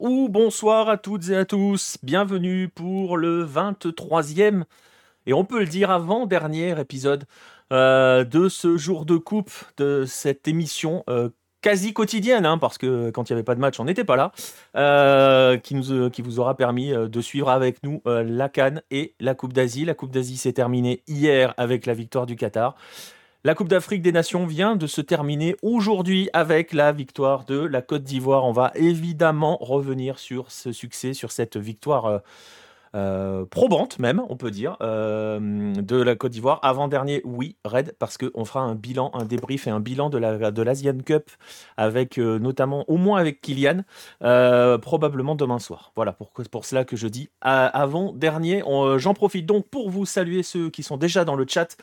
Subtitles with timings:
[0.00, 1.98] Ou bonsoir à toutes et à tous.
[2.02, 4.62] Bienvenue pour le 23e
[5.26, 7.26] et on peut le dire avant-dernier épisode
[7.70, 11.28] euh, de ce jour de coupe, de cette émission euh,
[11.60, 14.16] quasi quotidienne, hein, parce que quand il n'y avait pas de match, on n'était pas
[14.16, 14.32] là,
[14.74, 19.84] euh, qui vous aura permis de suivre avec nous la Cannes et la Coupe d'Asie.
[19.84, 22.74] La Coupe d'Asie s'est terminée hier avec la victoire du Qatar.
[23.42, 27.80] La Coupe d'Afrique des Nations vient de se terminer aujourd'hui avec la victoire de la
[27.80, 28.44] Côte d'Ivoire.
[28.44, 32.18] On va évidemment revenir sur ce succès, sur cette victoire euh,
[32.94, 36.58] euh, probante même, on peut dire, euh, de la Côte d'Ivoire.
[36.62, 40.50] Avant-dernier, oui, Red, parce qu'on fera un bilan, un débrief et un bilan de la
[40.50, 41.30] de l'Asian Cup
[41.78, 43.84] avec notamment, au moins avec Kylian,
[44.82, 45.92] probablement demain soir.
[45.96, 48.62] Voilà, pour cela que je dis avant-dernier.
[48.98, 51.78] J'en profite donc pour vous saluer ceux qui sont déjà dans le chat.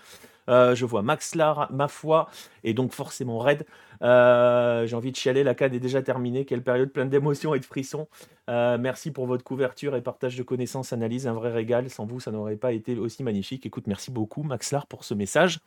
[0.49, 2.29] Euh, je vois Max Lar, ma foi,
[2.63, 3.65] et donc forcément Red.
[4.01, 6.45] Euh, j'ai envie de chialer, la CAD est déjà terminée.
[6.45, 8.07] Quelle période pleine d'émotions et de frissons.
[8.49, 11.89] Euh, merci pour votre couverture et partage de connaissances, analyse, un vrai régal.
[11.89, 13.65] Sans vous, ça n'aurait pas été aussi magnifique.
[13.65, 15.59] Écoute, merci beaucoup Max Lar pour ce message.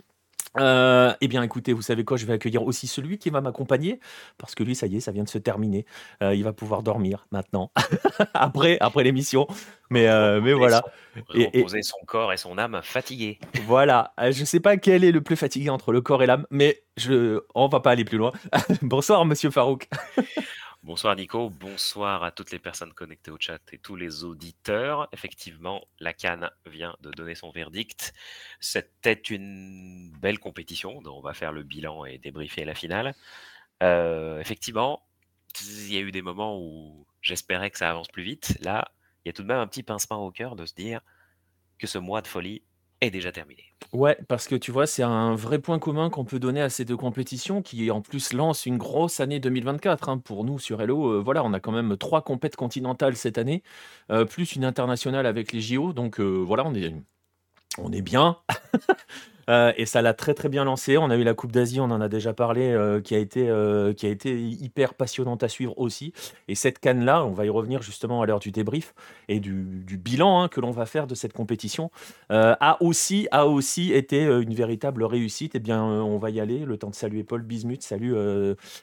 [0.59, 4.01] Euh, eh bien, écoutez, vous savez quoi, je vais accueillir aussi celui qui va m'accompagner,
[4.37, 5.87] parce que lui, ça y est, ça vient de se terminer.
[6.23, 7.71] Euh, il va pouvoir dormir maintenant,
[8.35, 9.47] après, après l'émission.
[9.91, 10.85] Mais, euh, mais voilà.
[11.29, 13.39] Reposer son corps et son âme fatigués.
[13.67, 14.13] Voilà.
[14.19, 16.83] Je ne sais pas quel est le plus fatigué entre le corps et l'âme, mais
[16.97, 17.41] je...
[17.55, 18.33] on va pas aller plus loin.
[18.83, 19.89] Bonsoir, monsieur Farouk.
[20.83, 25.09] Bonsoir Nico, bonsoir à toutes les personnes connectées au chat et tous les auditeurs.
[25.13, 28.15] Effectivement, la Cannes vient de donner son verdict.
[28.61, 33.15] C'était une belle compétition dont on va faire le bilan et débriefer la finale.
[33.83, 35.03] Euh, effectivement,
[35.61, 38.57] il y a eu des moments où j'espérais que ça avance plus vite.
[38.63, 38.91] Là,
[39.25, 41.03] il y a tout de même un petit pincement au cœur de se dire
[41.79, 42.63] que ce mois de folie
[43.01, 43.65] est déjà terminé.
[43.93, 46.85] Ouais, parce que tu vois, c'est un vrai point commun qu'on peut donner à ces
[46.85, 50.09] deux compétitions qui en plus lancent une grosse année 2024.
[50.09, 50.19] hein.
[50.19, 53.63] Pour nous sur Hello, euh, voilà, on a quand même trois compètes continentales cette année,
[54.11, 55.93] euh, plus une internationale avec les JO.
[55.93, 56.95] Donc euh, voilà, on est,
[57.79, 58.37] on est bien.
[59.51, 60.97] Euh, et ça l'a très très bien lancé.
[60.97, 63.49] On a eu la Coupe d'Asie, on en a déjà parlé, euh, qui, a été,
[63.49, 66.13] euh, qui a été hyper passionnante à suivre aussi.
[66.47, 68.95] Et cette canne-là, on va y revenir justement à l'heure du débrief
[69.29, 69.65] et du,
[69.99, 71.91] bilan hein, que l'on va faire de cette compétition,
[72.31, 75.57] a, aussi, a aussi été une véritable réussite.
[75.57, 76.61] Eh bien, on va y aller.
[76.61, 77.83] Le temps de saluer Paul Bismuth.
[77.83, 78.15] Salut,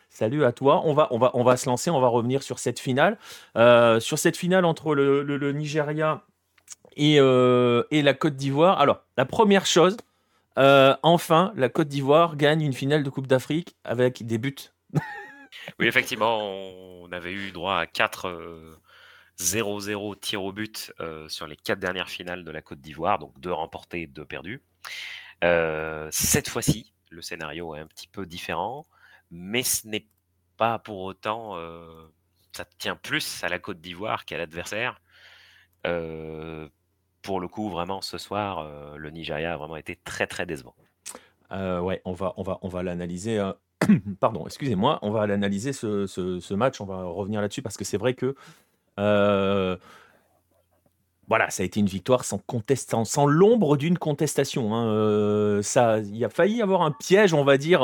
[0.10, 0.82] salut à toi.
[0.86, 3.18] On va, on, va, on va se lancer, on va revenir sur cette finale.
[3.56, 6.24] sur cette finale entre le, le, Nigeria
[6.98, 8.80] et, et la Côte d'Ivoire.
[8.80, 9.98] Alors, la première chose,
[10.58, 14.56] euh, enfin, la Côte d'Ivoire gagne une finale de Coupe d'Afrique avec des buts.
[15.80, 18.82] oui, effectivement, on avait eu droit à 4
[19.40, 23.20] 0-0 euh, tirs au but euh, sur les 4 dernières finales de la Côte d'Ivoire,
[23.20, 24.62] donc 2 remportés, 2 perdus.
[26.12, 28.88] cette fois-ci, le scénario est un petit peu différent,
[29.30, 30.08] mais ce n'est
[30.58, 31.56] pas pour autant.
[32.52, 35.00] ça tient plus à la Côte d'Ivoire qu'à l'adversaire
[37.28, 40.76] pour le coup, vraiment, ce soir, euh, le Nigeria a vraiment été très, très décevant.
[41.52, 43.38] Euh, ouais, on va, on va, on va l'analyser.
[43.38, 43.52] Euh,
[44.22, 46.80] pardon, excusez-moi, on va l'analyser ce, match.
[46.80, 48.34] On va revenir là-dessus parce que c'est vrai que
[51.28, 54.74] voilà, ça a été une victoire sans contestant, sans l'ombre d'une contestation.
[54.74, 55.62] Hein.
[55.64, 57.80] ça, il a failli avoir un piège, on va dire,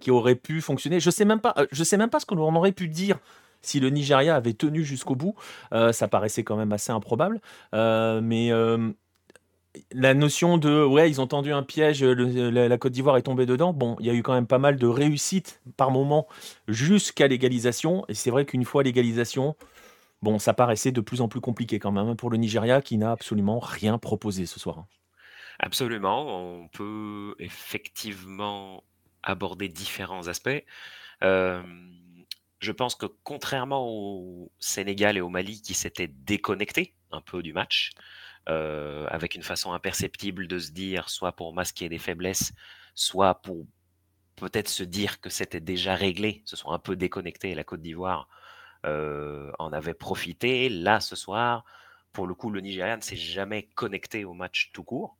[0.00, 0.98] qui aurait pu fonctionner.
[0.98, 3.18] Je sais même pas, je sais même pas ce qu'on aurait pu dire
[3.66, 5.34] si le Nigeria avait tenu jusqu'au bout,
[5.72, 7.40] euh, ça paraissait quand même assez improbable.
[7.74, 8.90] Euh, mais euh,
[9.92, 13.72] la notion de ouais, ils ont tendu un piège, la, Côte d'Ivoire est tombée dedans.
[13.72, 16.26] Bon, il y a eu quand même pas mal de réussites par moment
[16.68, 18.04] jusqu'à l'égalisation.
[18.08, 19.56] Et c'est vrai qu'une fois l'égalisation,
[20.22, 23.12] bon, ça paraissait de plus en plus compliqué quand même pour le Nigeria qui n'a
[23.12, 24.84] absolument rien proposé ce soir.
[25.58, 28.84] Absolument, on peut effectivement
[29.22, 30.62] aborder différents aspects.
[32.58, 37.52] Je pense que contrairement au Sénégal et au Mali qui s'étaient déconnectés un peu du
[37.52, 37.92] match,
[38.48, 42.52] euh, avec une façon imperceptible de se dire, soit pour masquer des faiblesses,
[42.94, 43.66] soit pour
[44.36, 47.54] peut-être se dire que c'était déjà réglé, se sont un peu déconnectés.
[47.54, 48.28] La Côte d'Ivoire
[48.84, 50.68] euh, en avait profité.
[50.68, 51.64] Là, ce soir,
[52.12, 55.16] pour le coup, le Nigeria ne s'est jamais connecté au match tout court.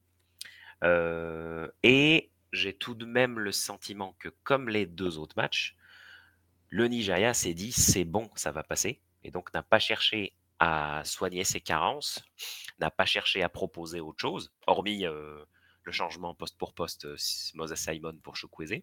[0.84, 5.76] Euh, et j'ai tout de même le sentiment que, comme les deux autres matchs,
[6.68, 11.02] le Nigeria s'est dit c'est bon, ça va passer, et donc n'a pas cherché à
[11.04, 12.24] soigner ses carences,
[12.80, 15.44] n'a pas cherché à proposer autre chose, hormis euh,
[15.82, 17.16] le changement poste pour poste euh,
[17.54, 18.82] Moses Simon pour Chukwueze.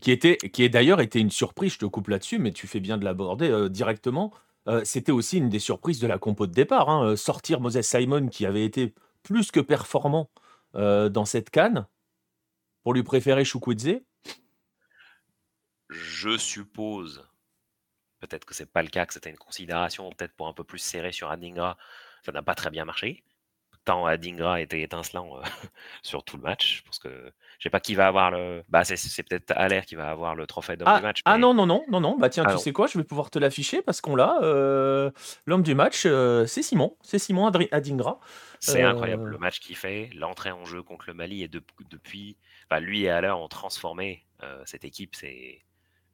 [0.00, 2.80] Qui, était, qui est d'ailleurs été une surprise, je te coupe là-dessus, mais tu fais
[2.80, 4.32] bien de l'aborder euh, directement.
[4.82, 6.88] C'était aussi une des surprises de la compo de départ.
[6.88, 10.30] Hein, sortir Moses Simon, qui avait été plus que performant
[10.72, 11.86] dans cette canne,
[12.82, 14.00] pour lui préférer Chukwueze.
[15.90, 17.26] Je suppose
[18.20, 20.78] peut-être que c'est pas le cas, que c'était une considération peut-être pour un peu plus
[20.78, 21.76] serrer sur Adingra.
[22.24, 23.22] Ça n'a pas très bien marché.
[23.84, 25.42] Tant Adingra était étincelant euh,
[26.02, 26.80] sur tout le match.
[26.86, 28.62] Parce que je sais pas qui va avoir le.
[28.70, 31.20] Bah, c'est peut-être Allaire qui va avoir le trophée d'homme Ah, du match.
[31.26, 32.16] ah non, non, non, non, non.
[32.18, 32.60] Bah tiens, Ah tu non.
[32.62, 34.38] sais quoi, je vais pouvoir te l'afficher parce qu'on l'a.
[34.40, 35.10] euh,
[35.44, 36.96] L'homme du match, euh, c'est Simon.
[37.02, 38.20] C'est Simon Adri- Adingra.
[38.58, 42.38] C'est incroyable le match qu'il fait, l'entrée en jeu contre le Mali et de- depuis,
[42.70, 44.24] enfin, lui et Haller ont transformé
[44.64, 45.14] cette équipe.
[45.14, 45.60] C'est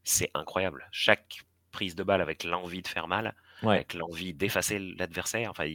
[0.05, 0.88] c'est incroyable.
[0.93, 3.76] Chaque prise de balle avec l'envie de faire mal, Ouais.
[3.76, 5.67] avec l'envie d'effacer l'adversaire, enfin,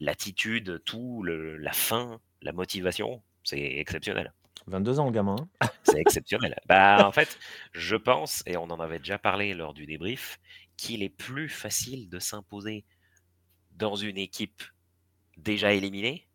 [0.00, 4.32] l'attitude, tout, le- la faim, la motivation, c'est exceptionnel.
[4.66, 5.36] 22 ans, le gamin.
[5.60, 5.68] hein.
[5.82, 6.54] C'est exceptionnel.
[6.66, 7.38] bah, en fait,
[7.72, 10.38] je pense, et on en avait déjà parlé lors du débrief,
[10.76, 12.84] qu'il est plus facile de s'imposer
[13.72, 14.62] dans une équipe
[15.36, 16.28] déjà éliminée.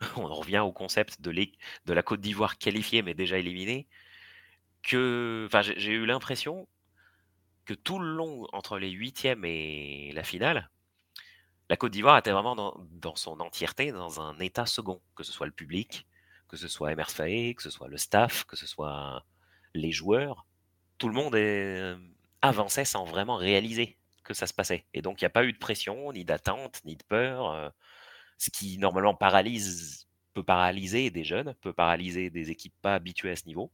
[0.16, 3.86] On en revient au concept de, de la Côte d'Ivoire qualifiée mais déjà éliminée.
[4.82, 6.68] Que, enfin, j'ai eu l'impression
[7.66, 10.70] que tout le long entre les huitièmes et la finale,
[11.68, 15.46] la Côte d'Ivoire était vraiment dans, son entièreté dans un état second, que ce soit
[15.46, 16.06] le public,
[16.48, 19.24] que ce soit Emers que ce soit le staff, que ce soit
[19.74, 20.46] les joueurs.
[20.98, 21.98] Tout le monde euh,
[22.40, 24.86] avançait sans vraiment réaliser que ça se passait.
[24.94, 27.50] Et donc, il n'y a pas eu de pression, ni d'attente, ni de peur.
[27.50, 27.68] euh,
[28.38, 33.36] ce qui, normalement, paralyse, peut paralyser des jeunes, peut paralyser des équipes pas habituées à
[33.36, 33.72] ce niveau.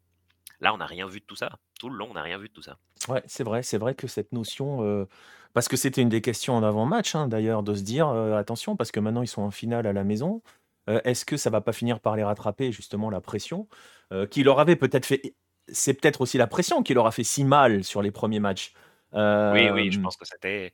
[0.62, 1.58] Là, on n'a rien vu de tout ça.
[1.78, 2.78] Tout le long, on n'a rien vu de tout ça.
[3.08, 5.06] Ouais, c'est vrai, c'est vrai que cette notion, euh,
[5.52, 8.76] parce que c'était une des questions en avant-match, hein, d'ailleurs, de se dire euh, attention,
[8.76, 10.40] parce que maintenant ils sont en finale à la maison.
[10.88, 13.68] euh, Est-ce que ça va pas finir par les rattraper justement la pression
[14.12, 15.34] euh, qui leur avait peut-être fait.
[15.68, 18.72] C'est peut-être aussi la pression qui leur a fait si mal sur les premiers matchs.
[19.14, 20.72] Oui, oui, je Euh, pense que c'était.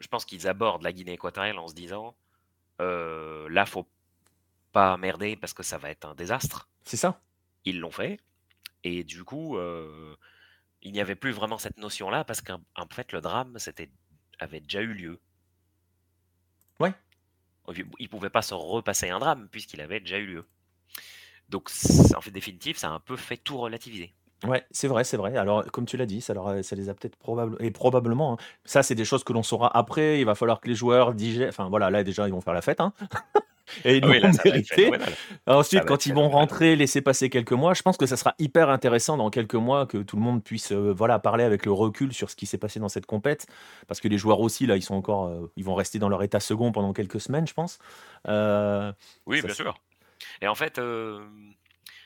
[0.00, 2.14] Je pense qu'ils abordent la Guinée équatoriale en se disant
[2.80, 3.86] euh, là, faut
[4.72, 6.68] pas merder parce que ça va être un désastre.
[6.84, 7.20] c'est ça.
[7.64, 8.18] Ils l'ont fait.
[8.90, 10.16] Et du coup, euh,
[10.80, 13.90] il n'y avait plus vraiment cette notion-là parce qu'en en fait, le drame c'était,
[14.38, 15.20] avait déjà eu lieu.
[16.80, 16.92] Ouais.
[17.76, 20.44] Il ne pouvait pas se repasser un drame puisqu'il avait déjà eu lieu.
[21.50, 21.70] Donc,
[22.16, 24.14] en fait, définitif, ça a un peu fait tout relativiser.
[24.44, 25.36] Ouais, c'est vrai, c'est vrai.
[25.36, 28.34] Alors, comme tu l'as dit, ça, leur a- ça les a peut-être probable et probablement.
[28.34, 28.36] hein.
[28.64, 30.20] Ça, c'est des choses que l'on saura après.
[30.20, 31.48] Il va falloir que les joueurs digèrent.
[31.48, 32.80] Enfin, voilà, là déjà, ils vont faire la fête.
[32.80, 32.92] Hein.
[33.84, 34.90] et ils Ah oui, là, mérité.
[35.46, 38.70] Ensuite, quand ils vont rentrer, laisser passer quelques mois, je pense que ça sera hyper
[38.70, 42.12] intéressant dans quelques mois que tout le monde puisse euh, voilà, parler avec le recul
[42.12, 43.46] sur ce qui s'est passé dans cette compète.
[43.86, 46.22] Parce que les joueurs aussi, là, ils sont encore, euh, ils vont rester dans leur
[46.22, 47.78] état second pendant quelques semaines, je pense.
[48.26, 48.92] Euh,
[49.26, 49.74] Oui, bien sûr.
[50.40, 50.80] Et en fait,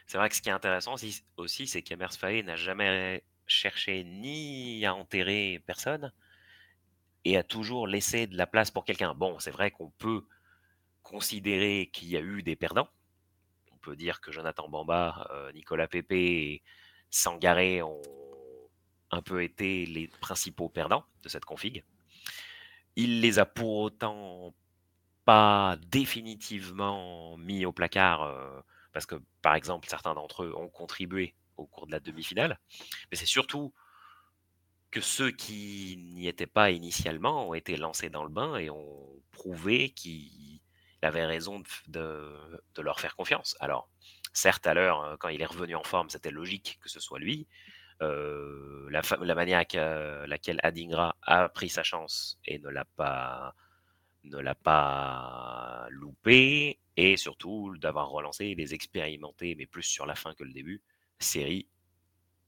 [0.06, 0.94] c'est vrai que ce qui est intéressant
[1.36, 6.12] aussi, c'est qu'Emers Faé n'a jamais cherché ni à enterrer personne
[7.24, 9.14] et a toujours laissé de la place pour quelqu'un.
[9.14, 10.24] Bon, c'est vrai qu'on peut
[11.02, 12.88] considérer qu'il y a eu des perdants.
[13.72, 16.62] On peut dire que Jonathan Bamba, euh, Nicolas Pepe et
[17.10, 18.00] Sangaré ont
[19.10, 21.84] un peu été les principaux perdants de cette config.
[22.96, 24.54] Il les a pour autant
[25.24, 28.60] pas définitivement mis au placard euh,
[28.92, 32.58] parce que, par exemple, certains d'entre eux ont contribué au cours de la demi-finale.
[33.10, 33.72] Mais c'est surtout
[34.90, 39.22] que ceux qui n'y étaient pas initialement ont été lancés dans le bain et ont
[39.30, 40.60] prouvé qu'il
[41.02, 42.36] avait raison de,
[42.78, 43.56] leur faire confiance.
[43.60, 43.88] Alors,
[44.32, 47.18] certes, à l'heure, euh, quand il est revenu en forme, c'était logique que ce soit
[47.18, 47.46] lui.
[48.00, 53.54] Euh, la, la manière à laquelle Adingra a pris sa chance et ne l'a pas
[54.24, 55.88] ne l'a pas
[56.96, 60.82] et surtout d'avoir relancé les expérimentés, mais plus sur la fin que le début,
[61.18, 61.66] série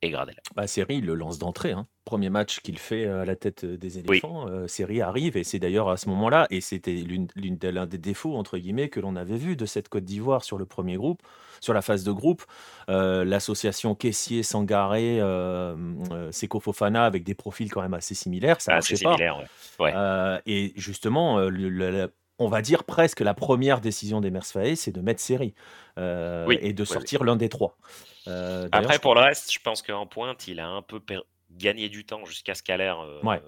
[0.03, 0.37] et Gradel.
[0.55, 1.73] Bah, il le lance d'entrée.
[1.73, 1.87] hein.
[2.05, 5.45] Premier match qu'il fait euh, à la tête euh, des éléphants, euh, Série arrive et
[5.45, 8.91] c'est d'ailleurs à ce moment-là, et c'était l'une, l'une des- l'un des défauts, entre guillemets,
[8.91, 11.23] que l'on avait vu de cette Côte d'Ivoire sur le premier groupe,
[11.61, 12.45] sur la phase de groupe,
[12.91, 15.75] euh, l'association Caissier-Sangaré, euh,
[16.13, 18.99] euh, Seko Fofana avec des profils quand même assez similaires, ça Ah, marchait pas.
[19.13, 19.47] similaire, ouais.
[19.87, 19.93] Ouais.
[19.97, 22.09] Euh, et justement, euh, le- le- la-
[22.39, 25.55] on va dire presque la première décision des Faé, c'est de mettre Série
[25.99, 27.79] euh, Oui, et de oui, sortir l'un des trois.
[28.27, 31.89] Euh, Après, pour le reste, je pense qu'en pointe, il a un peu per- gagné
[31.89, 33.43] du temps jusqu'à ce qu'Alaire euh, Ouais.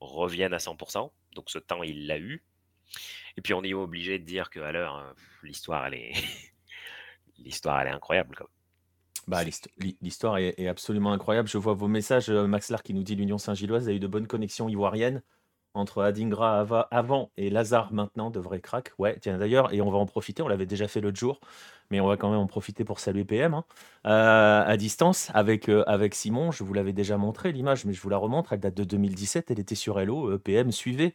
[0.00, 1.10] revienne à 100%.
[1.34, 2.44] Donc ce temps, il l'a eu.
[3.36, 6.12] Et puis on est obligé de dire que l'heure, euh, l'histoire, elle est...
[7.38, 8.36] l'histoire, elle est incroyable.
[8.36, 8.48] quoi.
[9.26, 11.48] Bah, l'histo- l'hi- L'histoire est, est absolument incroyable.
[11.48, 12.30] Je vois vos messages.
[12.30, 15.22] Max Lar qui nous dit l'Union Saint-Gilloise a eu de bonnes connexions ivoiriennes
[15.72, 18.92] entre Adingra ava- avant et Lazare maintenant, de vrai crack.
[18.98, 21.40] Ouais, tiens d'ailleurs, et on va en profiter, on l'avait déjà fait l'autre jour.
[21.90, 23.64] Mais on va quand même en profiter pour saluer PM hein.
[24.06, 26.50] euh, à distance avec, euh, avec Simon.
[26.50, 28.52] Je vous l'avais déjà montré l'image, mais je vous la remontre.
[28.52, 29.50] Elle date de 2017.
[29.50, 30.30] Elle était sur Hello.
[30.30, 31.14] Euh, PM suivait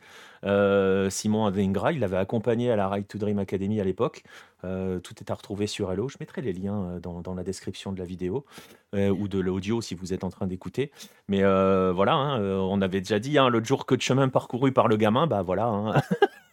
[1.10, 1.92] Simon Avengra.
[1.92, 4.24] Il l'avait accompagné à la Ride to Dream Academy à l'époque.
[4.62, 6.08] tout est à retrouver sur Hello.
[6.08, 8.46] Je mettrai les liens dans, dans la description de la vidéo
[8.94, 10.92] ou de l'audio si vous êtes en train d'écouter.
[11.28, 14.88] Mais voilà, hein, on avait déjà dit hein, l'autre jour que de chemin parcouru par
[14.88, 16.02] le gamin, bah voilà.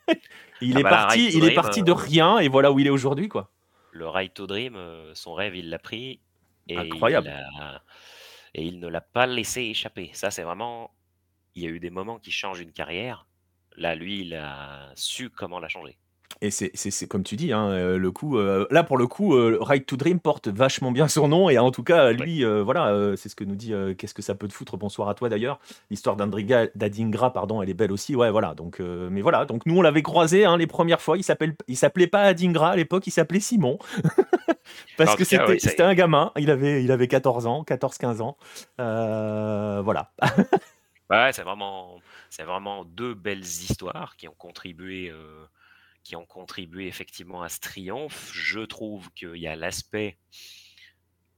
[0.61, 2.91] il, ah est bah, parti, il est parti de rien et voilà où il est
[2.91, 3.51] aujourd'hui, quoi
[3.97, 6.21] le Right to Dream, euh, son rêve, il l'a pris
[6.69, 7.29] et Incroyable.
[7.29, 7.81] il,
[8.55, 10.11] et il ne l'a pas laissé échapper.
[10.15, 10.95] Ça, c'est vraiment.
[11.55, 13.27] Il y a eu des moments qui changent une carrière.
[13.77, 15.99] Là, lui, il a su comment la changer.
[16.43, 19.59] Et c'est comme tu dis, hein, euh, le coup, euh, là pour le coup, euh,
[19.61, 23.29] Ride to Dream porte vachement bien son nom et en tout cas, lui, voilà, c'est
[23.29, 23.73] ce que nous dit.
[23.97, 25.59] Qu'est-ce que ça peut te foutre Bonsoir à toi d'ailleurs.
[25.91, 28.15] L'histoire d'Adingra, pardon, elle est belle aussi.
[28.15, 28.55] Ouais, voilà.
[28.55, 29.45] Donc, mais voilà.
[29.47, 31.17] Donc nous, on l'avait croisé hein, les premières fois.
[31.17, 33.07] Il s'appelait pas Adingra à l'époque.
[33.07, 33.79] Il s'appelait Simon
[34.99, 36.33] parce que c'était un gamin.
[36.37, 38.37] Il avait, il avait 14 ans, 14-15 ans.
[38.79, 40.11] voilà.
[41.11, 45.13] ouais, c'est vraiment, c'est vraiment deux belles histoires qui ont contribué
[46.07, 48.31] qui ont contribué effectivement à ce triomphe.
[48.33, 50.19] Je trouve qu'il y a l'aspect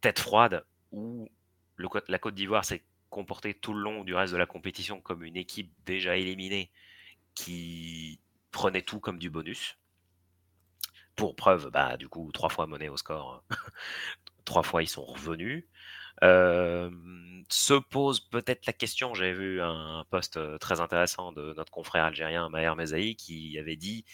[0.03, 1.27] tête froide où
[2.09, 5.39] la Côte d'Ivoire s'est comportée tout le long du reste de la compétition comme une
[5.39, 6.71] équipe déjà éliminée
[7.35, 8.21] qui
[8.51, 9.79] prenait tout comme du bonus.
[11.17, 13.43] Pour preuve, bah, du coup, trois fois monnaie au score,
[14.45, 15.65] trois fois ils sont revenus.
[16.23, 16.91] Euh,
[17.49, 22.51] se pose peut-être la question, j'ai vu un post très intéressant de notre confrère algérien
[22.51, 24.05] Maher Mezaï qui avait dit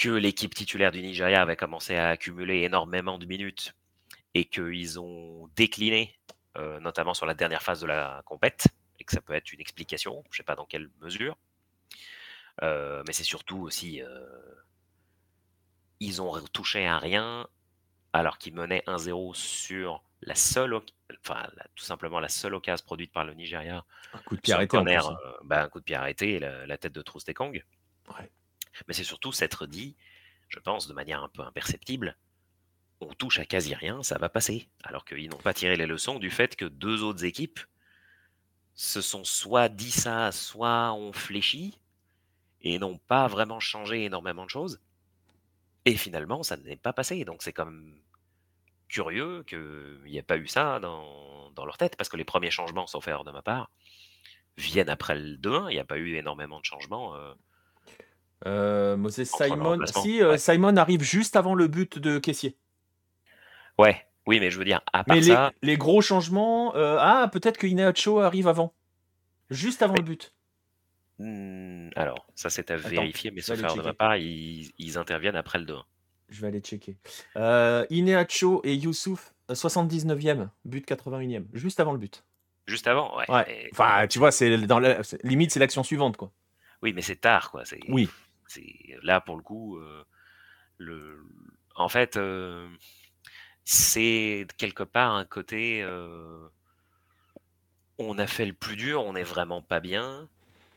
[0.00, 3.74] que l'équipe titulaire du Nigeria avait commencé à accumuler énormément de minutes
[4.32, 6.18] et qu'ils ont décliné,
[6.56, 9.60] euh, notamment sur la dernière phase de la compète, et que ça peut être une
[9.60, 11.36] explication, je ne sais pas dans quelle mesure.
[12.62, 14.26] Euh, mais c'est surtout aussi, euh,
[16.00, 17.46] ils ont touché à rien
[18.14, 20.80] alors qu'ils menaient 1-0 sur la seule,
[21.26, 23.84] enfin tout simplement la seule occasion produite par le Nigeria.
[24.14, 24.78] Un coup de pied arrêté.
[24.78, 25.18] Hein.
[25.44, 27.62] Bah, un coup de pied arrêté, la, la tête de Troustekong.
[28.18, 28.30] Ouais
[28.86, 29.96] mais c'est surtout s'être dit,
[30.48, 32.16] je pense de manière un peu imperceptible,
[33.00, 34.68] on touche à quasi rien, ça va passer.
[34.82, 37.60] Alors qu'ils n'ont pas tiré les leçons du fait que deux autres équipes
[38.74, 41.78] se sont soit dit ça, soit ont fléchi,
[42.62, 44.80] et n'ont pas vraiment changé énormément de choses.
[45.84, 47.24] Et finalement, ça n'est pas passé.
[47.24, 47.98] Donc c'est comme
[48.88, 52.50] curieux qu'il n'y ait pas eu ça dans, dans, leur tête, parce que les premiers
[52.50, 53.70] changements, sauf erreur de ma part,
[54.56, 55.70] viennent après le 2-1.
[55.70, 57.16] Il n'y a pas eu énormément de changements.
[57.16, 57.34] Euh,
[58.46, 59.78] euh, Moses Simon.
[59.86, 62.56] Si, euh, Simon arrive juste avant le but de Caissier.
[63.78, 65.52] Ouais, oui, mais je veux dire, à part mais ça.
[65.62, 66.74] Les, gros changements.
[66.74, 68.74] Euh, ah, peut-être que Ineacho arrive avant.
[69.50, 70.32] Juste avant le but.
[71.18, 75.58] Hmm, alors, ça c'est à vérifier, mais sauf faire de ma part, ils, interviennent après
[75.58, 75.76] le 2
[76.30, 76.96] Je vais aller checker.
[77.90, 82.24] Ineacho et Youssouf, 79e, but 81e, juste avant le but.
[82.66, 83.68] Juste avant, ouais.
[83.72, 86.32] Enfin, tu vois, c'est dans la limite, c'est l'action suivante, quoi.
[86.82, 87.64] Oui, mais c'est tard, quoi.
[87.88, 88.08] Oui
[89.02, 90.04] là pour le coup, euh,
[90.78, 91.24] le,
[91.74, 92.68] en fait, euh,
[93.64, 95.82] c'est quelque part un côté.
[95.82, 96.48] Euh,
[97.98, 100.28] on a fait le plus dur, on n'est vraiment pas bien,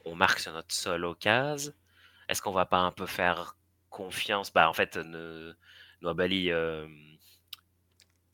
[0.05, 1.73] on marque sur notre seule occasion.
[2.27, 3.55] Est-ce qu'on va pas un peu faire
[3.89, 4.51] confiance?
[4.51, 5.53] Bah en fait, ne,
[6.01, 6.51] Noabali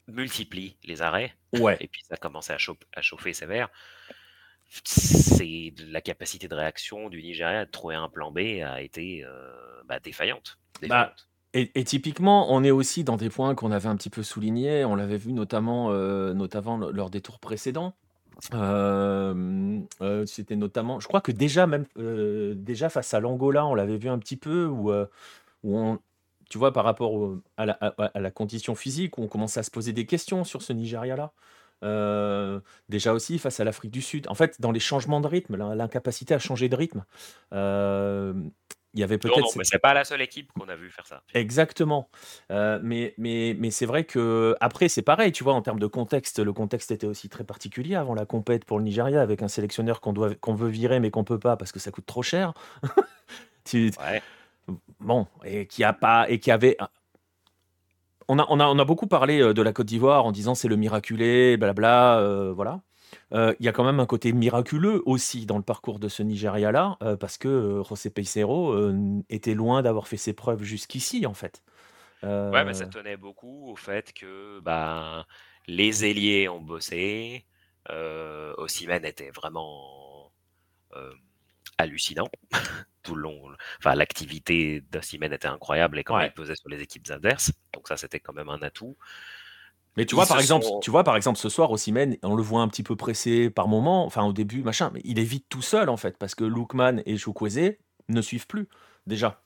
[0.07, 1.35] multiplie les arrêts.
[1.53, 1.77] Ouais.
[1.79, 2.57] Et puis ça commence à,
[2.93, 3.69] à chauffer sévère
[4.83, 9.51] c'est la capacité de réaction du Nigeria de trouver un plan B a été euh,
[9.85, 10.57] bah, défaillante.
[10.87, 11.13] Bah,
[11.53, 14.85] et, typiquement, on est aussi dans des points qu'on avait un petit peu soulignés.
[14.85, 17.95] On l'avait vu notamment, euh, notamment lors des tours précédents.
[18.53, 19.81] Euh,
[20.27, 21.85] c'était notamment, je crois que déjà même
[22.55, 25.99] déjà face à l'Angola, on l'avait vu un petit peu où, où on,
[26.49, 29.71] tu vois, par rapport à, la, à, la, condition physique, où on commence à se
[29.71, 31.33] poser des questions sur ce Nigeria-là.
[31.83, 32.59] Euh,
[32.89, 34.27] déjà aussi face à l'Afrique du Sud.
[34.27, 37.05] En fait, dans les changements de rythme, l'incapacité à changer de rythme,
[37.53, 38.33] euh,
[38.93, 39.39] il y avait peut-être.
[39.39, 41.21] Non, mais c'est pas la seule équipe qu'on a vu faire ça.
[41.33, 42.09] Exactement.
[42.51, 45.87] Euh, mais mais, mais c'est vrai que après c'est pareil, tu vois, en termes de
[45.87, 49.47] contexte, le contexte était aussi très particulier avant la compète pour le Nigeria avec un
[49.47, 52.23] sélectionneur qu'on doit qu'on veut virer mais qu'on peut pas parce que ça coûte trop
[52.23, 52.53] cher.
[53.73, 54.21] ouais.
[54.99, 56.77] Bon, et qui a pas et qui avait
[58.29, 62.19] on a, beaucoup parlé euh, de la Côte d'Ivoire en disant c'est le miraculé, blabla,
[62.19, 62.81] euh, voilà.
[63.33, 66.21] Euh, il y a quand même un côté miraculeux aussi dans le parcours de ce
[66.21, 68.75] Nigeria-là, parce que José Peicero
[69.29, 71.63] était loin d'avoir fait ses preuves jusqu'ici, en fait.
[72.21, 75.25] Ouais, mais ça tenait beaucoup au fait que bah,
[75.67, 77.45] les ailiers ont bossé,
[77.89, 78.53] euh,
[79.03, 80.31] était vraiment
[81.79, 82.27] hallucinant
[83.03, 83.41] tout le long.
[83.79, 87.51] Enfin, l'activité d'Osimhen était incroyable et comment il pesait sur les équipes adverses.
[87.73, 88.97] Donc ça, c'était quand même un atout.
[89.97, 92.61] Mais tu vois, par exemple, tu vois, par exemple, ce soir, Osimhen, on le voit
[92.61, 95.61] un petit peu pressé par moment, enfin au début, machin, mais il est vite tout
[95.61, 97.75] seul en fait, parce que Lookman et Chukwueze
[98.07, 98.67] ne suivent plus
[99.07, 99.41] déjà.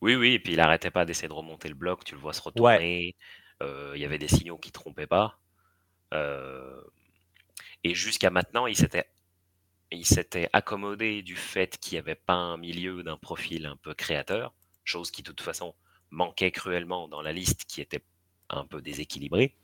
[0.00, 2.32] Oui, oui, et puis il arrêtait pas d'essayer de remonter le bloc, tu le vois
[2.32, 3.16] se retourner.
[3.62, 5.38] Euh, il y avait des signaux qui trompaient pas.
[6.14, 6.80] Euh,
[7.84, 9.10] et jusqu'à maintenant, il s'était
[9.92, 13.94] il s'était accommodé du fait qu'il n'y avait pas un milieu d'un profil un peu
[13.94, 14.54] créateur,
[14.84, 15.74] chose qui de toute façon
[16.10, 18.04] manquait cruellement dans la liste qui était
[18.48, 19.54] un peu déséquilibrée.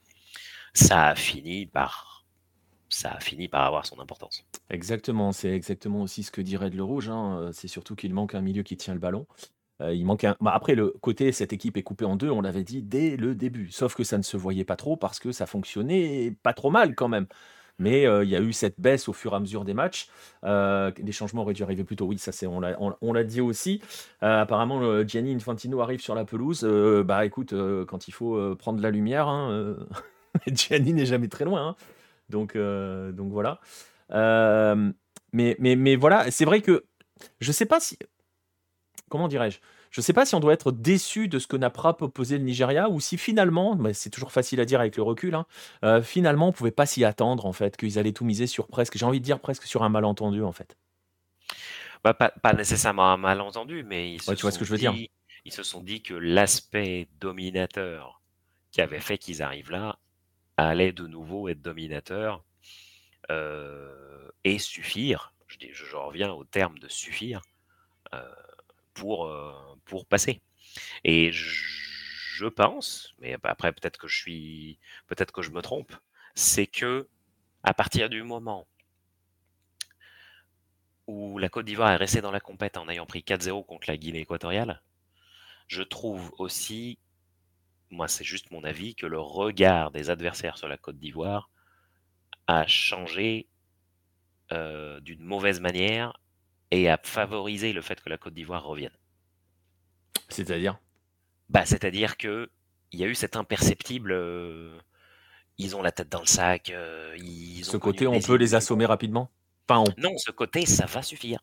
[0.75, 2.17] Ça a fini par
[2.89, 4.47] ça a par avoir son importance.
[4.71, 7.09] Exactement, c'est exactement aussi ce que dirait Le Rouge.
[7.09, 7.51] Hein.
[7.53, 9.27] C'est surtout qu'il manque un milieu qui tient le ballon.
[9.83, 10.37] Euh, il manque un...
[10.41, 13.35] Bah, après, le côté, cette équipe est coupée en deux, on l'avait dit dès le
[13.35, 13.71] début.
[13.71, 16.95] Sauf que ça ne se voyait pas trop parce que ça fonctionnait pas trop mal
[16.95, 17.27] quand même.
[17.79, 20.09] Mais euh, il y a eu cette baisse au fur et à mesure des matchs.
[20.45, 22.07] Euh, les changements auraient dû arriver plus tôt.
[22.07, 23.83] Oui, ça c'est on l'a on, dit aussi.
[24.21, 26.65] apparemment, Gianni Infantino arrive sur la pelouse.
[27.05, 27.55] bah écoute,
[27.87, 29.77] quand il faut prendre la lumière, hein,
[30.47, 31.69] Gianni n'est jamais très loin.
[31.69, 31.77] Hein.
[32.31, 33.61] Donc, donc voilà.
[34.11, 36.85] mais, mais, mais voilà, c'est vrai que
[37.41, 37.99] je sais pas si
[39.09, 39.59] comment dirais-je
[39.91, 42.39] Je ne sais pas si on doit être déçu de ce que n'a pas proposé
[42.39, 45.47] le Nigeria ou si finalement, c'est toujours facile à dire avec le recul, hein,
[45.85, 48.99] euh, finalement on pouvait pas s'y attendre en fait, qu'ils allaient tout miser sur presque,
[48.99, 50.77] j'ai envie de dire presque sur un malentendu en fait.
[52.05, 54.95] Bah, pas, nécessairement un malentendu, mais ils se tu vois ce que je veux dire
[55.45, 58.21] Ils se sont dit que l'aspect dominateur
[58.71, 59.99] qui avait fait qu'ils arrivent là
[60.57, 62.45] allait de nouveau être dominateur
[63.31, 65.33] euh, et suffire.
[65.49, 67.43] Je, dis, je, reviens au terme de suffire.
[68.15, 68.23] Euh,
[68.95, 69.53] pour, euh,
[69.87, 70.43] pour passer.
[71.05, 75.95] Et je pense, mais après peut-être que je suis, peut-être que je me trompe,
[76.35, 77.09] c'est que
[77.63, 78.67] à partir du moment
[81.07, 83.97] où la Côte d'Ivoire est restée dans la compète en ayant pris 4-0 contre la
[83.97, 84.83] Guinée équatoriale,
[85.69, 86.99] je trouve aussi,
[87.91, 91.51] moi c'est juste mon avis, que le regard des adversaires sur la Côte d'Ivoire
[92.47, 93.49] a changé
[94.53, 96.21] euh, d'une mauvaise manière
[96.71, 98.97] et à favoriser le fait que la Côte d'Ivoire revienne.
[100.29, 100.79] C'est-à-dire
[101.49, 102.51] bah, C'est-à-dire que
[102.93, 104.13] il y a eu cet imperceptible.
[104.13, 104.79] Euh,
[105.59, 106.71] ils ont la tête dans le sac.
[106.71, 109.31] Euh, ils ce côté, on peut les assommer rapidement?
[109.99, 111.41] Non, ce côté, ça va suffire.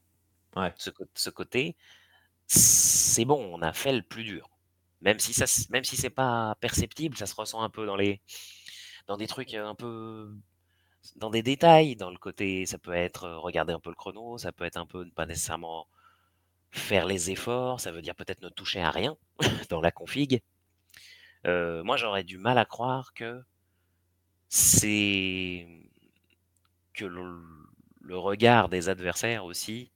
[0.55, 0.71] Ouais.
[0.77, 1.75] Ce, ce côté,
[2.47, 4.49] c'est bon, on a fait le plus dur.
[5.01, 8.21] Même si ça, même si c'est pas perceptible, ça se ressent un peu dans les,
[9.07, 10.33] dans des trucs un peu
[11.17, 14.37] dans des détails, dans le côté, ça peut être euh, regarder un peu le chrono,
[14.37, 15.87] ça peut être un peu pas nécessairement
[16.73, 19.15] faire les efforts, ça veut dire peut-être ne toucher à rien
[19.69, 20.41] dans la config.
[21.45, 23.41] Euh, moi, j'aurais du mal à croire que
[24.49, 25.67] c'est
[26.93, 29.91] que le, regard des adversaires aussi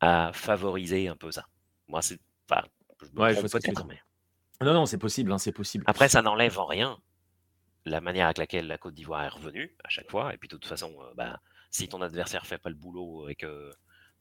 [0.00, 1.46] a favorisé un peu ça.
[1.88, 2.66] Moi, c'est pas.
[3.14, 3.86] ouais, je peut-être,
[4.62, 5.84] Non, non, c'est possible, hein, c'est possible.
[5.86, 6.98] Après, ça n'enlève en rien
[7.84, 10.34] la manière avec laquelle la Côte d'Ivoire est revenue à chaque fois.
[10.34, 13.34] Et puis de toute façon, euh, bah, si ton adversaire fait pas le boulot et
[13.34, 13.72] que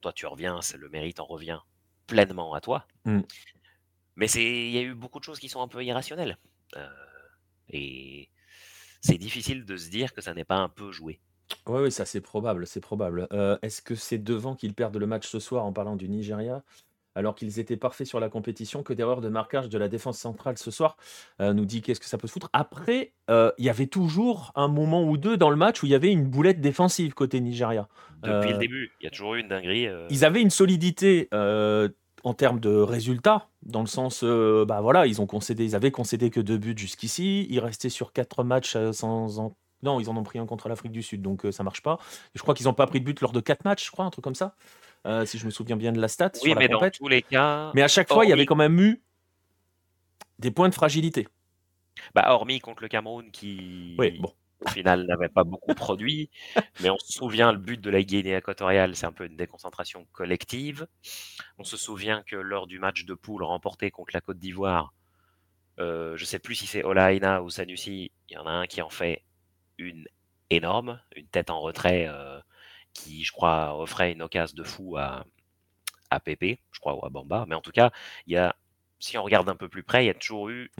[0.05, 1.59] toi tu reviens, le mérite en revient
[2.05, 2.85] pleinement à toi.
[3.05, 3.21] Mmh.
[4.17, 6.37] Mais c'est, il y a eu beaucoup de choses qui sont un peu irrationnelles.
[6.77, 6.87] Euh,
[7.69, 8.29] et
[9.01, 11.19] c'est difficile de se dire que ça n'est pas un peu joué.
[11.65, 13.27] Oui, oui, ça c'est probable, c'est probable.
[13.33, 16.63] Euh, est-ce que c'est devant qu'ils perdent le match ce soir en parlant du Nigeria?
[17.15, 20.57] Alors qu'ils étaient parfaits sur la compétition, que d'erreurs de marquage de la défense centrale
[20.57, 20.97] ce soir,
[21.41, 22.49] euh, nous dit qu'est-ce que ça peut se foutre.
[22.53, 25.89] Après, euh, il y avait toujours un moment ou deux dans le match où il
[25.89, 27.87] y avait une boulette défensive côté Nigeria.
[28.21, 29.87] Depuis le euh, début, il y a toujours eu une dinguerie.
[30.09, 35.27] Ils avaient une solidité en termes de résultats, dans le sens, bah voilà, ils ont
[35.27, 39.99] concédé, ils avaient concédé que deux buts jusqu'ici, ils restaient sur quatre matchs sans non,
[39.99, 41.99] ils en ont pris un contre l'Afrique du Sud, donc ça marche pas.
[42.33, 44.09] je crois qu'ils n'ont pas pris de but lors de quatre matchs, je crois, un
[44.09, 44.55] truc comme ça.
[45.05, 46.31] Euh, si je me souviens bien de la stat.
[46.43, 47.71] Oui, mais dans tous les cas.
[47.75, 49.01] Mais à chaque fois, il y avait quand même eu
[50.39, 51.27] des points de fragilité.
[52.13, 54.33] Bah, hormis contre le Cameroun qui, bon.
[54.65, 56.29] au final, n'avait pas beaucoup produit.
[56.81, 60.07] mais on se souvient, le but de la Guinée équatoriale, c'est un peu une déconcentration
[60.11, 60.87] collective.
[61.57, 64.93] On se souvient que lors du match de poule remporté contre la Côte d'Ivoire,
[65.79, 68.65] euh, je ne sais plus si c'est Olaina ou Sanusi, il y en a un
[68.65, 69.23] qui en fait
[69.77, 70.07] une
[70.49, 72.07] énorme, une tête en retrait.
[72.07, 72.39] Euh,
[72.95, 75.25] qui, je crois, offrait une occasion de fou à,
[76.09, 77.45] à Pépé, je crois, ou à Bamba.
[77.47, 77.91] Mais en tout cas,
[78.25, 78.55] il y a,
[78.99, 80.71] si on regarde un peu plus près, il y a toujours eu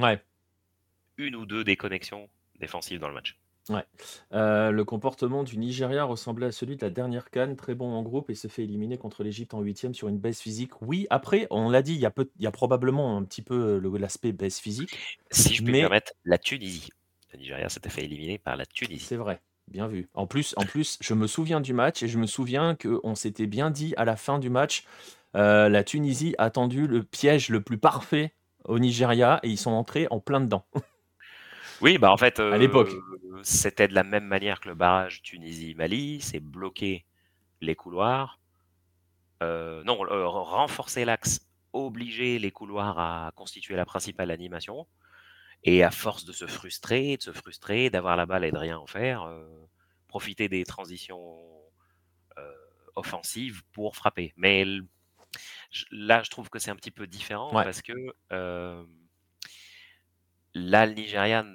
[1.17, 2.27] une ou deux déconnexions
[2.59, 3.37] défensives dans le match.
[3.67, 3.83] Ouais.
[4.31, 8.03] Euh, le comportement du Nigeria ressemblait à celui de la dernière canne, très bon en
[8.03, 10.79] groupe et se fait éliminer contre l'Égypte en huitième sur une baisse physique.
[10.81, 13.81] Oui, après, on l'a dit, il y, a il y a probablement un petit peu
[13.97, 15.19] l'aspect baisse physique.
[15.31, 16.89] Si je peux me permettre, la Tunisie.
[17.33, 19.03] Le Nigeria s'était fait éliminer par la Tunisie.
[19.03, 19.41] C'est vrai.
[19.67, 20.07] Bien vu.
[20.13, 23.47] En plus, en plus, je me souviens du match et je me souviens qu'on s'était
[23.47, 24.85] bien dit à la fin du match,
[25.35, 29.71] euh, la Tunisie a tendu le piège le plus parfait au Nigeria et ils sont
[29.71, 30.65] entrés en plein dedans.
[31.81, 32.89] Oui, bah en fait, À l'époque.
[32.89, 37.05] euh, c'était de la même manière que le barrage Tunisie-Mali, c'est bloquer
[37.59, 38.39] les couloirs,
[39.43, 41.41] euh, non, renforcer l'axe,
[41.73, 44.87] obliger les couloirs à constituer la principale animation,
[45.63, 48.77] et à force de se frustrer, de se frustrer, d'avoir la balle et de rien
[48.77, 49.47] en faire, euh,
[50.07, 51.39] profiter des transitions
[52.37, 52.53] euh,
[52.95, 54.33] offensives pour frapper.
[54.37, 54.65] Mais
[55.91, 57.63] là, je trouve que c'est un petit peu différent Ouais.
[57.63, 57.93] parce que
[58.31, 58.85] euh,
[60.53, 61.45] là, le Nigeria,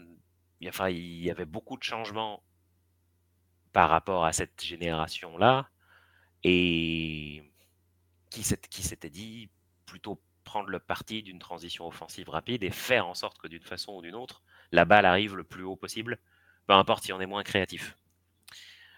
[0.60, 2.42] il enfin, il y avait beaucoup de changements
[3.72, 5.70] par rapport à cette génération-là
[6.42, 7.42] et
[8.30, 9.50] qui s'était dit
[9.86, 13.92] plutôt prendre le parti d'une transition offensive rapide et faire en sorte que d'une façon
[13.94, 16.18] ou d'une autre, la balle arrive le plus haut possible,
[16.66, 17.94] peu importe si on est moins créatif.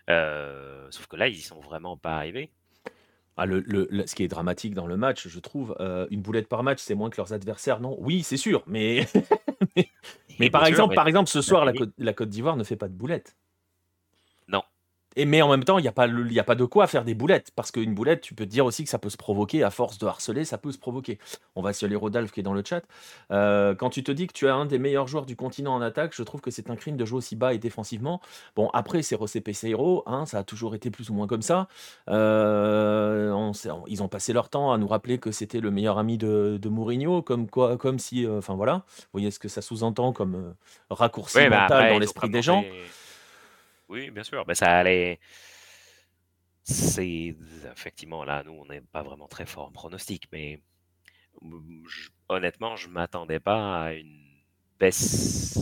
[0.08, 2.50] Euh, sauf que là, ils y sont vraiment pas arrivés.
[3.36, 6.22] Ah, le, le- le- ce qui est dramatique dans le match, je trouve, euh, une
[6.22, 7.96] boulette par match, c'est moins que leurs adversaires, non?
[8.00, 9.06] Oui, c'est sûr, mais,
[10.38, 11.74] mais, par sûr, exemple, mais par exemple, ce soir, la.
[11.74, 13.36] Côte, la Côte d'Ivoire ne fait pas de boulettes.
[15.16, 16.64] Et mais en même temps, il n'y a, pas le- il y a pas de
[16.64, 17.50] quoi faire des boulettes.
[17.54, 19.98] Parce qu'une boulette, tu peux te dire aussi que ça peut se provoquer, à force
[19.98, 21.18] de harceler, ça peut se provoquer.
[21.56, 22.82] On va saluer Rodolphe qui est dans le chat.
[23.30, 25.80] Euh, quand tu te dis que tu es un des meilleurs joueurs du continent en
[25.82, 28.20] attaque, je trouve que c'est un crime de jouer aussi bas et défensivement.
[28.56, 31.68] Bon, après, c'est José Peseiro, hein, ça a toujours été plus ou moins comme ça.
[32.08, 35.70] Euh, on sait- on- ils ont passé leur temps à nous rappeler que c'était le
[35.70, 38.24] meilleur ami de, de Mourinho, comme, quoi, comme si.
[38.26, 40.54] euh, Enfin voilà, vous voyez ce que ça sous-entend comme
[40.90, 42.62] raccourci bah mental dans l'esprit des gens.
[43.92, 44.44] Oui, bien sûr.
[44.46, 45.18] Ben, ça allait.
[46.64, 47.36] C'est
[47.72, 50.60] effectivement là, nous, on n'est pas vraiment très fort en pronostic, mais
[51.86, 54.42] je- honnêtement, je m'attendais pas à une
[54.78, 55.58] baisse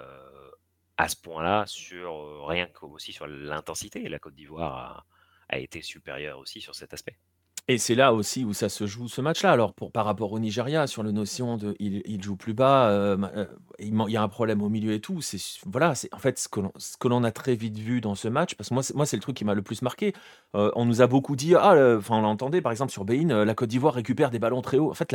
[0.00, 0.50] euh,
[0.98, 4.08] à ce point-là sur euh, rien que aussi sur l'intensité.
[4.08, 5.06] La Côte d'Ivoire
[5.48, 7.18] a été supérieure aussi sur cet aspect.
[7.68, 9.50] Et c'est là aussi où ça se joue ce match-là.
[9.50, 13.46] Alors, par rapport au Nigeria, sur la notion de il, joue plus bas, euh, euh,
[13.80, 15.20] il, y a un problème au milieu et tout.
[15.20, 18.54] C'est voilà, c'est en fait ce que l'on a très vite vu dans ce match.
[18.54, 20.12] Parce que moi, c'est- moi, c'est le truc qui m'a le plus marqué.
[20.54, 23.54] Euh, on nous a beaucoup dit, ah, enfin, on l'entendait par exemple sur Bein, la
[23.56, 24.90] Côte d'Ivoire récupère des ballons très hauts.
[24.90, 25.12] En fait,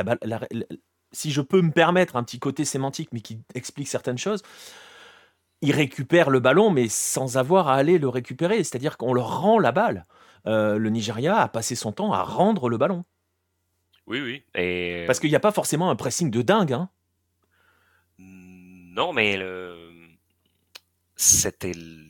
[1.14, 4.44] si je peux me permettre un petit côté sémantique, mais qui explique certaines choses,
[5.62, 8.58] ils récupèrent le ballon, mais sans avoir à aller le récupérer.
[8.64, 10.06] C'est-à-dire qu'on leur rend la balle.
[10.48, 13.06] Euh, le Nigeria a passé son temps à rendre le ballon.
[14.08, 14.44] Oui, oui.
[14.56, 16.74] Et Parce qu'il n'y a pas forcément un pressing de dingue.
[16.74, 16.90] Hein.
[18.20, 19.78] non, mais le...
[21.16, 21.74] c'était.
[21.74, 22.10] le-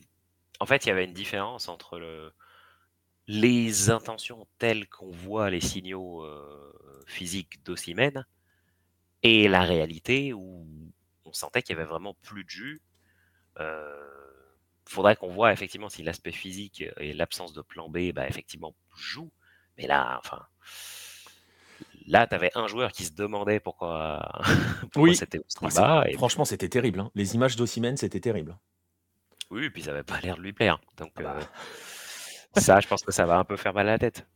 [0.60, 2.32] En fait, il y avait une différence entre le...
[3.28, 6.74] les intentions telles qu'on voit les signaux euh,
[7.06, 8.26] physiques d'Ossimène
[9.24, 10.66] et la réalité où
[11.26, 12.82] on sentait qu'il y avait vraiment plus de jus.
[13.60, 14.31] Euh,
[14.92, 19.32] faudrait qu'on voit effectivement si l'aspect physique et l'absence de plan B, bah, effectivement, jouent.
[19.78, 20.46] Mais là, enfin,
[22.08, 24.32] là, tu avais un joueur qui se demandait pourquoi,
[24.92, 25.16] pourquoi Oui.
[25.16, 25.40] c'était
[25.78, 26.04] Ah.
[26.08, 27.00] Et Franchement, c'était terrible.
[27.00, 27.12] hein.
[27.16, 28.58] Les images d'Ossimène, c'était terrible.
[29.50, 30.80] oui, puis ça avait pas l'air de lui plaire.
[30.98, 31.40] Donc, Ah bah.
[31.40, 34.28] euh, ça, je pense que ça va un peu faire mal à la tête.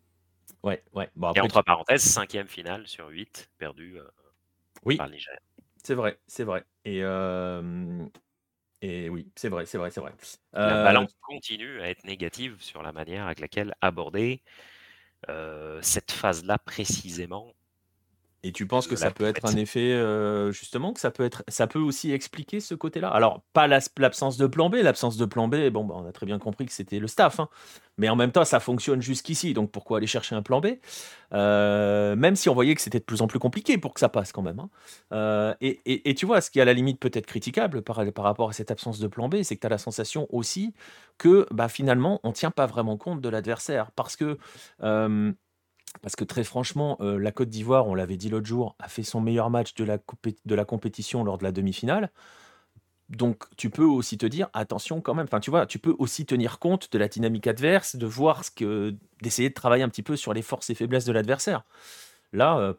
[0.64, 1.10] Ouais, ouais.
[1.16, 4.08] Bon, Et entre parenthèses, cinquième finale sur 8 perdu euh,
[4.84, 5.40] Oui, par le Nigeria.
[5.84, 6.66] c'est vrai, c'est vrai.
[6.86, 8.06] Et, euh,
[8.82, 10.14] et oui, c'est vrai, c'est vrai, c'est vrai.
[10.64, 14.44] La Euh, balance continue à être négative sur la manière avec laquelle aborder
[15.30, 17.54] euh, cette phase-là précisément.
[18.48, 21.44] Et tu penses que ça peut être un effet, euh, justement, que ça peut être,
[21.48, 23.10] ça peut aussi expliquer ce côté-là?
[23.10, 24.76] Alors, pas l'absence de plan B.
[24.76, 27.40] L'absence de plan B, bon, bah, on a très bien compris que c'était le staff.
[27.40, 27.50] hein.
[27.98, 29.56] Mais en même temps, ça fonctionne jusqu'ici.
[29.56, 30.68] Donc, pourquoi aller chercher un plan B?
[31.34, 34.10] Euh, Même si on voyait que c'était de plus en plus compliqué pour que ça
[34.10, 34.60] passe quand même.
[34.60, 34.70] hein.
[35.12, 38.04] Euh, et, et- et tu vois, ce qui est à la limite peut-être critiquable par,
[38.14, 40.74] par rapport à cette absence de plan B, c'est que tu as la sensation aussi
[41.18, 43.90] que bah, finalement, on ne tient pas vraiment compte de l'adversaire.
[43.96, 44.38] Parce que.
[46.02, 49.04] Parce que très franchement, euh, la Côte d'Ivoire, on l'avait dit l'autre jour, a fait
[49.04, 52.12] son meilleur match de la, compétition lors de la demi-finale.
[53.10, 56.26] Donc tu peux aussi te dire, attention quand même, enfin tu vois, tu peux aussi
[56.26, 60.02] tenir compte de la dynamique adverse, de voir ce que, d'essayer de travailler un petit
[60.04, 61.64] peu sur les forces et faiblesses de l'adversaire.
[62.34, 62.74] Là, euh,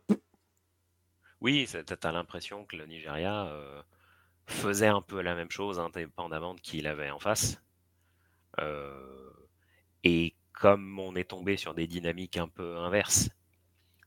[1.40, 3.81] Oui, tu as l'impression que le Nigeria euh,
[4.46, 7.62] faisait un peu la même chose, indépendamment de qui il avait en face.
[10.02, 13.29] Et comme on est tombé sur des dynamiques un peu inverses,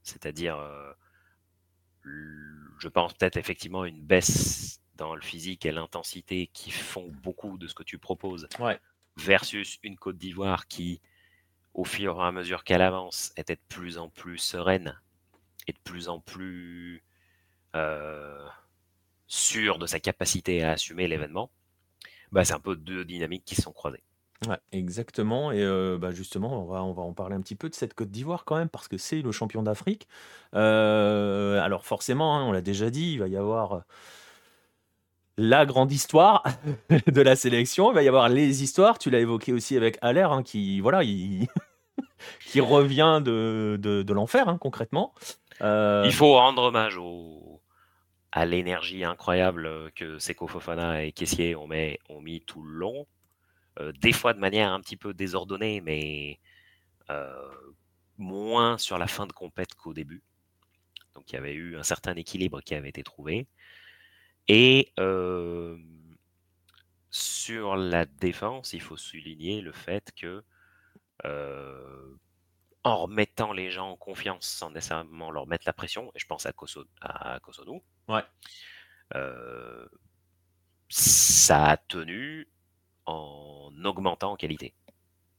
[0.02, 0.92] c'est-à-dire, euh,
[2.04, 7.68] je pense peut-être effectivement une baisse dans le physique et l'intensité qui font beaucoup de
[7.68, 8.80] ce que tu proposes, ouais.
[9.16, 11.02] versus une Côte d'Ivoire qui,
[11.76, 15.00] au fur et à mesure qu'elle avance, était de plus en plus sereine
[15.68, 17.04] et de plus en plus
[17.76, 18.44] euh,
[19.28, 21.52] sûre de sa capacité à assumer l'événement,
[22.32, 24.04] bah, c'est un peu deux dynamiques qui se sont croisées.
[24.47, 25.52] Ouais, exactement.
[25.52, 25.65] Et
[25.97, 28.45] bah, justement, on va, on va en parler un petit peu de cette Côte d'Ivoire
[28.45, 30.08] quand même, parce que c'est le champion d'Afrique.
[30.54, 33.84] Alors forcément, hein, on l'a déjà dit, il va y avoir
[35.39, 36.43] la grande histoire
[37.08, 37.91] de la sélection.
[37.91, 38.99] Il va y avoir les histoires.
[38.99, 41.47] Tu l'as évoqué aussi avec Allaire, hein, qui voilà, il...
[42.45, 45.13] qui revient de, de, l'enfer hein, concrètement.
[45.62, 46.99] Il faut rendre hommage
[48.32, 53.08] à l'énergie incroyable que Seko Fofana et Kessier ont mis tout le long.
[53.80, 56.39] Euh, des fois de manière un petit peu désordonnée, mais
[57.10, 57.50] euh,
[58.18, 60.22] moins sur la fin de compète qu'au début.
[61.15, 63.48] Donc il y avait eu un certain équilibre qui avait été trouvé.
[64.48, 65.78] Et euh,
[67.10, 70.44] sur la défense, il faut souligner le fait que
[72.84, 76.46] en remettant les gens en confiance sans nécessairement leur mettre la pression, et je pense
[76.46, 77.39] à, Koso, à
[78.08, 78.24] ouais.
[80.88, 82.48] ça a tenu
[83.10, 84.74] en augmentant en qualité.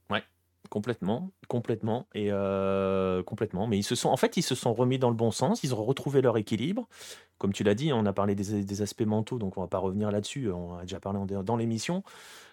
[0.09, 0.23] Ouais,
[0.69, 3.67] complètement, complètement et euh, complètement.
[3.67, 5.63] Mais ils se sont, en fait, ils se sont remis dans le bon sens.
[5.63, 6.87] Ils ont retrouvé leur équilibre.
[7.37, 10.11] Comme tu l'as dit, on a parlé des, aspects mentaux, donc on va pas revenir
[10.11, 10.51] là-dessus.
[10.51, 12.03] On a déjà parlé dans l'émission.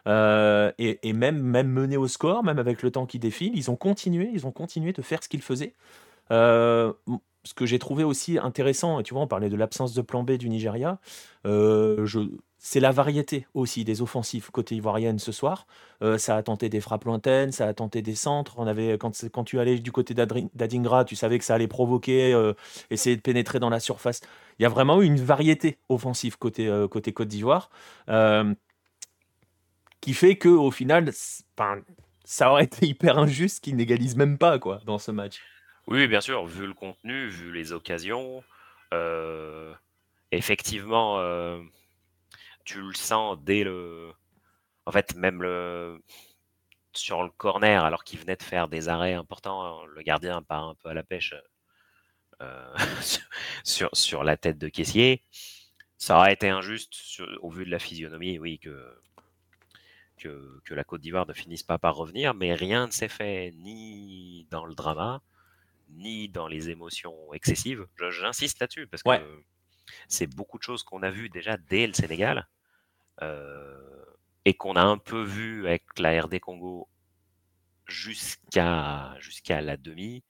[0.06, 3.76] Euh, et, même, même mené au score, même avec le temps qui défile, ils ont
[3.76, 5.74] continué, ils ont continué de faire ce qu'ils faisaient.
[6.30, 6.92] Euh,
[7.44, 10.22] ce que j'ai trouvé aussi intéressant, et tu vois, on parlait de l'absence de plan
[10.22, 10.98] B du Nigeria.
[11.44, 15.66] je, c'est la variété aussi des offensifs côté ivoirienne ce soir.
[16.02, 18.58] Euh, ça a tenté des frappes lointaines, ça a tenté des centres.
[18.58, 22.34] On avait, quand, quand tu allais du côté d'Adingra, tu savais que ça allait provoquer,
[22.34, 22.54] euh,
[22.90, 24.20] essayer de pénétrer dans la surface.
[24.58, 27.70] Il y a vraiment eu une variété offensive côté, euh, côté Côte d'Ivoire
[30.00, 31.10] qui fait que au final,
[32.24, 35.42] ça aurait été hyper injuste qu'ils n'égalisent même pas quoi, dans ce match.
[35.88, 38.42] Oui, bien sûr, vu le contenu, vu les occasions.
[40.30, 41.18] effectivement
[42.68, 44.12] tu le sens dès le.
[44.84, 46.02] En fait, même le
[46.92, 50.74] sur le corner, alors qu'il venait de faire des arrêts importants, le gardien part un
[50.74, 51.34] peu à la pêche
[52.42, 52.74] euh,
[53.64, 55.22] sur, sur la tête de caissier.
[55.96, 59.00] Ça aurait été injuste au vu de la physionomie, oui, que,
[60.16, 63.52] que, que la Côte d'Ivoire ne finisse pas par revenir, mais rien ne s'est fait
[63.56, 65.22] ni dans le drama,
[65.90, 67.86] ni dans les émotions excessives.
[68.10, 69.42] J'insiste là-dessus parce que
[70.08, 72.46] c'est beaucoup de choses qu'on a vues déjà dès le Sénégal.
[73.22, 74.04] Euh,
[74.44, 76.88] et qu'on a un peu vu avec la RD Congo
[77.86, 80.24] jusqu'à jusqu'à la demi,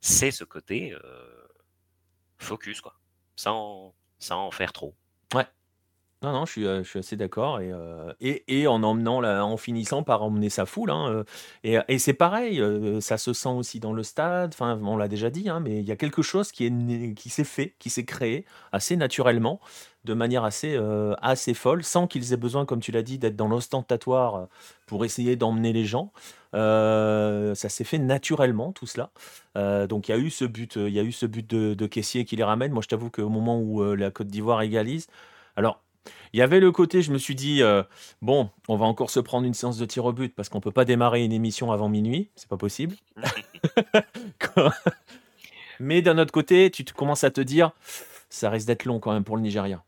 [0.00, 1.48] c'est ce côté euh,
[2.38, 2.98] focus, quoi,
[3.36, 4.96] sans, sans en faire trop.
[5.34, 5.46] Ouais.
[6.22, 7.60] Non, non, je suis, euh, je suis assez d'accord.
[7.60, 7.72] Et,
[8.20, 10.90] et, et en emmenant, en finissant par emmener sa foule.
[10.90, 11.24] Hein,
[11.64, 12.62] et, et c'est pareil,
[13.00, 14.50] ça se sent aussi dans le stade.
[14.52, 17.30] Enfin, on l'a déjà dit, hein, mais il y a quelque chose qui est qui
[17.30, 19.60] s'est fait, qui s'est créé assez naturellement
[20.04, 23.36] de manière assez, euh, assez folle, sans qu'ils aient besoin, comme tu l'as dit, d'être
[23.36, 24.46] dans l'ostentatoire euh,
[24.86, 26.12] pour essayer d'emmener les gens.
[26.54, 29.10] Euh, ça s'est fait naturellement tout cela.
[29.86, 31.86] donc il y a eu ce but, il y a eu ce but de, de
[31.86, 32.72] caissier qui les ramène.
[32.72, 35.06] Moi, je t'avoue qu'au moment où la Côte d'Ivoire égalise,
[35.56, 35.80] alors
[36.32, 37.62] il y avait le côté, je me suis dit,
[38.22, 40.70] bon, on va encore se prendre une séance de tir au but parce qu'on peut
[40.70, 42.96] pas démarrer une émission avant minuit, c'est pas possible.
[45.80, 47.72] Mais d'un autre côté, tu commences à te dire,
[48.28, 49.82] ça risque d'être long quand même pour le Nigeria.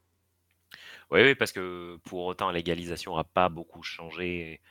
[1.11, 4.63] Oui, parce que pour autant, l'égalisation n'a pas beaucoup changé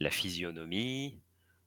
[0.00, 1.20] la physionomie.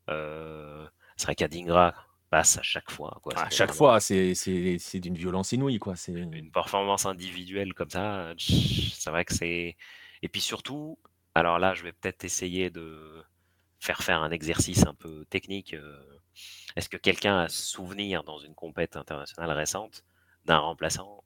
[0.09, 1.93] Euh, c'est vrai qu'Adingra
[2.33, 3.19] passe à chaque fois.
[3.21, 3.37] Quoi.
[3.37, 4.33] À chaque fois, c'est
[4.95, 5.77] d'une violence inouïe.
[5.77, 5.93] Quoi.
[6.07, 9.77] Une performance individuelle comme ça, c'est vrai que c'est.
[10.23, 10.97] Et puis surtout,
[11.35, 13.23] alors là, je vais peut-être essayer de
[13.79, 15.75] faire faire un exercice un peu technique.
[15.75, 16.01] Euh,
[16.75, 20.03] est-ce que quelqu'un a souvenir dans une compète internationale récente
[20.45, 21.23] d'un remplaçant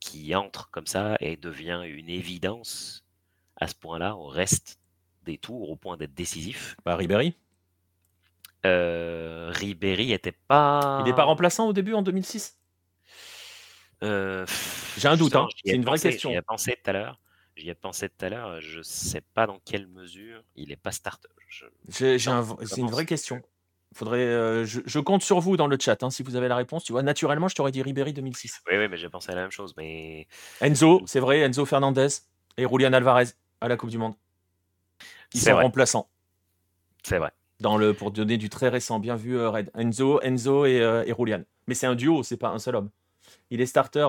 [0.00, 3.04] qui entre comme ça et devient une évidence
[3.56, 4.78] à ce point-là au reste
[5.24, 6.76] des tours, au point d'être décisif?
[6.86, 7.36] Bah, Ribéry
[8.64, 10.98] euh, Ribéry était pas.
[11.00, 12.58] Il n'est pas remplaçant au début en 2006
[14.02, 14.46] euh,
[14.98, 15.48] J'ai un doute, hein.
[15.64, 16.30] c'est une vraie question.
[16.30, 17.20] J'y ai pensé tout à l'heure.
[17.56, 18.60] J'y ai pensé tout à l'heure.
[18.60, 21.28] Je sais pas dans quelle mesure il n'est pas starter.
[21.88, 22.16] C'est
[22.76, 23.42] une vraie question.
[23.94, 26.82] Faudrait, euh, je, compte sur vous dans le chat, hein, si vous avez la réponse.
[26.82, 28.62] Tu vois, naturellement, je t'aurais dit Ribéry 2006.
[28.68, 29.72] Oui, oui, mais j'ai pensé à la même chose.
[29.76, 30.26] Mais
[30.60, 32.08] Enzo, c'est vrai, Enzo Fernandez
[32.56, 33.26] et Julian Alvarez
[33.60, 34.14] à la Coupe du Monde.
[35.32, 36.08] Ils sont remplaçants.
[37.04, 37.30] C'est vrai.
[37.60, 39.70] Dans le, pour donner du très récent, bien vu euh, Red.
[39.74, 41.42] Enzo, Enzo et, euh, et Julian.
[41.66, 42.90] Mais c'est un duo, c'est pas un seul homme.
[43.50, 44.06] Il est starter,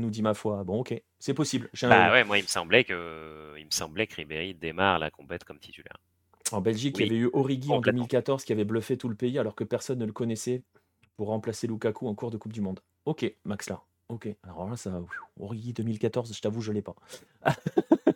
[0.00, 0.64] nous dit ma foi.
[0.64, 1.70] Bon, ok, c'est possible.
[1.82, 5.44] Bah ouais, moi il me semblait que, il me semblait que Ribéry démarre la compète
[5.44, 5.98] comme titulaire.
[6.52, 9.38] En Belgique, il y avait eu Origi en 2014 qui avait bluffé tout le pays
[9.38, 10.62] alors que personne ne le connaissait
[11.16, 12.80] pour remplacer Lukaku en cours de Coupe du Monde.
[13.04, 13.82] Ok, Max là.
[14.08, 14.28] Ok.
[14.44, 15.02] Alors là, ça.
[15.40, 16.94] Origi 2014, je t'avoue, je l'ai pas.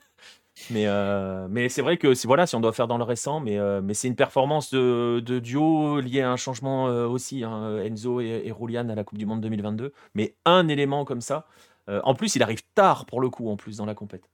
[0.71, 3.41] Mais, euh, mais c'est vrai que si, voilà, si on doit faire dans le récent,
[3.41, 7.45] mais, euh, mais c'est une performance de, de duo liée à un changement euh, aussi.
[7.45, 9.93] hein, Enzo et, et à la Coupe du Monde 2022.
[10.15, 11.47] Mais un élément comme ça.
[11.89, 14.29] en plus, il arrive tard pour le coup, en plus, dans la compète.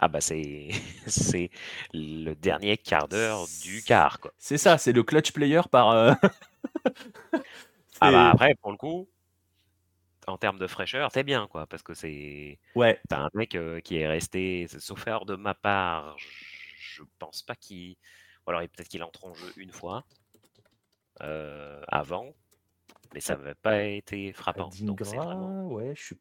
[0.00, 0.70] Ah bah c'est
[1.06, 1.50] c'est
[1.92, 4.32] le dernier quart d'heure du quart quoi.
[4.38, 6.16] C'est ça, c'est le clutch player par.
[8.00, 9.08] Ah bah après pour le coup,
[10.30, 13.80] en termes de fraîcheur, t'es bien quoi, parce que c'est ouais, t'as un mec euh,
[13.80, 17.96] qui est resté, sauf erreur de ma part, je pense pas qu'il,
[18.46, 20.04] ou alors peut-être qu'il entre en jeu une fois
[21.22, 22.34] euh, avant,
[23.12, 24.70] mais ça n'avait pas été frappant.
[24.80, 25.68] Donc c'est Adingra, vraiment.
[25.68, 26.16] ouais, je suis.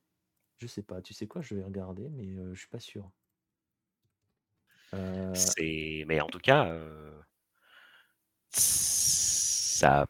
[0.57, 3.09] Je sais pas, tu sais quoi, je vais regarder, mais euh, je suis pas sûr.
[5.33, 6.75] C'est, mais en tout cas,
[8.49, 10.07] sa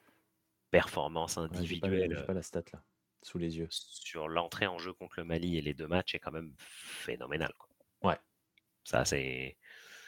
[0.72, 2.82] performance ouais, pas, individuelle pas la stat là,
[3.24, 3.68] sous les yeux.
[3.70, 7.54] sur l'entrée en jeu contre le Mali et les deux matchs est quand même phénoménale.
[7.58, 7.70] Quoi.
[8.12, 8.18] Ouais.
[8.84, 9.58] Ça, c'est.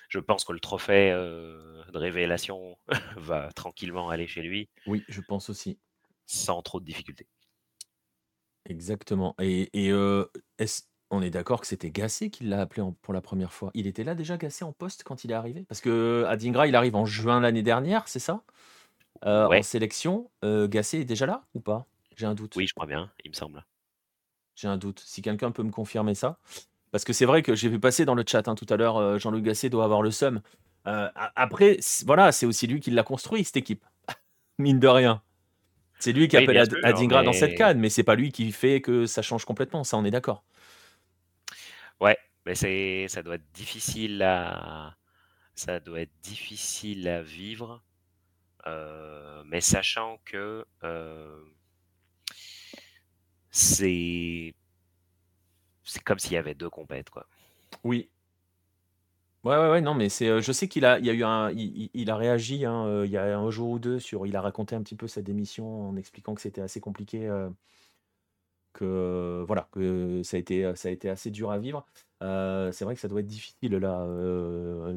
[0.09, 2.77] Je pense que le trophée euh, de révélation
[3.17, 5.79] va tranquillement aller chez lui Oui, je pense aussi.
[6.25, 7.27] sans trop de difficultés.
[8.65, 9.35] Exactement.
[9.39, 10.25] Et, et euh,
[11.09, 13.71] on est d'accord que c'était Gassé qui l'a appelé en- pour la première fois?
[13.73, 15.65] Il était là déjà, Gassé, en poste quand il est arrivé?
[15.67, 18.43] Parce que Adingra, il arrive en juin l'année dernière, c'est ça?
[19.25, 20.29] Euh, En sélection.
[20.43, 21.87] Euh, Gassé est déjà là ou pas?
[22.21, 22.55] J'ai un doute.
[22.55, 23.65] oui, je crois bien, il me semble.
[24.55, 25.01] J'ai un doute.
[25.05, 26.37] Si quelqu'un peut me confirmer ça.
[26.91, 28.97] Parce que c'est vrai que j'ai vu passer dans le chat hein, tout à l'heure,
[28.97, 30.41] euh, Jean-Luc Gasset doit avoir le seum.
[30.87, 33.85] Euh, après, voilà, c'est aussi lui qui l'a construit, cette équipe.
[34.59, 35.23] Mine de rien.
[35.99, 38.31] C'est lui qui Oui, appelle Ad- sûr, Adingra dans cette canne, mais c'est pas lui
[38.31, 40.43] qui fait que ça change complètement, ça on est d'accord.
[41.99, 44.97] ouais, mais c'est, ça doit être difficile à,
[45.55, 47.83] ça doit être difficile à vivre,
[48.67, 51.43] euh, mais sachant que euh,
[53.51, 54.53] c'est,
[55.83, 57.27] c'est comme s'il y avait deux compètes, quoi.
[57.83, 58.09] Oui.
[59.43, 61.49] Ouais, ouais, ouais, non, mais c'est, euh, je sais qu'il a, il a eu un,
[61.51, 64.41] il, a réagi hein, euh, il y a un jour ou deux sur, il a
[64.41, 67.49] raconté un petit peu sa démission en expliquant que c'était assez compliqué, euh,
[68.73, 71.85] que voilà, que ça a été, ça a été assez dur à vivre.
[72.21, 74.05] C'est vrai que ça doit être difficile là,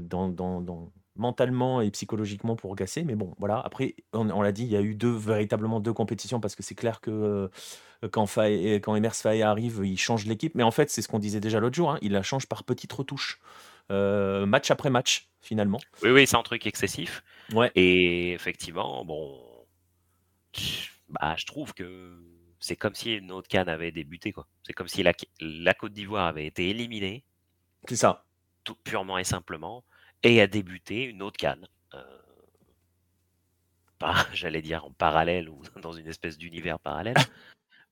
[0.00, 0.60] dans, dans-
[1.16, 3.60] mentalement et psychologiquement pour Gasset, mais bon, voilà.
[3.60, 6.62] Après, on, on l'a dit, il y a eu deux véritablement deux compétitions parce que
[6.62, 7.10] c'est clair que
[8.02, 11.08] euh, quand Faye, quand Emers Faye arrive, il change l'équipe, mais en fait, c'est ce
[11.08, 13.40] qu'on disait déjà l'autre jour, hein, il la change par petites retouches,
[13.92, 15.78] euh, match après match finalement.
[16.02, 17.22] Oui, oui, c'est un truc excessif.
[17.52, 17.70] Ouais.
[17.74, 19.38] Et effectivement, bon,
[21.08, 22.18] bah, je trouve que
[22.60, 24.46] c'est comme si une autre canne avait débuté, quoi.
[24.62, 27.24] C'est comme si la, la Côte d'Ivoire avait été éliminée,
[27.86, 28.24] C'est ça.
[28.64, 29.84] tout purement et simplement,
[30.24, 31.68] et a débuté une autre canne.
[31.94, 32.02] Euh,
[33.98, 37.16] pas, j'allais dire en parallèle ou dans une espèce d'univers parallèle.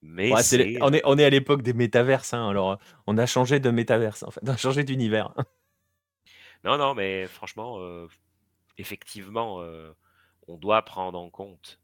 [0.05, 0.41] Mais Ouais,
[0.81, 4.25] on, est, on est à l'époque des métaverses, hein, alors on a changé de métaverse,
[4.25, 5.33] en fait, on a changé d'univers.
[6.65, 8.09] Non, non, mais franchement, euh,
[8.79, 9.93] effectivement, euh,
[10.49, 11.79] on doit prendre en compte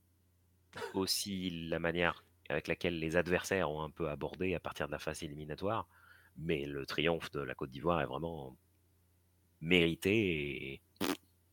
[0.94, 4.98] aussi la manière avec laquelle les adversaires ont un peu abordé à partir de la
[4.98, 5.86] phase éliminatoire.
[6.36, 8.56] Mais le triomphe de la Côte d'Ivoire est vraiment
[9.60, 10.80] mérité et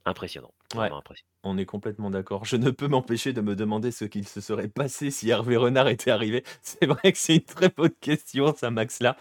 [0.06, 0.54] impressionnant.
[0.76, 0.92] Ouais.
[0.92, 1.30] Impressionnant.
[1.44, 2.46] On est complètement d'accord.
[2.46, 5.88] Je ne peux m'empêcher de me demander ce qu'il se serait passé si Hervé Renard
[5.90, 6.44] était arrivé.
[6.64, 9.16] C'est vrai que c'est une très bonne question, ça, Max, là.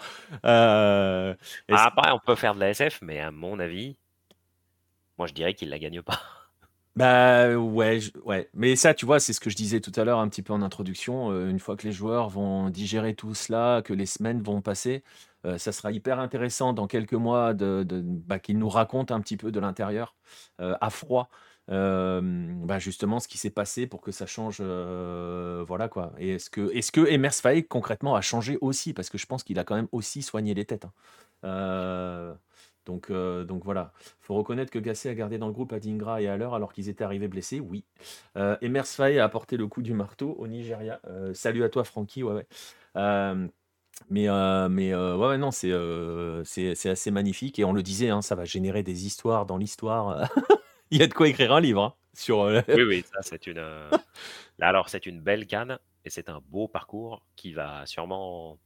[0.47, 1.33] Euh,
[1.69, 3.97] est-ce- Ah, Après, on peut faire de la SF, mais à mon avis,
[5.19, 6.21] moi je dirais qu'il la gagne pas.
[6.97, 8.49] Bah ouais, je- ouais.
[8.55, 10.53] Mais ça, tu vois, c'est ce que je disais tout à l'heure un petit peu
[10.53, 11.33] en introduction.
[11.33, 15.03] euh, une fois que les joueurs vont digérer tout cela, que les semaines vont passer,
[15.45, 19.53] euh, ça sera hyper intéressant dans quelques mois bah, qu'ils nous racontent un petit peu
[19.53, 20.15] de l'intérieur,
[20.61, 21.29] euh, à froid,
[21.71, 22.21] euh,
[22.65, 24.61] bah, justement ce qui s'est passé pour que ça change.
[24.61, 26.13] voilà quoi.
[26.19, 28.93] Et est-ce que, est-ce Emers concrètement a changé aussi?
[28.95, 30.87] Parce que je pense qu'il a quand même aussi soigné les têtes.
[31.43, 32.37] hein.
[32.87, 33.93] Donc, euh, donc voilà.
[34.21, 37.05] faut reconnaître que Gasset a gardé dans le groupe Adingra et Haller alors qu'ils étaient
[37.05, 37.85] arrivés blessés, oui.
[38.61, 41.01] Emers Faye a apporté le coup du marteau au Nigeria.
[41.33, 42.23] Salut à toi, Francky.
[42.23, 42.35] Ouais,
[42.95, 43.49] ouais.
[44.11, 47.59] Mais, euh, mais euh, ouais, ouais, non, c'est euh, c'est c'est assez magnifique.
[47.59, 50.29] Et on le disait, hein, ça va générer des histoires dans l'histoire.
[50.91, 52.43] Il y a de quoi écrire un livre hein, sur.
[52.43, 53.59] euh, Oui, oui, ça c'est une.
[53.59, 53.91] euh,
[54.59, 58.59] Là, alors, c'est une belle canne et c'est un beau parcours qui va sûrement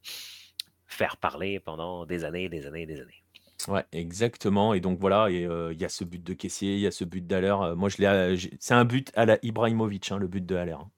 [0.86, 3.22] faire parler pendant des années, des années, des années.
[3.68, 4.74] Ouais, exactement.
[4.74, 6.90] Et donc voilà, et euh, il y a ce but de caissier, il y a
[6.90, 7.54] ce but d'Haller.
[7.62, 10.44] Euh, moi, je l'ai, euh, j'ai- c'est un but à la Ibrahimovic, hein, le but
[10.46, 10.72] de Haller.
[10.72, 10.90] hein.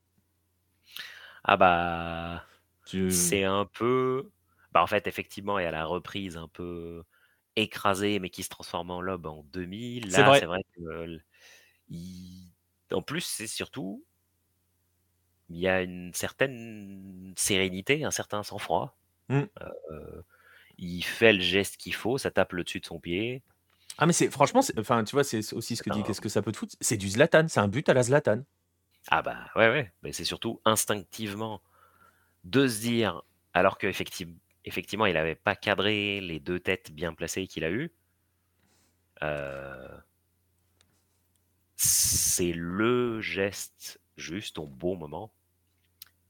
[1.45, 2.45] Ah bah,
[2.91, 4.31] Tu- c'est un peu.
[4.73, 7.03] Bah, en fait, effectivement, il y a la reprise un peu
[7.57, 10.01] écrasée, mais qui se transforme en lobe en demi.
[10.09, 10.41] C'est Là, vrai.
[10.41, 10.81] c'est vrai que.
[10.83, 11.19] euh,
[11.89, 12.53] il-
[12.93, 14.05] En plus, c'est surtout.
[15.49, 18.97] Il y a une certaine sérénité, un certain sang-froid.
[19.29, 19.43] Mm.
[19.91, 20.23] Euh,
[20.79, 23.43] il fait le geste qu'il faut, ça tape le dessus de son pied.
[23.99, 26.43] Ah, mais c'est franchement, enfin, tu vois, c'est aussi ce que dit qu'est-ce que ça
[26.43, 26.77] peut te foutre?
[26.81, 28.43] C'est du Zlatan, c'est un but à la Zlatan.
[29.09, 31.63] Ah bah ouais, ouais, mais c'est surtout instinctivement
[32.45, 33.23] de se dire,
[33.53, 37.93] alors qu'effectivement, effectivement, il n'avait pas cadré les deux têtes bien placées qu'il a eues,
[39.23, 39.99] euh,
[41.77, 45.33] c'est le geste juste au bon moment.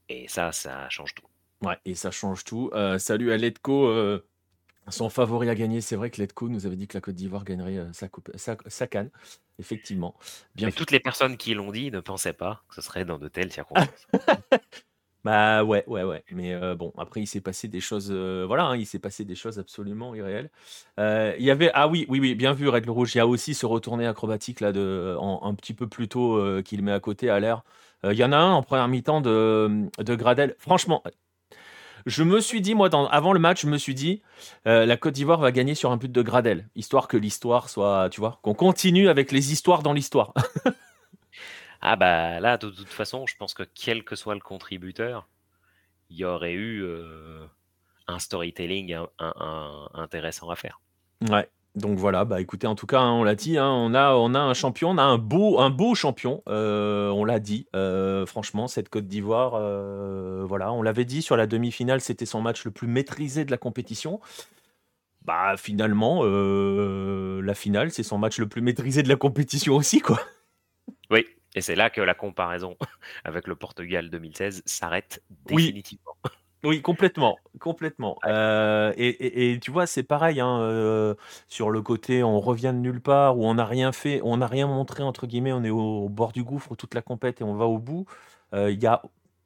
[0.09, 1.27] Et ça, ça change tout.
[1.61, 2.69] Ouais, et ça change tout.
[2.73, 4.25] Euh, salut à Letco, euh,
[4.89, 5.79] son favori à gagner.
[5.79, 8.87] C'est vrai que Letco nous avait dit que la Côte d'Ivoire gagnerait sa, coupe, sa,
[8.87, 9.09] canne.
[9.59, 10.15] Effectivement.
[10.55, 13.19] Bien Mais toutes les personnes qui l'ont dit ne pensaient pas que ce serait dans
[13.19, 14.07] de telles circonstances.
[15.23, 16.23] Bah ouais, ouais, ouais.
[16.31, 18.11] Mais bon, après, il s'est passé des choses.
[18.11, 20.49] voilà, hein, il s'est passé des choses absolument irréelles.
[20.97, 21.71] il y avait.
[21.73, 23.13] Ah oui, oui, oui, bien vu, Règle Rouge.
[23.15, 26.81] Il y a aussi ce retourné acrobatique là, de, un petit peu plus tôt qu'il
[26.83, 27.63] met à côté à l'air.
[28.03, 30.55] Il y en a un en première mi-temps de, de Gradel.
[30.57, 31.03] Franchement,
[32.05, 34.21] je me suis dit, moi, avant le match, je me suis dit,
[34.65, 38.19] la Côte d'Ivoire va gagner sur un but de Gradel, histoire que l'histoire soit, tu
[38.19, 40.33] vois, qu'on continue avec les histoires dans l'histoire.
[41.81, 45.27] Ah bah là, de toute façon, je pense que quel que soit le contributeur,
[46.09, 46.85] il y aurait eu
[48.07, 48.97] un storytelling
[49.93, 50.81] intéressant à faire.
[51.29, 51.49] Ouais.
[51.73, 54.33] Donc voilà, bah écoutez, en tout cas, hein, on l'a dit, hein, on, a, on
[54.33, 57.67] a un champion, on a un beau, un beau champion, on l'a dit.
[58.27, 59.51] franchement, cette Côte d'Ivoire,
[60.45, 63.57] voilà, on l'avait dit sur la demi-finale, c'était son match le plus maîtrisé de la
[63.57, 64.19] compétition.
[65.23, 70.19] Bah finalement, la finale, c'est son match le plus maîtrisé de la compétition aussi, quoi.
[71.09, 71.25] Oui,
[71.55, 72.77] et c'est là que la comparaison
[73.23, 76.15] avec le Portugal 2016 s'arrête définitivement.
[76.63, 76.81] Oui.
[76.81, 78.19] complètement, complètement.
[78.25, 81.15] Euh, et, tu vois, c'est pareil hein, euh,
[81.47, 84.47] sur le côté, on revient de nulle part où on n'a rien fait, on n'a
[84.47, 87.55] rien montré entre guillemets, on est au, bord du gouffre toute la compète et on
[87.55, 88.05] va au bout.
[88.53, 89.01] Euh, il y a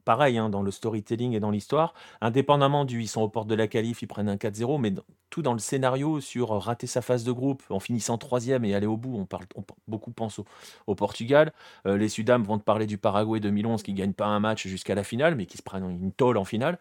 [0.06, 3.56] pareil hein, dans le storytelling et dans l'histoire, indépendamment du ils sont aux portes de
[3.56, 4.94] la qualif, ils prennent un 4-0, mais
[5.30, 8.88] tout dans le scénario sur rater sa phase de groupe en finissant troisième et aller
[8.88, 9.46] au bout, on parle
[9.88, 10.40] beaucoup pense
[10.88, 11.52] au, Portugal.
[11.86, 14.96] Euh, les Sudam vont te parler du Paraguay 2011 qui gagne pas un match jusqu'à
[14.96, 16.80] la finale, mais qui se prennent une tôle en finale.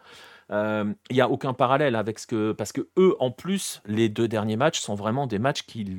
[0.51, 4.11] Euh, il n'y a aucun parallèle avec ce que parce que eux en plus les
[4.11, 5.99] deux derniers matchs sont vraiment des matchs qui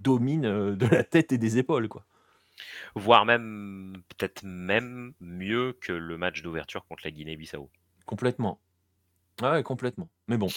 [0.00, 2.04] dominent euh, de la tête et des épaules quoi
[2.94, 7.70] voire même peut-être même mieux que le match d'ouverture contre la Guinée-Bissau.
[8.06, 8.60] Complètement.
[9.42, 10.08] ouais, complètement.
[10.28, 10.48] Mais bon.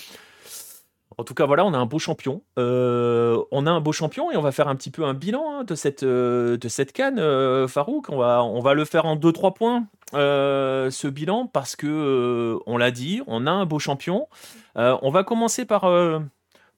[1.17, 2.43] En tout cas, voilà, on a un beau champion.
[2.59, 5.59] Euh, on a un beau champion et on va faire un petit peu un bilan
[5.59, 8.09] hein, de cette, euh, de cette canne, euh, Farouk.
[8.09, 12.91] On va, on va le faire en 2-3 points, ce bilan, parce que, on l'a
[12.91, 14.27] dit, on a un beau champion.
[14.75, 15.89] on va commencer par,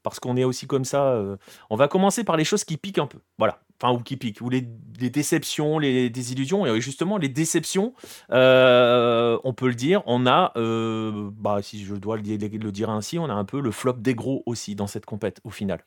[0.03, 1.21] parce qu'on est aussi comme ça,
[1.69, 3.19] on va commencer par les choses qui piquent un peu.
[3.37, 7.93] Voilà enfin ou qui piquent, ou les, déceptions, les désillusions, et justement les déceptions,
[8.31, 13.17] euh, on peut le dire, on a, euh, bah, si je dois le, dire ainsi,
[13.17, 15.83] on a un peu le flop des gros aussi dans cette compète au final.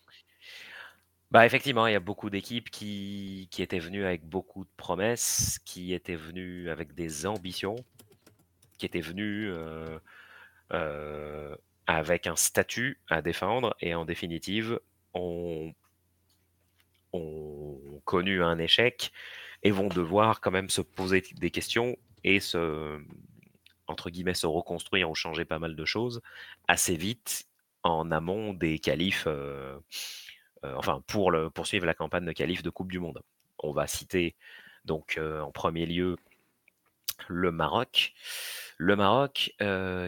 [1.30, 5.58] Bah effectivement, il y a beaucoup d'équipes qui, qui, étaient venues avec beaucoup de promesses,
[5.64, 7.76] qui étaient venues avec des ambitions,
[8.78, 14.78] qui étaient venues euh, avec un statut à défendre, et en définitive,
[15.14, 15.72] on
[18.00, 19.12] connu un échec
[19.62, 23.00] et vont devoir quand même se poser des questions et se,
[23.86, 26.20] entre guillemets, se reconstruire ou changer pas mal de choses
[26.68, 27.46] assez vite
[27.82, 29.78] en amont des qualifs, euh,
[30.64, 33.22] euh, enfin pour poursuivre la campagne de qualifs de Coupe du Monde.
[33.58, 34.36] On va citer
[34.84, 36.16] donc euh, en premier lieu
[37.28, 38.14] le Maroc.
[38.78, 39.54] Le Maroc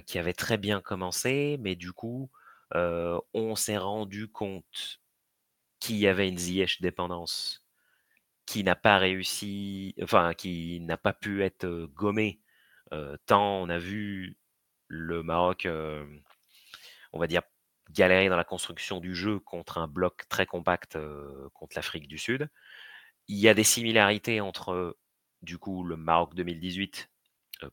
[0.07, 2.28] qui avait très bien commencé, mais du coup,
[2.72, 5.01] on s'est rendu compte
[5.78, 7.63] qui avait une Ziyech dépendance
[8.47, 12.40] qui n'a pas réussi, enfin qui n'a pas pu être gommé,
[13.26, 14.36] tant on a vu
[14.88, 15.66] le Maroc,
[17.12, 17.42] on va dire,
[17.90, 20.99] galérer dans la construction du jeu contre un bloc très compact
[21.55, 22.49] contre l'Afrique du Sud.
[23.28, 24.99] Il y a des similarités entre,
[25.42, 27.11] du coup, le Maroc 2018,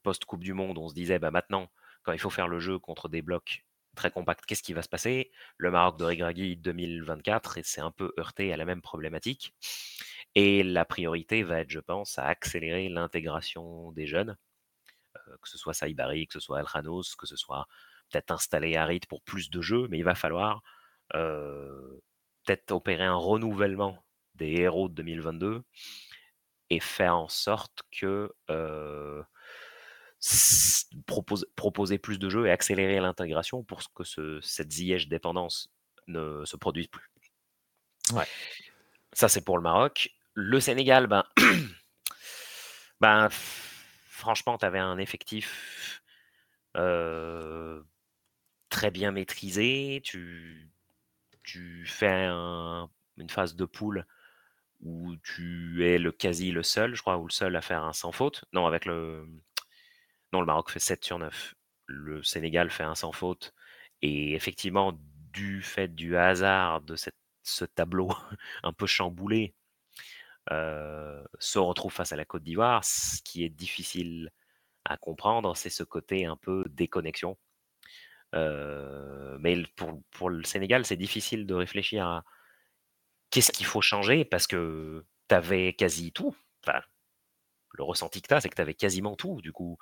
[0.03, 1.69] post-Coupe du Monde, on se disait, bah maintenant,
[2.03, 3.65] quand il faut faire le jeu contre des blocs
[3.95, 4.45] très compact.
[4.45, 5.31] Qu'est-ce qui va se passer?
[5.57, 9.53] Le Maroc de Regragui 2024 et c'est un peu heurté à la même problématique.
[10.35, 14.37] Et la priorité va être, je pense, à accélérer l'intégration des jeunes,
[15.15, 17.67] euh, que ce soit Saïbari, que ce soit El Khanos, que ce soit
[18.09, 20.61] peut-être installer Harit pour plus de jeux, mais il va falloir
[21.15, 22.01] euh,
[22.45, 24.03] peut-être opérer un renouvellement
[24.35, 25.63] des héros de 2022
[26.69, 29.23] et faire en sorte que euh,
[31.55, 35.69] proposer, plus de jeux et accélérer l'intégration pour que ce, cette Ziyech dépendance
[36.07, 37.11] ne se produise plus.
[38.13, 38.25] Ouais.
[39.13, 40.09] Ça, c'est pour le Maroc.
[40.43, 41.23] Le Sénégal, ben,
[42.99, 46.01] ben franchement, tu avais un effectif
[46.75, 47.83] euh,
[48.69, 50.01] très bien maîtrisé.
[50.03, 50.71] Tu,
[51.85, 54.07] fais un, une phase de poule
[54.81, 57.93] où tu es le quasi le seul, je crois, ou le seul à faire un
[57.93, 58.43] sans faute.
[58.51, 59.27] Non, avec le.
[60.33, 61.53] Non, le Maroc fait 7 sur 9.
[61.85, 63.53] Le Sénégal fait un sans faute.
[64.01, 64.99] Et effectivement,
[65.33, 66.95] du fait du hasard de
[67.43, 68.11] ce tableau
[68.63, 69.53] un peu chamboulé,
[70.49, 72.83] se retrouve face à la Côte d'Ivoire.
[72.83, 74.31] Ce qui est difficile
[74.85, 77.37] à comprendre, c'est ce côté un peu déconnexion.
[78.33, 79.57] Euh, mais
[80.11, 82.23] pour, le Sénégal, c'est difficile de réfléchir à
[83.29, 86.35] qu'est-ce qu'il faut changer parce que tu avais quasi tout.
[86.65, 86.79] Enfin,
[87.73, 89.41] le ressenti que tu as, c'est que tu avais quasiment tout.
[89.41, 89.77] Du coup,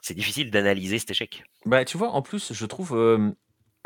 [0.00, 1.44] c'est difficile d'analyser cet échec.
[1.64, 3.32] Bah, tu vois, en plus, je trouve, euh,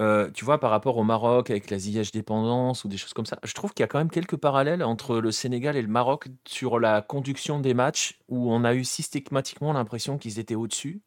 [0.01, 3.26] euh, tu vois, par rapport au Maroc avec la Ziyech dépendance ou des choses comme
[3.26, 5.88] ça, je trouve qu'il y a quand même quelques parallèles entre le Sénégal et le
[5.88, 11.03] Maroc sur la conduction des matchs où on a eu systématiquement l'impression qu'ils étaient au-dessus.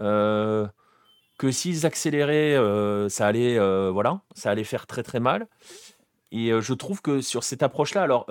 [0.00, 0.68] Euh,
[1.38, 2.56] que s'ils accéléraient,
[3.08, 3.58] ça allait,
[3.90, 5.48] voilà, ça allait faire très très mal.
[6.30, 8.26] Et je trouve que sur cette approche-là, alors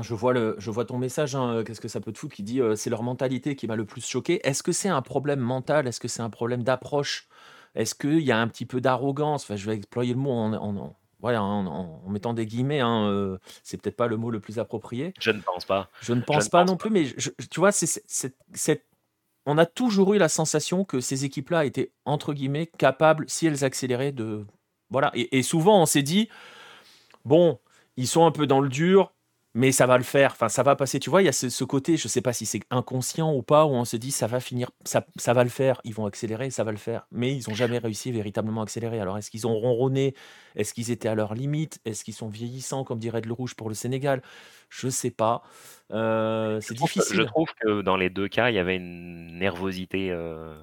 [0.00, 2.42] je vois, le, je vois ton message, hein, qu'est-ce que ça peut te foutre, qui
[2.42, 4.46] dit c'est leur mentalité qui m'a le plus choqué.
[4.46, 5.86] Est-ce que c'est un problème mental?
[5.86, 7.28] Est-ce que c'est un problème d'approche
[7.76, 9.44] Est-ce qu'il y a un petit peu d'arrogance?
[9.44, 12.80] Enfin, Je vais exploiter le mot en, en, voilà, en, mettant des guillemets.
[12.80, 15.14] Hein, c'est peut-être pas le mot le plus approprié.
[15.20, 15.88] Je ne pense pas.
[16.00, 17.06] Je ne pense pas non plus, mais
[17.50, 18.84] tu vois, c'est,
[19.44, 23.64] on a toujours eu la sensation que ces équipes-là étaient, entre guillemets, capables, si elles
[23.64, 24.44] accéléraient, de...
[24.90, 25.10] Voilà.
[25.14, 26.28] et souvent, on s'est dit
[27.26, 27.58] bon,
[27.96, 29.12] ils sont un peu dans le dur,
[29.56, 31.00] mais ça va le faire, enfin ça va passer.
[31.00, 33.42] Tu vois, il y a ce, côté, je ne sais pas si c'est inconscient ou
[33.42, 36.04] pas, où on se dit ça va finir, ça, ça, va le faire, ils vont
[36.04, 37.06] accélérer, ça va le faire.
[37.10, 39.00] Mais ils n'ont jamais réussi véritablement à accélérer.
[39.00, 40.14] Alors est-ce qu'ils ont ronronné?
[40.56, 41.80] Est-ce qu'ils étaient à leur limite?
[41.86, 44.20] Est-ce qu'ils sont vieillissants, comme dirait Le Rouge pour le Sénégal?
[44.68, 45.42] Je ne sais pas.
[45.90, 47.16] Euh, c'est difficile.
[47.16, 50.54] je trouve que dans les deux cas, il y avait une nervosité euh,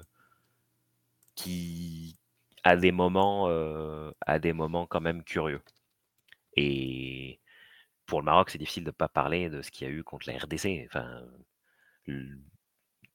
[1.34, 2.16] qui,
[2.62, 5.62] à des moments, euh, à des moments quand même curieux.
[6.56, 7.40] Et
[8.06, 10.02] pour le Maroc, c'est difficile de ne pas parler de ce qu'il y a eu
[10.02, 10.86] contre la RDC.
[10.86, 11.22] Enfin,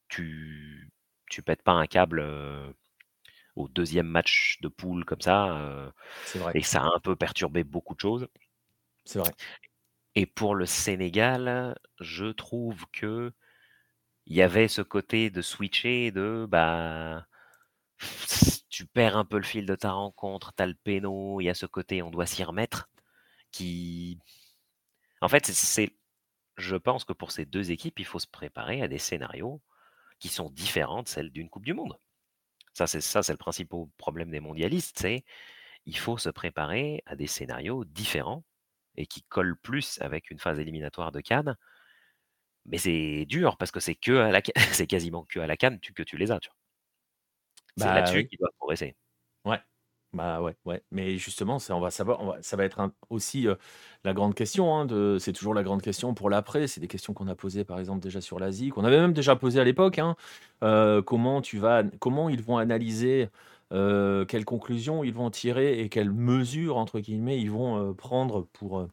[0.08, 0.90] tu,
[1.30, 2.24] tu pètes pas un câble
[3.56, 5.92] au deuxième match de poule comme ça.
[6.34, 6.52] vrai.
[6.54, 8.28] Et ça a un peu perturbé beaucoup de choses.
[9.04, 9.32] C'est vrai.
[10.14, 13.32] Et pour le Sénégal, je trouve que
[14.26, 17.26] il y avait ce côté de switcher, de bah
[18.68, 21.50] tu perds un peu le fil de ta rencontre, tu as le péno, il y
[21.50, 22.88] a ce côté on doit s'y remettre
[23.50, 24.18] qui.
[25.20, 25.90] En fait, c'est.
[26.56, 29.62] Je pense que pour ces deux équipes, il faut se préparer à des scénarios
[30.18, 31.98] qui sont différents de celles d'une Coupe du Monde.
[32.74, 35.24] Ça, c'est ça, c'est le principal problème des mondialistes, c'est
[35.86, 38.44] il faut se préparer à des scénarios différents
[38.96, 41.56] et qui collent plus avec une phase éliminatoire de Cannes.
[42.66, 44.42] Mais c'est dur parce que c'est que à la
[44.72, 46.40] c'est quasiment que à la Cannes que tu les as.
[46.40, 46.50] Tu
[47.76, 48.94] c'est bah là-dessus qu'ils doivent progresser.
[49.44, 49.60] Ouais.
[50.12, 53.46] Bah, ouais, ouais, mais justement, ça, on va savoir, ça va être aussi,
[54.04, 54.86] la grande question, hein,
[55.20, 56.66] c'est toujours la grande question pour l'après.
[56.66, 59.36] C'est des questions qu'on a posées, par exemple, déjà sur l'Asie, qu'on avait même déjà
[59.36, 60.16] posées à l'époque, hein.
[61.06, 63.28] comment tu vas comment ils vont analyser,
[63.70, 68.86] quelles conclusions ils vont tirer et quelles «mesures» entre guillemets, ils vont, prendre pour,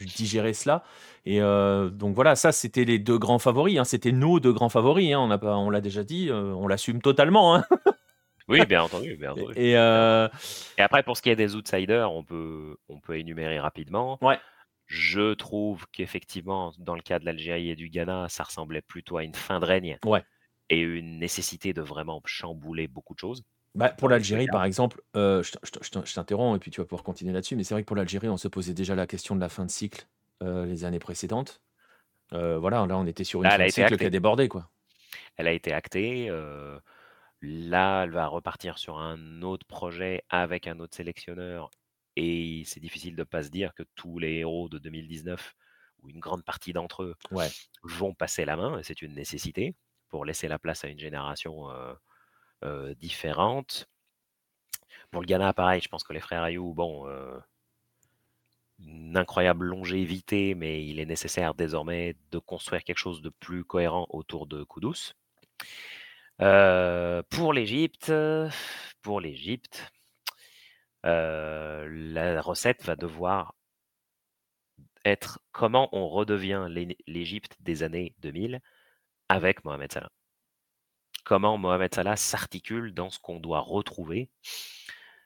[0.00, 0.82] digérer cela
[1.24, 3.84] et donc voilà, ça, c'était les deux grands favoris, hein.
[3.84, 7.62] C'était nos deux grands favoris, on on l'a déjà dit, on l'assume totalement,
[8.52, 9.18] Oui, bien entendu.
[9.22, 10.28] Euh,
[10.78, 14.18] et, après, pour ce qui est des outsiders, on peut, on peut énumérer rapidement.
[14.22, 14.38] Ouais.
[14.86, 19.24] Je trouve qu'effectivement, dans le cas de l'Algérie et du Ghana, ça ressemblait plutôt à
[19.24, 20.22] une fin de règne ouais.
[20.68, 23.42] et une nécessité de vraiment chambouler beaucoup de choses.
[23.74, 27.56] Bah, pour l'Algérie, par exemple, euh, je, t'interromps et puis tu vas pouvoir continuer là-dessus,
[27.56, 29.64] mais c'est vrai que pour l'Algérie, on se posait déjà la question de la fin
[29.64, 30.06] de cycle
[30.42, 31.62] euh, les années précédentes.
[32.30, 34.48] voilà, là, on était sur une fin de cycle qui a débordé.
[34.48, 34.68] Quoi.
[35.38, 36.30] Elle a été actée.
[37.42, 41.70] Là, elle va repartir sur un autre projet avec un autre sélectionneur.
[42.14, 45.54] Et c'est difficile de ne pas se dire que tous les héros de 2019,
[46.02, 47.16] ou une grande partie d'entre eux,
[47.82, 48.78] vont passer la main.
[48.78, 49.74] Et c'est une nécessité
[50.08, 51.68] pour laisser la place à une génération
[52.96, 53.88] différente.
[55.10, 57.08] Pour le Ghana, pareil, je pense que les frères Ayou, bon,
[58.78, 64.06] une incroyable longévité, mais il est nécessaire désormais de construire quelque chose de plus cohérent
[64.10, 65.14] autour de Koudous.
[66.40, 68.12] Euh, pour l'Égypte,
[69.02, 69.92] pour l'Égypte,
[71.04, 73.54] euh, la recette va devoir
[75.04, 76.66] être comment on redevient
[77.06, 78.60] l'Égypte des années 2000
[79.28, 80.12] avec Mohamed Salah.
[81.24, 84.30] Comment Mohamed Salah s'articule dans ce qu'on doit retrouver,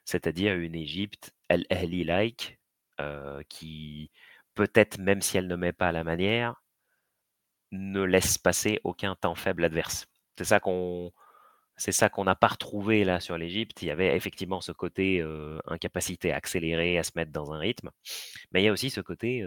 [0.05, 1.65] c'est-à-dire une Égypte El
[2.05, 2.59] like
[2.99, 4.11] euh, qui
[4.55, 6.63] peut-être même si elle ne met pas la manière,
[7.71, 10.07] ne laisse passer aucun temps faible adverse.
[10.37, 11.11] C'est ça qu'on
[11.77, 13.81] c'est ça qu'on n'a pas retrouvé là sur l'Égypte.
[13.81, 15.23] Il y avait effectivement ce côté
[15.65, 17.91] incapacité à accélérer, à se mettre dans un rythme,
[18.51, 19.43] mais il y a aussi ce côté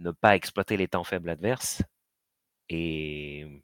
[0.00, 1.82] ne pas exploiter les temps faibles adverses.
[2.68, 3.62] Et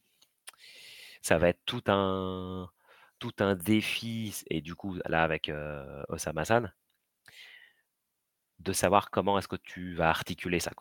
[1.23, 2.71] ça va être tout un,
[3.19, 5.51] tout un défi, et du coup, là, avec
[6.09, 6.73] Osama Hassan,
[8.59, 10.73] de savoir comment est-ce que tu vas articuler ça.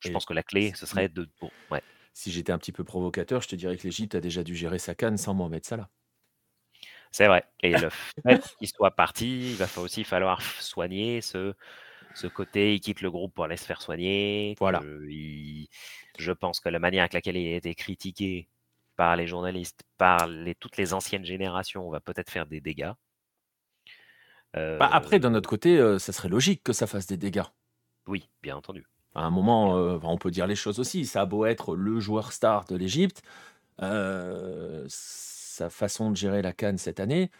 [0.00, 1.28] Je pense que la clé, ce serait de.
[1.70, 1.82] ouais.
[2.20, 4.78] Si j'étais un petit peu provocateur, je te dirais que l'Égypte a déjà dû gérer
[4.78, 5.88] sa canne sans Mohamed Salah.
[7.10, 7.46] C'est vrai.
[7.60, 7.88] Et le
[8.22, 11.54] fait qu'il soit parti, il va aussi falloir soigner ce,
[12.14, 14.54] ce côté, il quitte le groupe pour aller se faire soigner.
[14.58, 14.82] Voilà.
[14.82, 18.50] je pense que la manière avec laquelle il a été critiqué
[18.96, 22.92] par les journalistes, par les, toutes les anciennes générations, va peut-être faire des dégâts.
[24.52, 27.48] Bah, après, d'un autre côté, euh, ça serait logique que ça fasse des dégâts.
[28.06, 28.84] Oui, bien entendu.
[29.14, 31.04] À un moment, euh, on peut dire les choses aussi.
[31.04, 33.22] Ça a beau être le joueur star de l'Égypte,
[33.82, 37.30] euh, sa façon de gérer la canne cette année,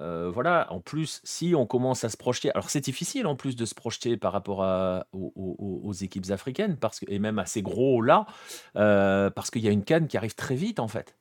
[0.00, 3.54] euh, voilà, en plus, si on commence à se projeter, alors c'est difficile en plus
[3.54, 4.58] de se projeter par rapport
[5.12, 8.26] aux, équipes africaines, parce que, et même à ces gros-là,
[8.74, 11.16] parce qu'il y a une canne qui arrive très vite en fait.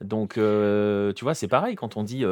[0.00, 2.24] Donc, tu vois, c'est pareil, quand on dit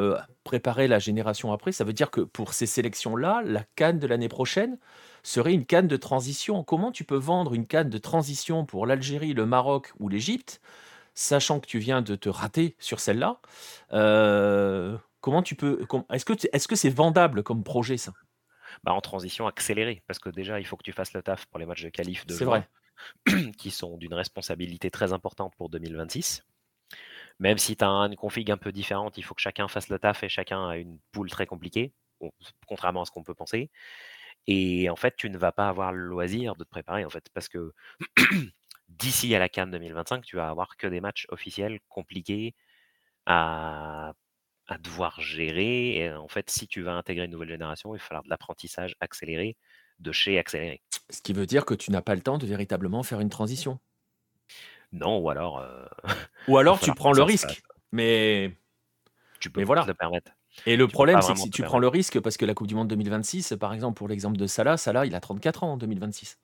[0.43, 4.29] préparer la génération après, ça veut dire que pour ces sélections-là, la canne de l'année
[4.29, 4.77] prochaine,
[5.25, 6.63] serait une canne de transition.
[6.63, 10.61] Comment tu peux vendre une canne de transition pour l'Algérie, le Maroc ou l'Égypte,
[11.13, 13.39] sachant que tu viens de te rater sur celle-là
[13.93, 18.13] euh, Comment tu peux Est-ce que est-ce que c'est vendable comme projet ça?
[18.83, 21.59] Bah, en transition accélérée, parce que déjà il faut que tu fasses le taf pour
[21.59, 22.69] les matchs de qualif de vrai.
[23.57, 26.43] qui sont d'une responsabilité très importante pour 2026.
[27.39, 29.99] Même si tu as une config un peu différente, il faut que chacun fasse le
[29.99, 31.93] taf et chacun a une poule très compliquée,
[32.67, 33.69] contrairement à ce qu'on peut penser.
[34.47, 37.25] Et en fait, tu ne vas pas avoir le loisir de te préparer, en fait,
[37.33, 37.73] parce que
[38.89, 42.53] d'ici à la Cannes 2025, tu vas avoir que des matchs officiels compliqués
[43.25, 44.13] à,
[44.79, 45.97] devoir gérer.
[45.97, 48.95] Et en fait, si tu vas intégrer une nouvelle génération, il va falloir de l'apprentissage
[48.99, 49.57] accéléré,
[49.99, 50.81] de chez accéléré.
[51.09, 53.79] Ce qui veut dire que tu n'as pas le temps de véritablement faire une transition.
[54.91, 55.59] Non, ou alors.
[55.59, 55.85] Euh,
[56.47, 57.63] ou alors tu prends le risque.
[57.91, 58.55] Mais.
[59.39, 59.83] Tu peux voilà.
[59.83, 60.31] te le permettre.
[60.65, 62.75] Et le problème, c'est que si tu prends le risque, parce que la Coupe du
[62.75, 66.39] Monde 2026, par exemple, pour l'exemple de Salah, Salah, il a 34 ans en 2026.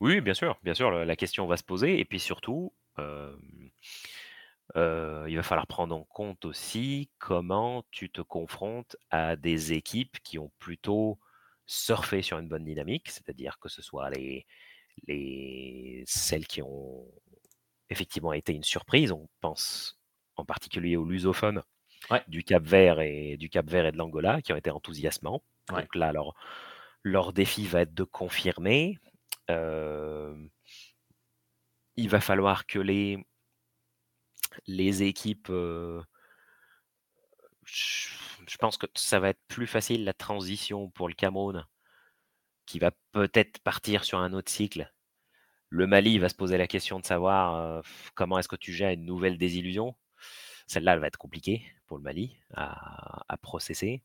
[0.00, 1.98] Oui, bien sûr, bien sûr, la question va se poser.
[1.98, 3.34] Et puis surtout, euh,
[4.76, 10.18] euh, il va falloir prendre en compte aussi comment tu te confrontes à des équipes
[10.22, 11.18] qui ont plutôt
[11.66, 14.46] surfé sur une bonne dynamique, c'est-à-dire que ce soit les,
[15.06, 17.06] les, celles qui ont
[17.90, 19.12] effectivement été une surprise.
[19.12, 19.98] On pense
[20.36, 21.62] en particulier aux lusophones
[22.28, 25.42] du Cap Vert et du Cap Vert et de l'Angola qui ont été enthousiasmants.
[25.68, 26.34] Donc là, leur,
[27.02, 28.98] leur défi va être de confirmer.
[29.50, 30.34] Euh,
[31.96, 33.26] il va falloir que les,
[34.66, 35.48] les équipes.
[35.50, 36.02] Euh,
[37.64, 41.66] je pense que ça va être plus facile la transition pour le Cameroun,
[42.64, 44.90] qui va peut-être partir sur un autre cycle.
[45.68, 47.82] Le Mali va se poser la question de savoir euh,
[48.14, 49.94] comment est-ce que tu gères une nouvelle désillusion?
[50.68, 54.02] Celle-là, elle va être compliquée pour le Mali à, processer.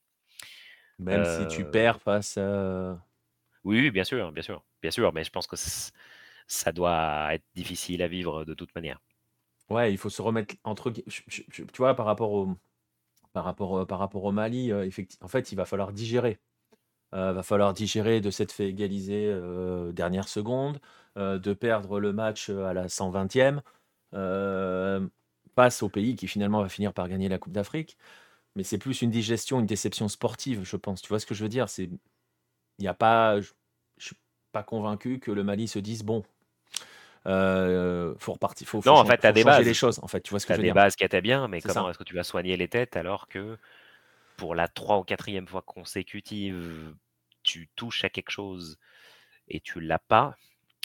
[0.98, 2.98] Même si tu euh, perds face à.
[3.66, 5.58] Oui, bien sûr, bien sûr, bien sûr, mais je pense que
[6.48, 9.02] ça doit être difficile à vivre de toute manière.
[9.70, 10.90] Ouais, il faut se remettre entre.
[10.92, 12.56] Tu vois, par rapport au,
[13.34, 14.90] par rapport, euh, par rapport au Mali, euh,
[15.22, 16.40] en fait, il va falloir digérer.
[17.12, 19.32] Il va falloir digérer de s'être fait égaliser
[19.94, 20.80] dernière seconde,
[21.16, 23.62] de perdre le match à la 120e
[25.54, 27.98] passe au pays qui finalement va finir par gagner la Coupe d'Afrique.
[28.56, 31.02] Mais c'est plus une digestion, une déception sportive, je pense.
[31.02, 31.70] Tu vois ce que je veux dire?
[31.70, 31.90] C'est,
[32.80, 33.52] il y a pas, je,
[33.98, 34.16] suis
[34.52, 36.24] pas convaincu que le Mali se dise bon,
[37.26, 39.66] euh, faut repartir, faut, non, en fait, des bases.
[39.66, 40.00] les choses.
[40.04, 40.76] En fait, tu vois ce que je veux des dire?
[40.76, 43.58] bases qui étaient bien, mais comment est-ce que tu vas soigner les têtes alors que
[44.38, 46.94] pour la trois ou quatrième fois consécutive,
[47.44, 48.78] tu touches à quelque chose
[49.48, 50.38] et tu l'as pas?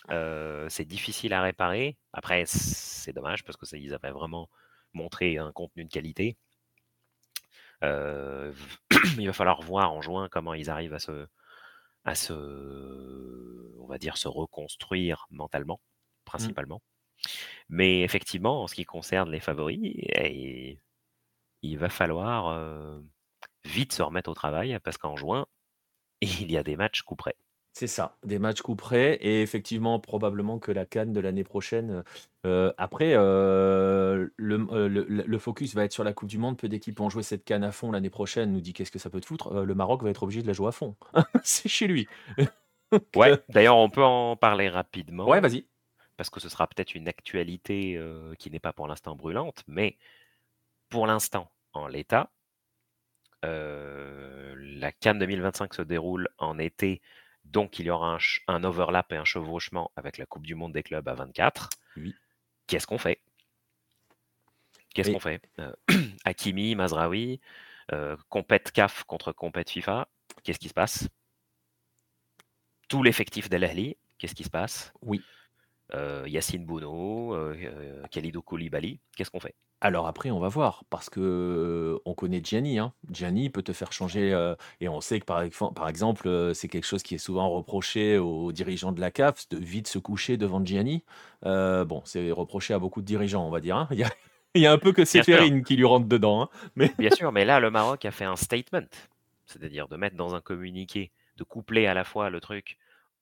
[0.09, 1.97] C'est difficile à réparer.
[2.13, 4.49] Après, c'est dommage parce que ça, ils avaient vraiment
[4.95, 6.37] montré un contenu de qualité.
[7.83, 11.27] il va falloir voir en juin comment ils arrivent à se,
[12.05, 12.33] à se,
[13.79, 16.25] on va dire, se reconstruire mentalement, mmh.
[16.25, 16.83] principalement.
[17.69, 19.81] Mais effectivement, en ce qui concerne les favoris,
[20.15, 20.81] eh,
[21.63, 23.01] il va falloir
[23.65, 25.47] vite se remettre au travail parce qu'en juin,
[26.21, 27.37] il y a des matchs coup près.
[27.79, 32.03] C'est ça, des matchs couperets et effectivement, probablement que la Cannes de l'année prochaine,
[32.45, 36.57] euh, après, euh, euh, le, le focus va être sur la coupe du monde.
[36.57, 39.11] Peu d'équipes vont jouer cette Cannes à fond l'année prochaine, nous dit: «Qu'est-ce que ça
[39.11, 40.97] peut te foutre?» le Maroc va être obligé de la jouer à fond.
[41.45, 42.09] C'est chez lui.
[43.15, 45.67] Ouais, d'ailleurs, on peut en parler rapidement Ouais, vas-y.
[46.17, 48.03] parce que ce sera peut-être une actualité,
[48.41, 49.99] qui n'est pas pour l'instant brûlante, mais
[50.89, 52.33] pour l'instant, en l'état,
[53.43, 57.03] la Cannes 2025 se déroule en été,
[57.53, 60.83] donc il y aura un, overlap et un chevauchement avec la Coupe du Monde des
[60.83, 61.71] clubs à 24.
[61.97, 62.15] Oui.
[62.67, 63.21] Qu'est-ce qu'on fait?
[64.95, 65.41] Qu'est-ce qu'on fait?
[66.25, 67.41] Hakimi, Mazraoui,
[68.29, 70.09] compète CAF contre compète FIFA,
[70.43, 71.09] qu'est-ce qui se passe?
[72.89, 74.93] Tout l'effectif d'Al Ahly, qu'est-ce qui se passe?
[75.03, 75.23] Oui.
[76.27, 79.55] Yacine Bouno, euh, Khalidou Koulibaly, qu'est-ce qu'on fait?
[79.81, 82.79] Alors après, on va voir, parce que on connaît Gianni.
[82.79, 82.93] Hein.
[83.11, 87.03] Gianni peut te faire changer, et on sait que par, par exemple, c'est quelque chose
[87.03, 91.05] qui est souvent reproché aux dirigeants de la CAF, de vite se coucher devant Gianni.
[91.45, 93.77] bon, c'est reproché à beaucoup de dirigeants, on va dire.
[93.77, 93.89] Hein.
[94.55, 96.43] Il, y a, un peu que c'est Férine qui lui rentre dedans.
[96.43, 96.49] Hein.
[96.75, 96.93] Mais...
[96.99, 98.89] Bien sûr, mais là, le Maroc a fait un statement,
[99.47, 102.79] c'est-à-dire de mettre dans un communiqué, de coupler à la fois le truc,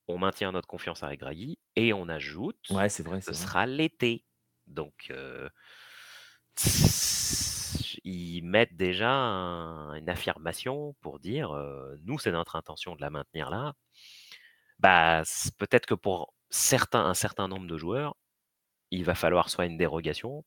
[0.08, 4.24] on maintient notre confiance avec Draghi, et on ajoute, ouais, c'est vrai, ce sera l'été.
[4.66, 5.12] Donc,
[8.04, 11.52] ils mettent déjà une affirmation pour dire
[12.04, 13.74] nous, c'est notre intention de la maintenir là.
[14.78, 15.22] Bah,
[15.58, 18.16] peut-être que pour certains, un certain nombre de joueurs,
[18.90, 20.44] il va falloir soit une dérogation,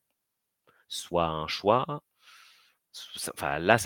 [0.88, 2.02] soit un choix.
[3.32, 3.76] Enfin, là,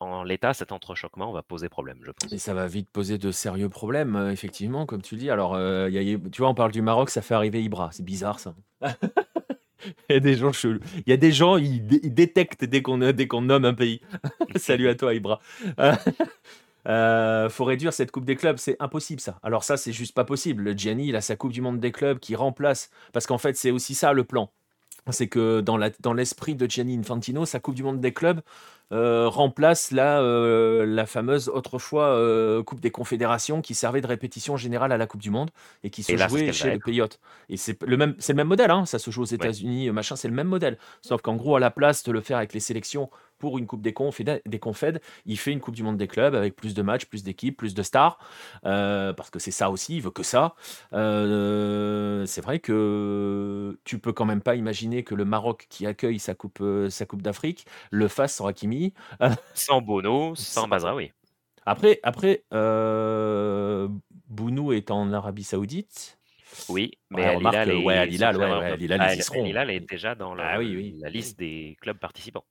[0.00, 2.32] en l'état, cet entrechoquement va poser problème, je pense.
[2.32, 5.30] Et ça va vite poser de sérieux problèmes, effectivement, comme tu le dis.
[5.30, 5.56] Alors,
[6.30, 7.90] tu vois, on parle du Maroc, ça fait arriver Ibra.
[7.92, 8.54] C'est bizarre, ça.
[10.08, 10.80] Il y a des gens chelous.
[11.06, 14.00] Il y a des gens, ils, détectent dès qu'on nomme un pays.
[14.56, 15.40] Salut à toi, Ibra.
[16.88, 19.38] Euh, faut réduire cette Coupe des clubs, c'est impossible ça.
[19.44, 20.64] Alors ça, c'est juste pas possible.
[20.64, 23.56] Le Gianni, il a sa Coupe du Monde des clubs qui remplace, parce qu'en fait,
[23.56, 24.50] c'est aussi ça le plan.
[25.10, 25.76] C'est que dans
[26.12, 28.40] l'esprit dans de Gianni Infantino, sa Coupe du Monde des clubs,
[28.92, 34.58] euh, remplace la, euh, la fameuse autrefois euh, Coupe des Confédérations qui servait de répétition
[34.58, 35.50] générale à la Coupe du Monde
[35.82, 37.00] et qui se jouait chez les pays
[37.48, 40.14] Et c'est le même, c'est le même modèle, hein, ça se joue aux États-Unis, machin,
[40.14, 40.76] c'est le même modèle.
[41.00, 43.08] Sauf qu'en gros, à la place de le faire avec les sélections
[43.42, 46.36] pour une Coupe des Confed, des Confed, il fait une Coupe du Monde des clubs
[46.36, 48.20] avec plus de matchs, plus d'équipes, plus de stars,
[48.64, 50.54] euh, parce que c'est ça aussi, il veut que ça.
[50.92, 56.20] Euh, c'est vrai que tu peux quand même pas imaginer que le Maroc qui accueille
[56.20, 58.94] sa Coupe, euh, sa coupe d'Afrique le fasse sans Hakimi.
[59.54, 61.10] sans Bono, sans oui.
[61.66, 62.44] Après, après
[64.28, 66.16] Bounou est en Arabie Saoudite.
[66.68, 71.10] Oui, mais ouais, Al Hilal, ouais, Al Hilal, ouais, Hilal est déjà dans ah la
[71.10, 72.44] liste des clubs participants.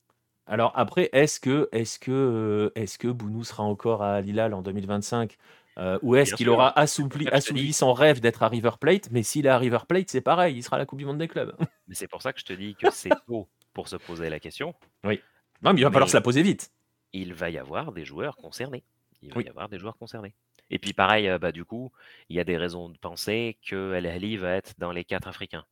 [0.47, 4.61] Alors après, est-ce que, est-ce que, euh, est-ce que Bounou sera encore à Lilal en
[4.61, 5.37] 2025
[5.77, 9.45] euh, ou est-ce qu'il aura assoupli, assouvi son rêve d'être à River Plate Mais s'il
[9.45, 11.55] est à River Plate, c'est pareil, il sera à la Coupe du Monde des clubs.
[11.87, 14.39] Mais c'est pour ça que je te dis que c'est tôt pour se poser la
[14.39, 14.75] question.
[15.05, 15.21] Oui.
[15.61, 16.71] Non, mais il va falloir se la poser vite.
[17.13, 18.83] Il va y avoir des joueurs concernés.
[19.21, 20.33] Il va y avoir des joueurs concernés.
[20.71, 21.91] Et puis pareil, euh, bah, du coup,
[22.29, 25.27] il y a des raisons de penser que El Ahly va être dans les quatre
[25.27, 25.65] Africains.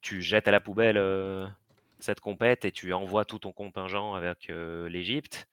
[0.00, 0.96] Tu jettes à la poubelle
[2.04, 5.48] cette compète et tu envoies tout ton contingent avec l'Égypte,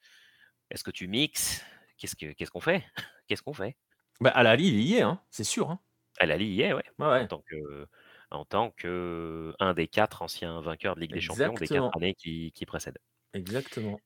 [0.70, 1.64] est-ce que tu mixes?
[1.98, 2.84] Qu'est-ce qu'on fait?
[3.26, 3.76] Qu'est-ce qu'on fait?
[4.20, 5.70] Bah, À la il y est, hein, c'est sûr.
[5.70, 5.80] Hein.
[6.18, 6.84] À la il y est, ouais.
[6.98, 7.86] En tant que
[8.30, 12.14] en tant que un des quatre anciens vainqueurs de Ligue des Champions des quatre années
[12.14, 12.98] qui, qui précèdent.
[13.34, 13.98] Exactement.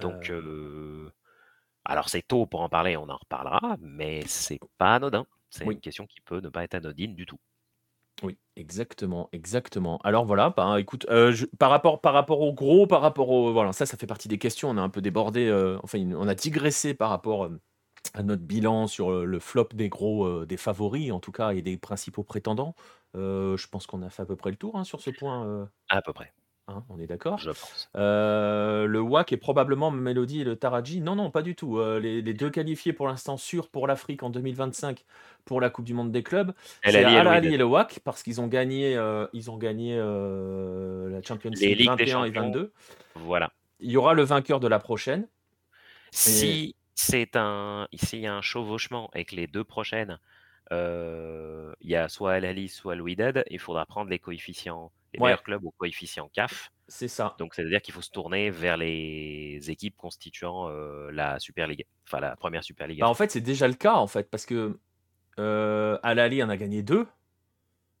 [0.00, 0.30] Donc,
[1.84, 5.26] alors c'est tôt pour en parler, on en reparlera, mais c'est pas anodin.
[5.50, 7.38] C'est une question qui peut ne pas être anodine du tout.
[8.22, 9.98] Oui, exactement, exactement.
[10.02, 13.96] Alors voilà, bah, écoute, euh, par rapport au gros, par rapport au voilà, ça, ça
[13.98, 14.70] fait partie des questions.
[14.70, 17.60] On a un peu débordé, euh, enfin, on a digressé par rapport, euh,
[18.14, 21.76] à notre bilan sur, le flop des gros, des favoris en tout cas et des
[21.76, 22.74] principaux prétendants.
[23.14, 26.00] je pense qu'on a fait à peu près le tour, hein, sur ce point, À
[26.02, 26.32] peu près.
[26.68, 27.88] Hein, on est d'accord Je pense.
[27.94, 31.00] Euh, le WAC est probablement Melody et le Taraji.
[31.00, 31.78] Non, non, pas du tout.
[31.78, 35.04] Euh, les, deux qualifiés pour l'instant sûrs pour l'Afrique en 2025
[35.44, 36.52] pour la Coupe du Monde des clubs.
[36.82, 41.22] C'est Al Ali et le WAC parce qu'ils ont gagné, euh, ils ont gagné la
[41.22, 42.72] Champions League 21 et 22.
[43.14, 43.52] Voilà.
[43.78, 45.28] Il y aura le vainqueur de la prochaine.
[46.10, 50.18] Si c'est un, ici il y a un chevauchement avec les deux prochaines,
[50.72, 53.16] il y a soit Al Ali, soit Louis
[53.50, 56.70] il faudra prendre les coefficients les meilleurs clubs au coefficient CAF.
[56.88, 57.34] C'est ça.
[57.38, 62.20] Donc, c'est-à-dire qu'il faut se tourner vers les équipes constituant euh, la Super League, enfin
[62.20, 63.00] la première Super League.
[63.00, 64.78] Bah, en fait, c'est déjà le cas, en fait, parce que
[65.38, 67.06] euh, à l'Ali, on a gagné deux.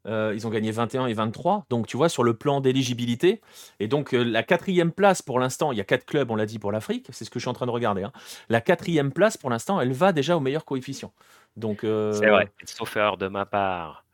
[0.06, 1.66] Euh, ils ont gagné 21 et 23.
[1.68, 3.40] Donc, tu vois, sur le plan d'éligibilité.
[3.80, 6.46] Et donc, euh, la quatrième place, pour l'instant, il y a quatre clubs, on l'a
[6.46, 7.08] dit, pour l'Afrique.
[7.10, 8.04] C'est ce que je suis en train de regarder.
[8.04, 8.12] Hein.
[8.48, 11.12] La quatrième place, pour l'instant, elle va déjà au meilleur coefficient.
[11.56, 12.52] Donc, C'est vrai.
[12.64, 14.04] Sauf erreur de ma part.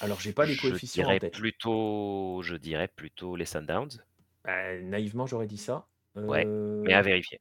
[0.00, 1.32] Alors, j'ai pas les coefficients en tête.
[1.32, 4.02] Plutôt, je dirais plutôt les Sundowns.
[4.44, 5.86] Bah, naïvement, j'aurais dit ça.
[6.16, 7.40] Ouais, mais à euh, vérifier.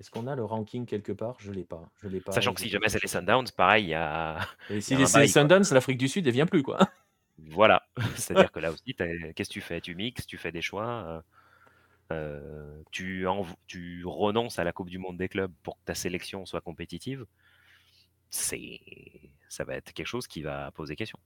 [0.00, 1.36] Est-ce qu'on a le ranking quelque part?
[1.38, 1.90] Je l'ai pas.
[2.02, 2.32] Je l'ai pas.
[2.32, 4.38] Sachant que si jamais c'est les Sundowns, pareil, il y a.
[4.70, 6.78] Et si c'est les Sundowns, l'Afrique du Sud, elle vient plus, quoi.
[7.48, 7.82] Voilà.
[8.14, 9.80] C'est-à-dire que là aussi, qu'est-ce que tu fais?
[9.80, 11.24] Tu mixes, tu fais des choix.
[12.92, 13.26] tu,
[13.66, 17.26] tu renonces à la Coupe du Monde des clubs pour que ta sélection soit compétitive,
[18.30, 18.80] c'est
[19.48, 21.18] ça va être quelque chose qui va poser question.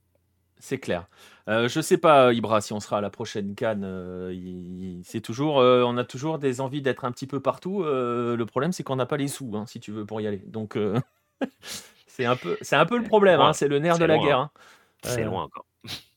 [0.59, 1.07] C'est clair.
[1.49, 3.83] Euh, je sais pas, Ibra, si on sera à la prochaine Cannes.
[3.85, 7.83] Euh, c'est toujours, euh, on a toujours des envies d'être un petit peu partout.
[7.83, 10.27] Euh, le problème, c'est qu'on n'a pas les sous, hein, si tu veux, pour y
[10.27, 10.43] aller.
[10.47, 10.77] Donc,
[12.07, 13.39] c'est un peu, c'est un peu le problème.
[13.39, 14.39] Hein, c'est le nerf de la guerre.
[14.39, 14.51] Hein.
[15.03, 15.65] C'est loin encore.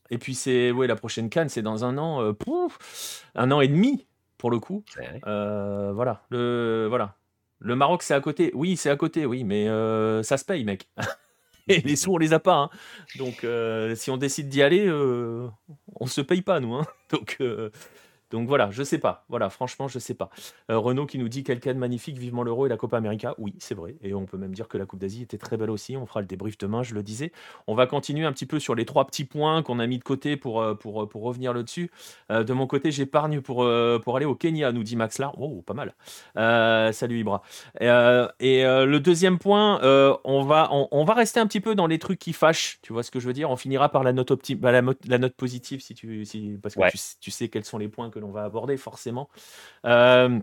[0.09, 3.69] Et puis c'est, ouais, la prochaine Cannes, c'est dans un an, pouf, un an et
[3.69, 4.05] demi
[4.37, 4.83] pour le coup.
[5.23, 7.15] voilà, le, voilà,
[7.59, 8.51] le Maroc, c'est à côté.
[8.53, 9.67] Oui, c'est à côté, oui, mais
[10.23, 10.89] ça se paye, mec.
[11.67, 12.55] et les sous, on les a pas.
[12.55, 12.69] Hein.
[13.17, 15.47] Donc, euh, si on décide d'y aller, euh,
[15.95, 16.73] on se paye pas, nous.
[16.73, 16.85] Hein.
[17.11, 17.69] Donc, euh,
[18.31, 19.25] donc voilà, je sais pas.
[19.27, 20.29] Voilà, franchement, je sais pas.
[20.69, 23.35] Euh, Renaud qui nous dit quelqu'un de magnifique, vivement l'Euro et la Copa América.
[23.37, 23.95] Oui, c'est vrai.
[24.01, 25.97] Et on peut même dire que la Coupe d'Asie était très belle aussi.
[25.97, 27.33] On fera le débrief demain, je le disais.
[27.67, 30.03] On va continuer un petit peu sur les trois petits points qu'on a mis de
[30.03, 31.91] côté pour, euh, pour, pour revenir là-dessus.
[32.31, 33.67] Euh, de mon côté, j'épargne pour,
[34.03, 35.33] pour aller au Kenya, nous dit Max là.
[35.37, 35.93] Oh, pas mal.
[36.93, 37.41] salut Ibra.
[37.81, 39.81] et le deuxième point,
[40.23, 42.79] on, va, on, va rester un petit peu dans les trucs qui fâchent.
[42.81, 43.49] Tu vois ce que je veux dire?
[43.49, 46.97] On finira par la note, bah, la, note positive si tu, si, parce que tu,
[47.19, 49.29] tu sais quels sont les points que l'on va aborder forcément.
[49.85, 50.39] Euh,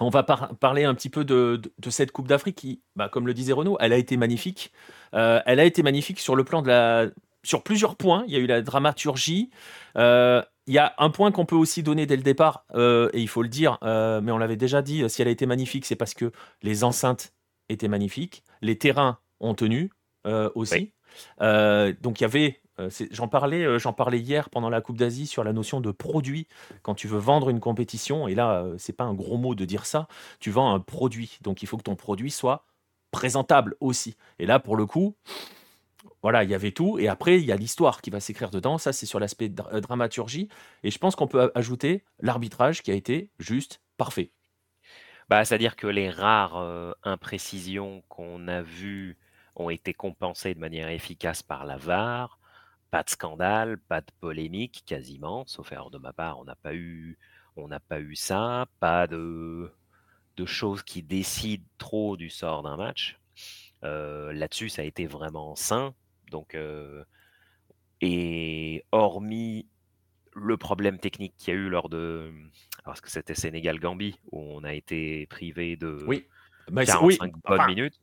[0.00, 1.60] on va parler un petit peu de,
[1.90, 4.72] cette Coupe d'Afrique qui, bah, comme le disait Renaud, elle a été magnifique.
[5.14, 7.06] Euh, elle a été magnifique sur le plan de la,
[7.42, 8.24] sur plusieurs points.
[8.26, 9.50] Il y a eu la dramaturgie.
[9.98, 13.28] Euh, il y a un point qu'on peut aussi donner dès le départ, et il
[13.28, 16.14] faut le dire, mais on l'avait déjà dit, si elle a été magnifique, c'est parce
[16.14, 16.30] que
[16.62, 17.34] les enceintes
[17.68, 19.90] étaient magnifiques, les terrains ont tenu
[20.54, 20.92] aussi.
[21.40, 22.61] donc il y avait
[23.10, 26.46] j'en parlais, euh, j'en parlais hier pendant la Coupe d'Asie sur la notion de produit.
[26.82, 29.64] Quand tu veux vendre une compétition, et là, euh, c'est pas un gros mot de
[29.64, 30.08] dire ça,
[30.40, 31.38] tu vends un produit.
[31.42, 32.64] Donc il faut que ton produit soit
[33.10, 34.16] présentable aussi.
[34.38, 35.16] Et là, pour le coup,
[36.22, 36.98] voilà, il y avait tout.
[36.98, 38.78] Et après, il y a l'histoire qui va s'écrire dedans.
[38.78, 40.48] Ça, c'est sur l'aspect dramaturgie.
[40.82, 44.30] Et je pense qu'on peut ajouter l'arbitrage qui a été juste parfait.
[45.28, 49.18] Bah, C'est-à-dire que les rares imprécisions qu'on a vues
[49.56, 52.38] ont été compensées de manière efficace par la VAR.
[52.92, 56.74] Pas de scandale, pas de polémique quasiment, sauf erreur de ma part, on n'a pas
[56.74, 57.18] eu
[57.56, 59.72] on n'a pas eu ça, pas de
[60.36, 63.18] de choses qui décident trop du sort d'un match.
[63.82, 65.94] Euh, là-dessus, ça a été vraiment sain.
[66.30, 67.02] Donc, euh,
[68.02, 69.66] et hormis
[70.34, 72.30] le problème technique qu'il y a eu lors de,
[72.84, 76.26] parce que c'était Sénégal-Gambie où on a été privé de oui.
[76.74, 78.00] 45 bonnes minutes?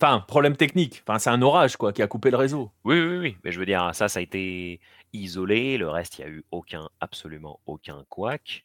[0.00, 1.02] Enfin, problème technique.
[1.06, 2.70] Enfin, c'est un orage quoi qui a coupé le réseau.
[2.84, 3.36] Oui, oui, oui.
[3.42, 4.80] Mais je veux dire, ça, ça a été
[5.12, 5.76] isolé.
[5.76, 8.64] Le reste, il n'y a eu aucun, absolument aucun couac.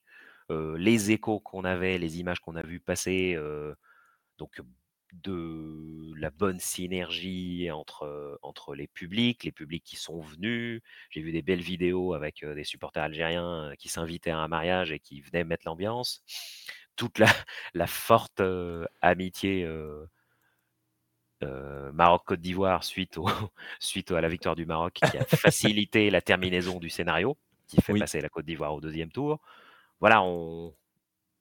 [0.52, 3.74] Euh, les échos qu'on avait, les images qu'on a vues passer, euh,
[4.38, 4.62] donc
[5.14, 10.82] de la bonne synergie entre, entre les publics, les publics qui sont venus.
[11.10, 14.92] J'ai vu des belles vidéos avec euh, des supporters algériens qui s'invitaient à un mariage
[14.92, 16.24] et qui venaient mettre l'ambiance.
[16.96, 17.28] Toute la,
[17.74, 18.42] la forte
[19.02, 19.68] amitié
[21.44, 23.28] euh, Maroc-Côte d'Ivoire suite, au,
[23.80, 27.38] suite à la victoire du Maroc qui a facilité la terminaison du scénario,
[27.68, 29.40] qui fait passer la Côte d'Ivoire au deuxième tour.
[30.00, 30.74] Voilà, on,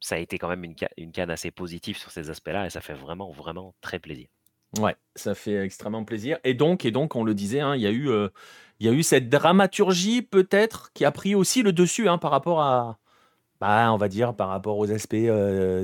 [0.01, 2.81] ça a été quand même une, une canne assez positive sur ces aspects-là et ça
[2.81, 4.29] fait vraiment, vraiment très plaisir.
[4.79, 6.39] Ouais, ça fait extrêmement plaisir.
[6.45, 8.29] Et donc, et donc on le disait, hein, il y, a eu, euh,
[8.81, 12.61] y a eu cette dramaturgie peut-être qui a pris aussi le dessus hein, par rapport
[12.63, 12.99] à,
[13.63, 15.15] bah, on va dire par rapport aux aspects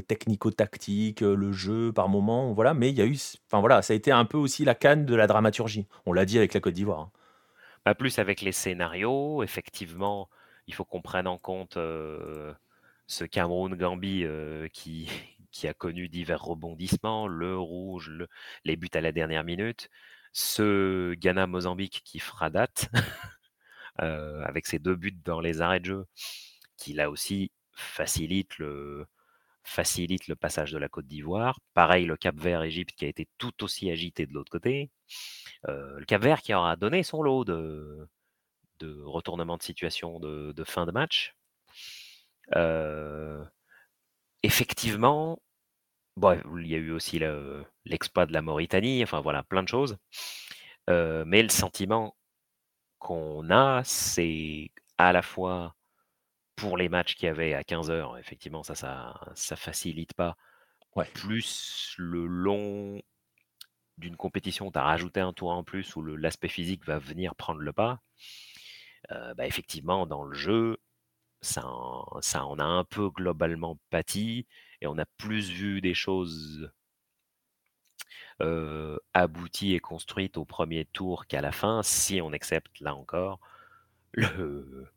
[0.09, 2.75] technico-tactiques, le jeu par moment, voilà.
[2.75, 3.17] Mais il y a eu,
[3.47, 5.87] enfin voilà, ça a été un peu aussi la canne de la dramaturgie.
[6.05, 7.13] On l'a dit avec la Côte d'Ivoire.
[7.87, 7.95] Hein.
[7.95, 10.29] Plus avec les scénarios, effectivement,
[10.67, 14.27] il faut qu'on prenne en compte ce Cameroun-Gambie
[14.73, 15.09] qui,
[15.53, 18.11] qui a connu divers rebondissements, le rouge,
[18.65, 19.89] les buts à la dernière minute,
[20.33, 22.91] ce Ghana-Mozambique qui fera date
[23.99, 26.07] avec ses deux buts dans les arrêts de jeu,
[26.77, 29.07] qui là aussi facilite le,
[29.69, 31.61] facilite le passage de la Côte d'Ivoire.
[31.75, 34.91] Pareil, le Cap Vert Égypte qui a été tout aussi agité de l'autre côté.
[35.69, 38.09] Euh, le Cap Vert qui aura donné son lot de,
[38.81, 41.35] de retournement de situation de, fin de match.
[42.57, 43.45] Euh,
[44.43, 45.41] effectivement,
[46.17, 47.21] bon, il y a eu aussi
[47.85, 49.99] l'exploit de la Mauritanie, enfin voilà, plein de choses.
[50.91, 52.17] Euh, mais le sentiment
[52.99, 55.75] qu'on a, c'est à la fois
[56.59, 60.37] pour les matchs qu'il y avait à 15 heures, effectivement, ça, ça, ça facilite pas.
[61.15, 63.01] Plus le long
[63.99, 67.61] d'une compétition, tu as rajouté un tour en plus où l'aspect physique va venir prendre
[67.61, 68.01] le pas.
[69.13, 70.79] Euh, bah, effectivement, dans le jeu,
[71.41, 74.49] ça en, ça a un peu globalement pâti
[74.81, 76.73] et on a plus vu des choses
[78.43, 83.39] euh, abouties et construites au premier tour qu'à la fin, si on accepte là encore
[84.13, 84.91] le,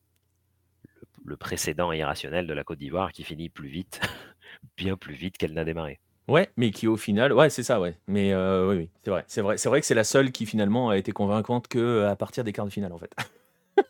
[1.24, 4.02] le précédent irrationnel de la Côte d'Ivoire qui finit plus vite
[4.78, 6.00] bien plus vite qu'elle n'a démarré.
[6.28, 7.98] Ouais, mais qui au final, ouais, c'est ça, ouais.
[8.08, 10.46] Mais euh, oui, oui, c'est vrai, c'est vrai, c'est vrai que c'est la seule qui
[10.46, 13.14] finalement a été convaincante que à partir des quarts de finale, en fait.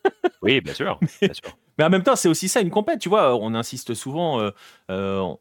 [0.43, 1.57] Oui, bien sûr, mais, bien sûr.
[1.77, 3.35] mais en même temps, c'est aussi ça une compète, tu vois.
[3.35, 4.49] On insiste souvent, euh,
[4.89, 5.35] euh,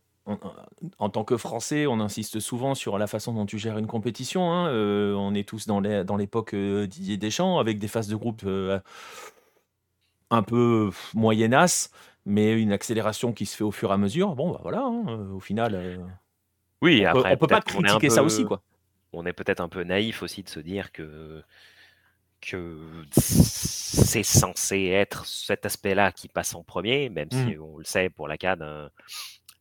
[0.98, 4.52] en tant que Français, on insiste souvent sur la façon dont tu gères une compétition.
[4.52, 4.68] hein.
[4.68, 8.78] Euh, on est tous dans l'époque euh, Didier Deschamps, avec des phases de groupe euh,
[10.30, 11.90] un peu moyennasse,
[12.26, 14.34] mais une accélération qui se fait au fur et à mesure.
[14.36, 15.98] Bon, bah voilà, hein, euh, au final, euh,
[16.82, 18.62] Oui, on peut, après, on peut pas critiquer ça aussi, quoi.
[19.12, 21.42] on est peut-être un peu naïf aussi de se dire que
[22.40, 27.62] que c'est censé être cet aspect-là qui passe en premier, même si Mhm.
[27.62, 28.90] on le sait pour la CAD, hein,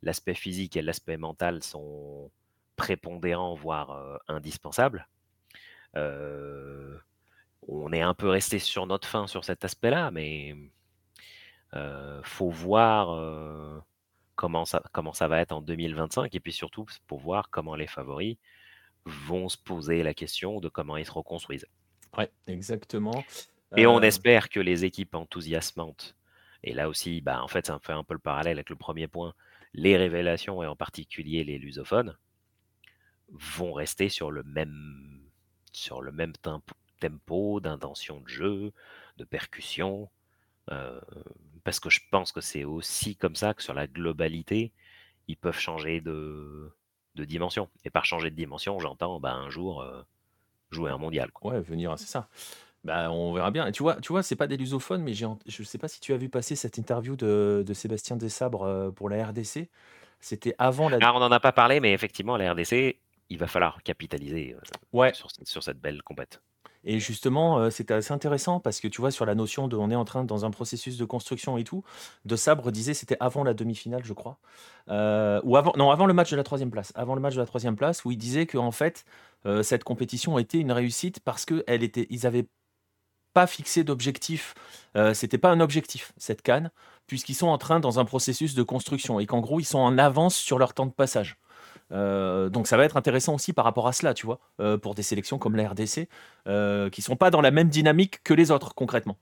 [0.01, 2.31] l'aspect physique et l'aspect mental sont
[2.77, 5.07] prépondérants, voire euh, indispensables.
[5.97, 6.97] Euh,
[7.71, 10.55] on est un peu resté sur notre fin sur cet aspect-là, mais
[11.73, 13.79] euh, faut voir euh,
[14.35, 17.87] comment ça, comment ça va être en 2025 et puis surtout pour voir comment les
[17.87, 18.37] favoris
[19.05, 21.67] vont se poser la question de comment ils se reconstruisent.
[22.17, 23.23] Ouais, exactement.
[23.77, 26.15] Et on espère que les équipes enthousiasmantes,
[26.63, 29.07] et là aussi, bah, en fait, ça fait un peu le parallèle avec le premier
[29.07, 29.33] point,
[29.73, 32.17] les révélations et en particulier les lusophones
[33.29, 35.21] vont rester sur le même,
[35.71, 38.71] sur le même tempo, tempo d'intention de jeu,
[39.17, 40.09] de percussion,
[40.71, 40.99] euh,
[41.63, 44.71] parce que je pense que c'est aussi comme ça que sur la globalité,
[45.27, 46.71] ils peuvent changer de,
[47.15, 47.69] de dimension.
[47.85, 50.01] Et par changer de dimension, j'entends bah, un jour euh,
[50.71, 51.31] jouer un mondial.
[51.31, 51.53] Quoi.
[51.53, 52.29] ouais, venir, c'est ça.
[52.83, 53.67] Bah, on verra bien.
[53.67, 56.13] Et tu vois, tu vois, c'est pas des lusophones, mais je sais pas si tu
[56.13, 59.69] as vu passer cette interview de, de Sébastien Desabre euh, pour la RDC.
[60.21, 60.97] C'était avant la.
[60.97, 62.97] Alors, on n'en a pas parlé, mais effectivement, la RDC,
[63.29, 64.55] il va falloir capitaliser
[64.91, 65.13] Ouais.
[65.13, 66.41] sur, sur cette belle compète.
[66.83, 69.91] Et justement, euh, c'était assez intéressant parce que tu vois, sur la notion de on
[69.91, 71.83] est en train dans un processus de construction et tout,
[72.25, 74.37] De Sabre disait c'était avant la demi-finale, je crois.
[74.89, 76.91] Euh, ou avant, non, avant le match de la troisième place.
[76.95, 79.05] Avant le match de la troisième place, où il disait que fait,
[79.45, 82.47] euh, cette compétition était une réussite parce que elle était, ils avaient
[83.33, 84.53] pas fixé d'objectif.
[84.95, 86.71] Euh, c'était pas un objectif cette canne,
[87.07, 89.97] puisqu'ils sont en train dans un processus de construction et qu'en gros ils sont en
[89.97, 91.37] avance sur leur temps de passage.
[91.91, 94.95] Euh, donc ça va être intéressant aussi par rapport à cela, tu vois, euh, pour
[94.95, 96.07] des sélections comme la RDC,
[96.47, 99.17] euh, qui sont pas dans la même dynamique que les autres concrètement.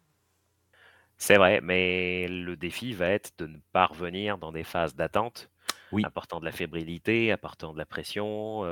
[1.18, 5.50] C'est vrai, mais le défi va être de ne pas revenir dans des phases d'attente,
[5.92, 6.04] Oui.
[6.06, 8.64] apportant de la fébrilité, apportant de la pression,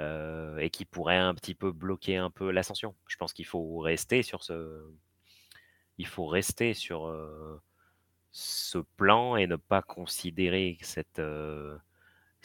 [0.00, 2.94] euh, et qui pourrait un petit peu bloquer un peu l'ascension.
[3.06, 4.90] Je pense qu'il faut rester sur ce,
[5.98, 7.14] il faut rester sur
[8.32, 11.20] ce plan et ne pas considérer cette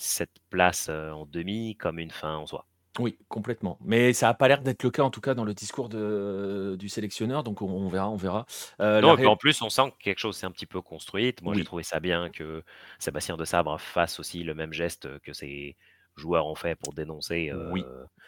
[0.03, 2.65] cette place en demi comme une fin en soi.
[2.99, 3.79] Oui, complètement.
[3.81, 6.75] Mais ça a pas l'air d'être le cas, en tout cas, dans le discours de,
[6.77, 7.43] du sélectionneur.
[7.43, 8.45] Donc on, on verra, on verra.
[8.81, 11.41] Euh, Non, ré- en plus, on sent que quelque chose s'est un petit peu construite.
[11.41, 12.63] Moi, j'ai trouvé ça bien que
[12.99, 15.75] Sébastien de Sabre fasse aussi le même geste que ses
[16.15, 17.83] joueurs ont fait pour dénoncer euh, Oui.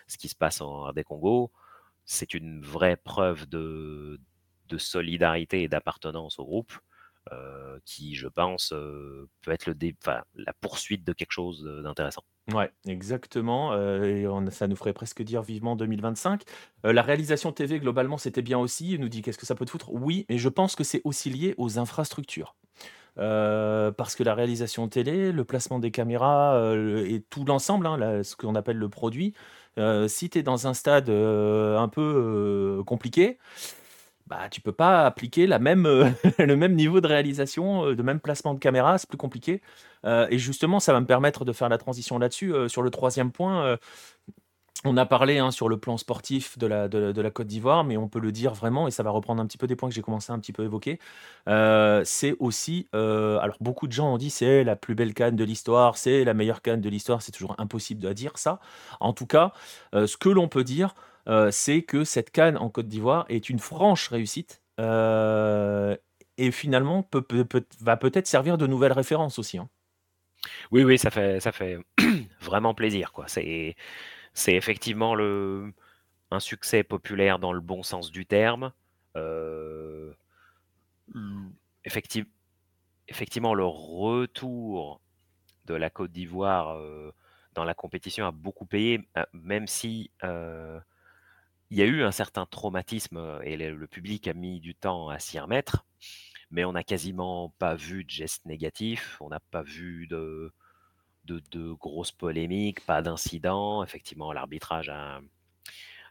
[0.08, 1.52] ce qui se passe en RD Congo.
[2.06, 4.20] C'est une vraie preuve de,
[4.70, 6.74] de solidarité et d'appartenance au groupe
[7.34, 9.76] euh, qui, je pense, euh, peut être le
[10.36, 12.22] la poursuite de quelque chose euh, d'intéressant.
[12.54, 13.72] Ouais, exactement.
[14.52, 16.44] ça nous ferait presque dire vivement 2025.
[16.86, 18.92] Euh, la réalisation TV, globalement, c'était bien aussi.
[18.92, 19.92] Il nous dit qu'est-ce que ça peut te foutre?
[19.92, 22.56] Oui, mais je pense que c'est aussi lié aux infrastructures.
[23.16, 28.56] Parce que la réalisation télé, le placement des caméras et tout l'ensemble, hein, ce qu'on
[28.56, 29.34] appelle le produit,
[30.08, 33.40] si tu es dans un stade un peu compliqué,
[34.28, 36.10] bah, tu peux pas appliquer euh,
[36.40, 39.62] le même niveau de réalisation, euh, de même placement de caméra, c'est plus compliqué.
[40.06, 42.54] Euh, et justement, ça va me permettre de faire la transition là-dessus.
[42.54, 43.78] euh, sur le troisième point,
[44.84, 48.20] on a parlé hein, sur le plan sportif de la, Côte d'Ivoire, mais on peut
[48.20, 50.32] le dire vraiment, et ça va reprendre un petit peu des points que j'ai commencé
[50.32, 51.00] à un petit peu évoquer.
[51.48, 55.44] Euh, c'est aussi, alors beaucoup de gens ont dit c'est la plus belle canne de
[55.44, 58.60] l'histoire, c'est la meilleure canne de l'histoire, c'est toujours impossible de dire ça.
[59.00, 59.54] En tout cas,
[59.94, 60.94] ce que l'on peut dire,
[61.52, 64.62] c'est que cette canne en Côte d'Ivoire est une franche réussite.
[64.80, 65.96] euh,
[66.38, 67.24] et finalement, peut,
[67.82, 69.58] va peut-être servir de nouvelle référence aussi.
[69.58, 69.70] hein.
[70.72, 71.78] Oui, oui, ça fait, ça fait
[72.42, 73.12] vraiment plaisir.
[73.12, 73.28] quoi.
[73.28, 73.76] C'est,
[74.34, 75.74] c'est effectivement le,
[76.32, 78.74] un succès populaire dans le bon sens du terme.
[79.18, 80.14] Euh,
[83.10, 85.02] effectivement, le retour
[85.66, 87.14] de la Côte d'Ivoire euh,
[87.54, 90.80] dans la compétition a beaucoup payé, euh, même si euh,
[91.72, 95.10] il y a eu un certain traumatisme et le, le public a mis du temps
[95.10, 95.86] à s'y remettre.
[96.52, 100.54] Mais on n'a quasiment pas vu de gestes négatifs, on n'a pas vu de,
[101.26, 103.84] de, de grosses polémiques, pas d'incidents.
[103.84, 105.22] Effectivement, l'arbitrage a,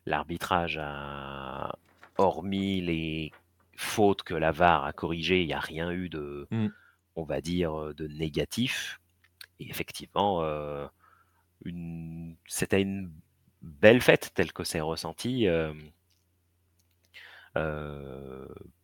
[0.06, 1.76] l'arbitrage a,
[2.18, 3.32] hormis les
[3.76, 6.68] fautes que la VAR a corrigées, il n'y a rien eu de, Mm.
[7.16, 9.00] on va dire, de négatif.
[9.60, 10.42] Et effectivement,
[12.46, 13.10] c'était une
[13.64, 15.46] belle fête telle que c'est ressenti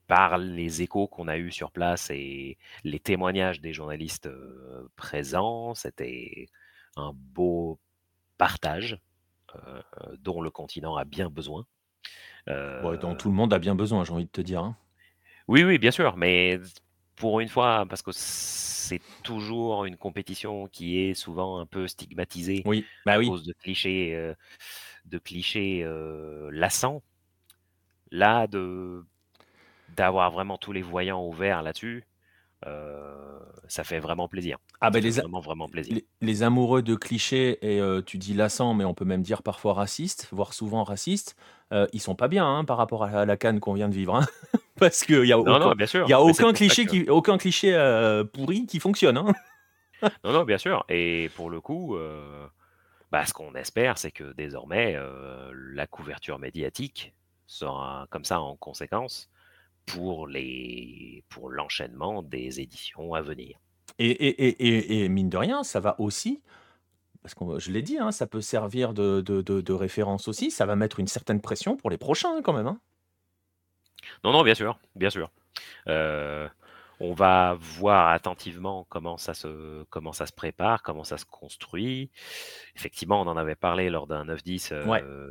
[0.07, 4.29] par les échos qu'on a eus sur place et les témoignages des journalistes
[4.97, 5.75] présents.
[5.75, 6.49] C'était
[6.97, 7.79] un beau
[8.39, 8.99] partage
[10.19, 11.67] dont le continent a bien besoin.
[12.47, 14.63] dont tout le monde a bien besoin, j'ai envie de te dire.
[14.63, 14.77] Hein.
[15.49, 16.61] Oui, oui, bien sûr, mais
[17.21, 22.63] pour une fois, parce que c'est toujours une compétition qui est souvent un peu stigmatisée
[22.65, 24.35] Oui, bah à cause de clichés,
[25.05, 25.87] de clichés
[26.51, 27.03] lassants.
[28.11, 29.05] Là, de
[29.97, 32.05] d'avoir vraiment tous les voyants ouverts là-dessus,
[32.65, 34.57] ça fait vraiment plaisir.
[34.81, 35.99] Ah ben les, vraiment, vraiment plaisir.
[36.23, 40.27] Les, amoureux de clichés, et tu dis lassants, mais on peut même dire parfois racistes,
[40.33, 41.37] voire souvent racistes,
[41.93, 44.17] ils sont pas bien hein, par rapport à la canne qu'on vient de vivre.
[44.17, 44.27] Hein.
[44.81, 45.75] Parce qu'il n'y a aucun,
[46.07, 47.73] y a aucun cliché, qui, aucun cliché
[48.33, 49.19] pourri qui fonctionne.
[49.19, 49.33] Hein.
[50.25, 50.85] non, non, bien sûr.
[50.89, 51.97] Et pour le coup,
[53.13, 54.97] bah, ce qu'on espère, c'est que désormais,
[55.53, 57.15] la couverture médiatique
[57.47, 59.31] sera comme ça en conséquence
[59.87, 63.59] pour les pour l'enchaînement des éditions à venir.
[63.99, 66.41] Et, et, et, mine de rien, ça va aussi,
[67.23, 70.65] parce que je l'ai dit, hein, ça peut servir de, de, de, référence aussi, ça
[70.65, 72.67] va mettre une certaine pression pour les prochains quand même.
[72.67, 72.81] Hein.
[74.25, 75.31] Non, non, bien sûr, bien sûr.
[75.89, 76.49] Euh,
[77.01, 82.11] on va voir attentivement comment ça, se, comment ça se prépare, comment ça se construit.
[82.77, 84.73] Effectivement, on en avait parlé lors d'un 9-10.
[84.73, 85.31] Euh,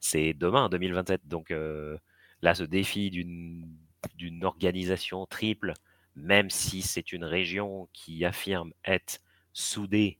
[0.00, 1.28] c'est demain, 2027.
[1.28, 1.98] Donc euh,
[2.40, 5.74] là, ce défi d'une organisation triple,
[6.14, 9.20] même si c'est une région qui affirme être
[9.52, 10.18] soudée,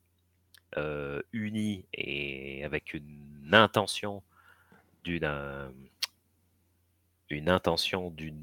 [1.33, 4.23] unie et avec une intention
[5.05, 5.25] d'une
[7.31, 8.41] une intention d'une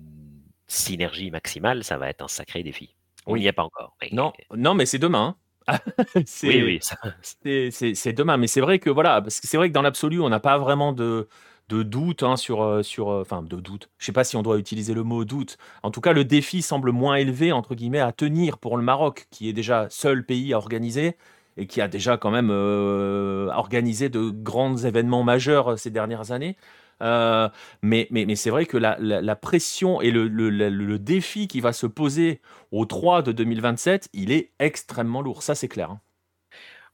[0.67, 2.95] synergie maximale, ça va être un sacré défi.
[3.25, 3.95] On n'y est pas encore.
[4.11, 5.35] Non, non, mais c'est demain.
[5.67, 5.79] Hein.
[6.43, 6.79] oui, oui.
[7.95, 8.37] C'est demain.
[8.37, 10.57] Mais c'est vrai que voilà, parce que c'est vrai que dans l'absolu, on n'a pas
[10.57, 11.29] vraiment de,
[11.69, 13.89] de doute hein, sur, euh, sur, euh, enfin de doute.
[13.97, 15.57] Je sais pas si on doit utiliser le mot doute.
[15.83, 19.27] En tout cas, le défi semble moins élevé entre guillemets à tenir pour le Maroc,
[19.31, 21.17] qui est déjà seul pays à organiser
[21.55, 26.57] et qui a déjà quand même euh, organisé de grands événements majeurs ces dernières années.
[27.03, 27.49] Euh,
[27.81, 31.59] mais mais, mais c'est vrai que la, la, pression et le, le, le, défi qui
[31.59, 32.41] va se poser
[32.71, 35.43] au 3 de 2027, il est extrêmement lourd.
[35.43, 35.91] Ça, c'est clair.
[35.91, 36.01] Hein.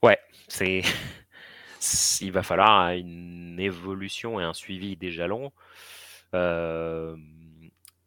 [0.04, 0.82] Ouais, c'est.
[2.22, 5.54] Il va falloir une évolution et un suivi des jalons.
[6.36, 7.16] Euh,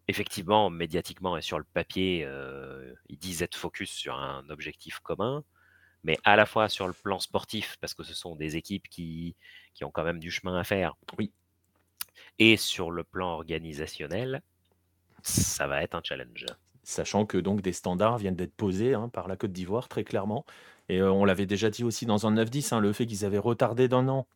[0.08, 5.42] effectivement, médiatiquement et sur le papier, euh, ils disent être focus sur un objectif commun,
[6.04, 9.36] mais à la fois sur le plan sportif, parce que ce sont des équipes qui,
[9.74, 10.96] qui ont quand même du chemin à faire.
[11.18, 11.32] Oui.
[12.44, 14.42] Et sur le plan organisationnel,
[15.22, 16.44] ça va être un challenge.
[16.82, 20.44] Sachant que donc des standards viennent d'être posés hein, par la Côte d'Ivoire, très clairement.
[20.88, 23.38] Et euh, on l'avait déjà dit aussi dans un 9-10, hein, le fait qu'ils avaient
[23.38, 24.26] retardé d'un an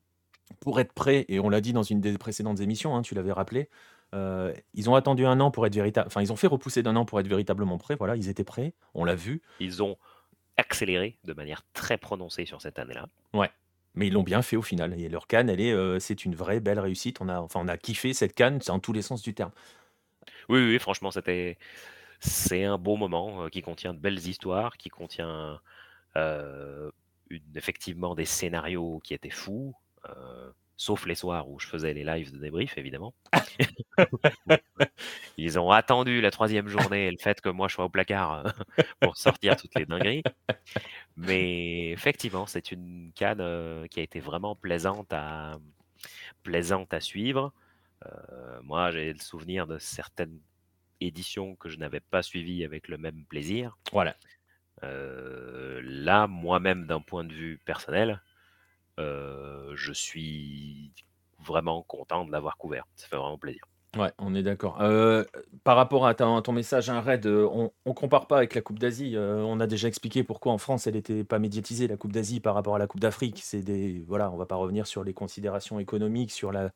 [0.60, 3.32] pour être prêts, et on l'a dit dans une des précédentes émissions, hein, tu l'avais
[3.32, 3.68] rappelé,
[4.14, 6.94] euh, ils ont attendu un an pour être véritable, enfin ils ont fait repousser d'un
[6.94, 7.96] an pour être véritablement prêts.
[7.96, 9.42] Voilà, ils étaient prêts, on l'a vu.
[9.58, 9.96] Ils ont
[10.56, 13.08] accéléré de manière très prononcée sur cette année-là.
[13.34, 13.50] Ouais.
[13.96, 14.98] Mais ils l'ont bien fait au final.
[15.00, 17.20] Et leur canne, elle est, euh, c'est une vraie belle réussite.
[17.20, 19.52] On a, enfin, on a kiffé cette canne, c'est en tous les sens du terme.
[20.48, 21.58] Oui, oui, franchement, c'était,
[22.20, 25.60] c'est un beau moment euh, qui contient de belles histoires, qui contient
[26.16, 26.90] euh,
[27.54, 29.74] effectivement des scénarios qui étaient fous
[30.76, 33.14] sauf les soirs où je faisais les lives de débrief, évidemment.
[35.38, 38.52] Ils ont attendu la troisième journée et le fait que moi je sois au placard
[39.00, 40.22] pour sortir toutes les dingueries.
[41.16, 45.58] Mais effectivement, c'est une canne euh, qui a été vraiment plaisante à,
[46.42, 47.52] plaisante à suivre.
[48.04, 50.38] Euh, moi, j'ai le souvenir de certaines
[51.00, 53.76] éditions que je n'avais pas suivies avec le même plaisir.
[53.92, 54.16] Voilà.
[54.82, 58.35] Euh, là, moi-même, d'un point de vue personnel, euh,
[58.98, 60.92] je suis
[61.38, 62.84] vraiment content de l'avoir couvert.
[62.96, 63.62] Ça fait vraiment plaisir.
[63.96, 64.78] Ouais, on est d'accord.
[64.80, 65.24] Euh,
[65.64, 68.78] par rapport à ton, message, un raid, euh, on, on compare pas avec la Coupe
[68.78, 69.16] d'Asie.
[69.16, 72.40] Euh, on a déjà expliqué pourquoi en France elle n'était pas médiatisée la Coupe d'Asie
[72.40, 73.40] par rapport à la Coupe d'Afrique.
[73.42, 76.72] C'est des voilà, on va pas revenir sur les considérations économiques, sur la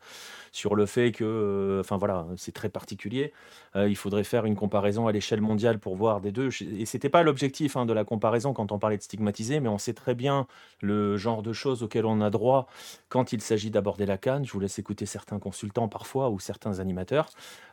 [0.51, 3.33] sur le fait que, enfin voilà, c'est très particulier.
[3.77, 6.49] il faudrait faire une comparaison à l'échelle mondiale pour voir des deux.
[6.63, 9.79] Et c'était pas l'objectif hein, de la comparaison quand on parlait de stigmatiser, mais on
[9.79, 10.47] sait très bien
[10.81, 12.67] le genre de choses auxquelles on a droit
[13.09, 14.45] quand il s'agit d'aborder la canne.
[14.47, 17.10] Je vous laisse écouter certains consultants parfois ou certains animateurs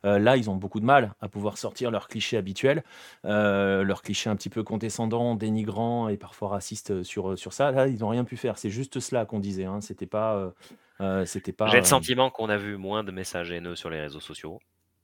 [0.05, 2.83] euh, là, ils ont beaucoup de mal à pouvoir sortir leurs clichés habituels,
[3.25, 7.71] euh, leurs clichés un petit peu condescendants, dénigrants et parfois racistes sur, sur ça.
[7.71, 8.57] Là, ils n'ont rien pu faire.
[8.57, 9.65] C'est juste cela qu'on disait.
[9.65, 9.81] Hein.
[9.81, 10.51] C'était pas.
[11.01, 11.67] Euh, c'était pas.
[11.67, 14.59] J'ai le sentiment qu'on a vu moins de messages haineux sur les réseaux sociaux.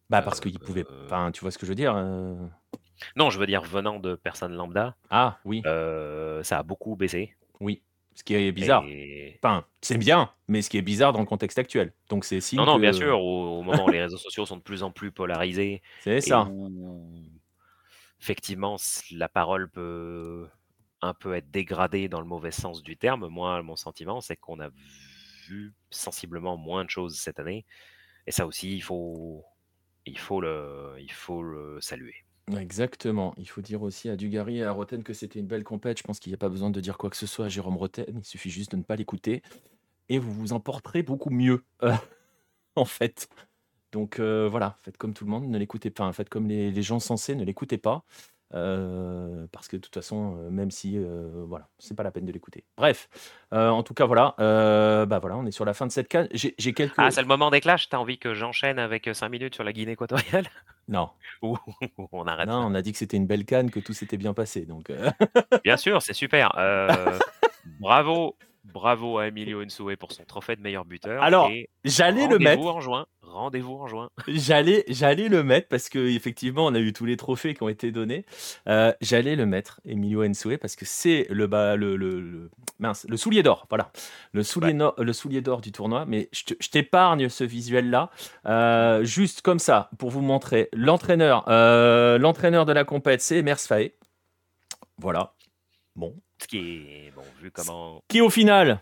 [0.10, 0.86] Bah parce qu'ils pouvaient.
[1.06, 1.96] Enfin, tu vois ce que je veux dire.
[3.16, 7.34] Non, je veux dire venant de personnes lambda, Ah oui, euh, ça a beaucoup baissé.
[7.60, 7.82] oui.
[8.16, 8.86] Ce qui est bizarre.
[8.88, 9.40] Et...
[9.42, 11.94] Enfin, c'est bien, mais ce qui est bizarre dans le contexte actuel.
[12.10, 14.62] Donc c'est Non, non, bien sûr, au, au moment où les réseaux sociaux sont de
[14.62, 16.48] plus en plus polarisés, C'est ça.
[16.50, 17.12] où,
[18.22, 18.78] effectivement,
[19.12, 20.48] la parole peut
[21.02, 23.28] un peu être dégradée dans le mauvais sens du terme.
[23.28, 24.70] Moi, mon sentiment, c'est qu'on a
[25.48, 27.66] vu sensiblement moins de choses cette année.
[28.26, 29.44] Et ça aussi, il faut,
[30.06, 32.23] il faut, le, il faut le saluer.
[32.52, 33.34] Exactement.
[33.38, 35.98] Il faut dire aussi à Dugarry et à Roten que c'était une belle compète.
[35.98, 37.78] Je pense qu'il n'y a pas besoin de dire quoi que ce soit à Jérôme
[37.78, 38.06] Roten.
[38.18, 39.42] Il suffit juste de ne pas l'écouter.
[40.10, 41.94] Et vous vous en porterez beaucoup mieux, euh,
[42.76, 43.30] en fait.
[43.94, 46.12] Donc euh, voilà, faites comme tout le monde, ne l'écoutez pas.
[46.14, 48.06] Faites comme les, les gens sensés, ne l'écoutez pas.
[48.54, 52.26] Euh, parce que de toute façon, euh, même si, euh, voilà, c'est pas la peine
[52.26, 52.64] de l'écouter.
[52.78, 53.10] Bref,
[53.54, 56.28] euh, en tout cas, voilà, bah voilà, on est sur la fin de cette canne.
[56.32, 56.94] J'ai quelques.
[56.98, 59.74] Ah, c'est le moment des clashs T'as envie que j'enchaîne avec 5 minutes sur la
[59.74, 60.48] Guinée équatoriale?
[60.88, 61.10] Non,
[61.42, 64.34] on arrête non, on a dit que c'était une belle canne, que tout s'était bien
[64.34, 64.66] passé.
[64.66, 64.92] Donc,
[65.64, 66.52] Bien sûr, c'est super.
[67.80, 71.22] Bravo, bravo à Emilio Nsue pour son trophée de meilleur buteur.
[71.22, 71.50] Alors,
[71.84, 72.66] j'allais le rendez-vous mettre.
[72.76, 73.06] en juin.
[73.22, 74.10] Rendez-vous en juin.
[74.28, 77.70] J'allais, j'allais le mettre parce que effectivement, on a eu tous les trophées qui ont
[77.70, 78.26] été donnés.
[78.68, 83.08] Euh, j'allais le mettre, Emilio Nsue, parce que c'est le, bah, le, le, le- mince,
[83.10, 83.66] le soulier d'or.
[83.70, 83.92] Voilà,
[84.34, 84.74] le soulier, Ouais.
[84.74, 86.06] no- le soulier d'or du tournoi.
[86.06, 88.12] Mais je t'épargne ce visuel-là,
[88.46, 91.44] euh, juste comme ça, pour vous montrer l'entraîneur.
[91.48, 93.96] euh, l'entraîneur de la compète, c'est Emers Faé.
[95.00, 95.34] Voilà.
[95.96, 98.04] Bon, Ce qui est, bon, vu comment.
[98.10, 98.82] qui au final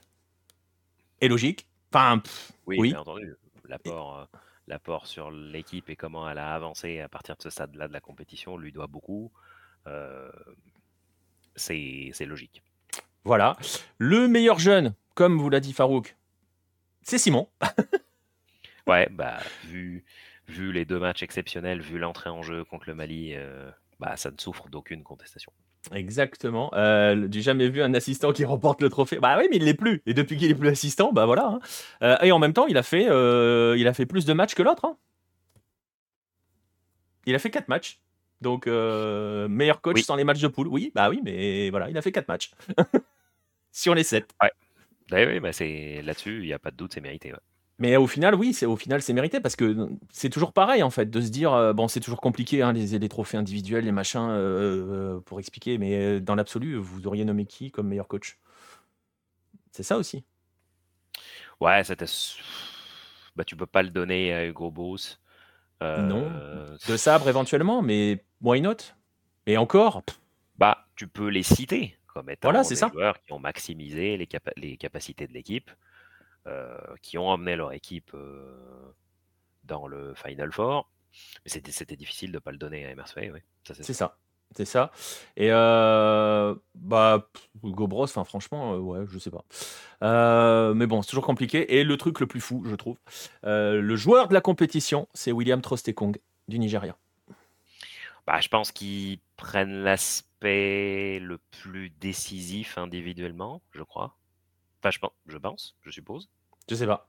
[1.21, 1.67] est logique.
[1.93, 2.89] Enfin, pff, Oui, Oui.
[2.89, 3.35] bien entendu.
[3.65, 4.25] L'apport, euh,
[4.67, 7.99] l'apport sur l'équipe et comment elle a avancé à partir de ce stade-là de la
[8.01, 9.31] compétition lui doit beaucoup.
[9.87, 10.31] Euh,
[11.55, 12.63] c'est c'est logique.
[13.23, 13.57] voilà.
[13.99, 16.15] Le meilleur jeune, comme vous l'a dit Farouk,
[17.03, 17.47] c'est Simon.
[18.87, 20.03] Ouais, bah, vu,
[20.47, 23.69] vu les deux matchs exceptionnels, vu l'entrée en jeu contre le Mali, euh,
[23.99, 25.53] bah, ça ne souffre d'aucune contestation.
[25.93, 26.71] Exactement.
[26.75, 29.17] Euh, J'ai jamais vu un assistant qui remporte le trophée.
[29.19, 30.01] Bah oui, mais il l'est plus.
[30.05, 31.47] Et depuis qu'il est plus assistant, bah voilà.
[31.47, 31.59] hein.
[32.03, 34.53] Euh, et en même temps, il a fait, euh, il a fait plus de matchs
[34.55, 34.85] que l'autre.
[34.85, 34.97] hein.
[37.25, 37.99] Il a fait 4 matchs.
[38.41, 40.03] Donc, meilleur coach Oui.
[40.03, 40.67] sans les matchs de poule.
[40.67, 42.51] Oui, bah oui, mais voilà, il a fait 4 matchs.
[43.71, 44.31] Sur les 7.
[45.11, 47.31] Ouais, oui, bah, c'est là-dessus, il n'y a pas de doute, c'est mérité.
[47.33, 47.39] ouais.
[47.81, 50.91] Mais au final, oui, c'est au final c'est mérité parce que c'est toujours pareil en
[50.91, 53.91] fait de se dire euh, bon c'est toujours compliqué hein, les, les trophées individuels, les
[53.91, 58.37] machins euh, euh, pour expliquer, mais dans l'absolu vous auriez nommé qui comme meilleur coach?
[59.71, 60.23] C'est ça aussi.
[61.59, 62.05] Ouais, c'était.
[63.35, 65.19] Bah, tu peux pas le donner à Hugo Boss.
[65.81, 66.29] Non.
[66.87, 68.77] De sabre éventuellement, mais why not?
[69.45, 70.19] Et encore, pff,
[70.57, 72.91] Bah, tu peux les citer comme étant Voilà, des ça.
[72.91, 75.71] joueurs qui ont maximisé les, capa- les capacités de l'équipe,
[77.01, 78.93] qui ont emmené leur équipe euh,
[79.63, 80.89] dans le Final Four.
[81.43, 83.39] Mais c'était, c'était difficile de ne pas le donner à oui.
[83.67, 84.07] Ça, c'est c'est sûr.
[84.07, 84.17] ça.
[84.55, 84.91] C'est ça.
[85.37, 87.29] Et euh, bah
[87.63, 89.45] Hugo Bros, enfin franchement, euh, ouais, je sais pas.
[90.03, 91.77] Euh, mais bon, c'est toujours compliqué.
[91.77, 92.97] Et le truc le plus fou, je trouve,
[93.45, 96.17] euh, le joueur de la compétition, c'est William Trostekong
[96.49, 96.97] du Nigeria.
[98.27, 104.17] Bah, je pense qu'ils prennent l'aspect le plus décisif individuellement, je crois.
[104.81, 106.29] Enfin, je pense, je, pense, je suppose.
[106.67, 107.05] Je sais pas.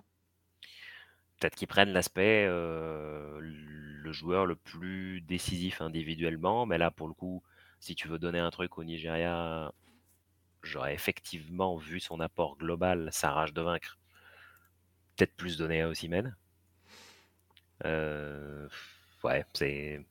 [1.41, 7.15] Peut-être qu'ils prennent l'aspect, euh, le joueur le plus décisif individuellement, mais là, pour le
[7.15, 7.43] coup,
[7.81, 9.73] si tu veux donner un truc au Nigeria,
[10.63, 13.99] j'aurais effectivement vu son apport global, sa rage de vaincre,
[15.17, 16.37] peut-être plus donné à Osimhen.
[17.85, 18.69] Euh,
[19.25, 20.05] ouais, c'est.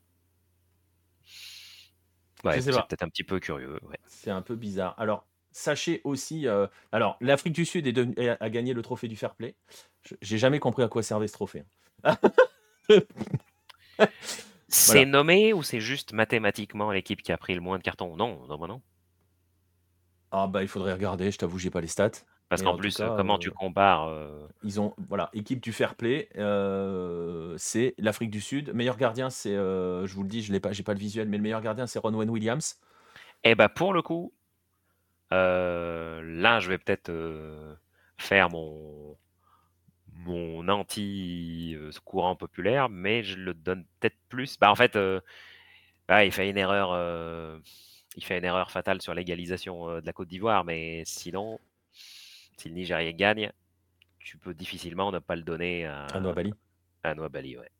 [2.44, 3.78] Ouais, c'est peut-être un petit peu curieux.
[3.84, 3.98] Ouais.
[4.04, 4.98] C'est un peu bizarre.
[4.98, 9.16] Alors, sachez aussi, euh, alors l'Afrique du Sud est a, a gagné le trophée du
[9.16, 9.54] fair play.
[10.20, 11.64] J'ai jamais compris à quoi servait ce trophée.
[14.68, 15.06] C'est Voilà.
[15.06, 18.16] nommé ou c'est juste mathématiquement l'équipe qui a pris le moins de cartons?
[18.16, 18.82] Non, non, bah non.
[20.30, 21.30] Ah bah il faudrait regarder.
[21.30, 22.10] Je t'avoue, j'ai pas les stats.
[22.48, 25.94] Parce qu'en plus, cas, comment euh, tu compares euh, Ils ont voilà équipe du fair
[25.96, 26.28] play.
[26.36, 28.72] euh, c'est l'Afrique du Sud.
[28.74, 31.28] Meilleur gardien, c'est, euh, je vous le dis, je l'ai pas, j'ai pas le visuel,
[31.28, 32.76] mais le meilleur gardien, c'est Ronwen Williams.
[33.44, 34.41] Eh ben pour le coup, euh,
[35.32, 37.74] là je vais peut-être euh,
[38.18, 39.16] faire mon
[40.14, 44.58] mon anti euh, courant populaire, mais je le donne peut-être plus.
[44.58, 45.20] Bah en fait, euh,
[46.08, 47.58] ah, il fait une erreur, euh,
[48.16, 51.58] il fait une erreur fatale sur l'égalisation euh, de la Côte d'Ivoire, mais sinon,
[52.56, 53.52] si le Nigeria gagne,
[54.20, 56.54] tu peux difficilement ne pas le donner à, À Noah Bali.
[57.02, 57.70] à Noah Bali, ouais.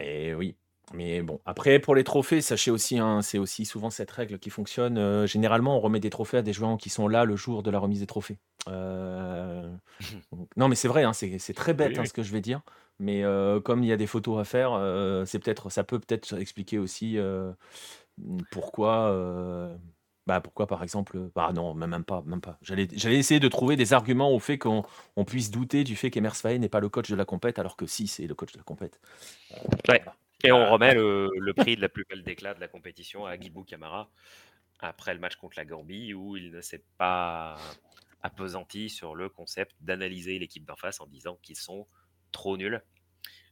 [0.00, 0.56] Mais oui.
[0.92, 4.50] Mais bon, après pour les trophées, sachez aussi, hein, c'est aussi souvent cette règle qui
[4.50, 4.98] fonctionne.
[4.98, 7.70] euh, généralement, on remet des trophées à des joueurs qui sont là le jour de
[7.70, 8.38] la remise des trophées.
[10.56, 12.60] non, mais c'est vrai, hein, c'est très bête hein, ce que je vais dire.
[13.00, 13.22] Mais
[13.64, 14.72] comme il y a des photos à faire,
[15.26, 17.18] c'est peut-être, ça peut peut-être expliquer aussi
[18.50, 19.76] pourquoi.
[20.26, 23.76] Bah pourquoi par exemple bah non même pas même pas j'allais j'allais essayer de trouver
[23.76, 24.82] des arguments au fait qu'on
[25.16, 27.76] on puisse douter du fait qu'Emers Faye n'est pas le coach de la compète alors
[27.76, 28.98] que si c'est le coach de la compète.
[30.44, 33.64] Et on remet le, prix de la plus belle déclat de la compétition à Guibou
[33.64, 34.10] Camara
[34.78, 37.56] après le match contre la Gambie où il ne s'est pas
[38.22, 41.86] appesanti sur le concept d'analyser l'équipe d'en face en disant qu'ils sont
[42.30, 42.82] trop nuls.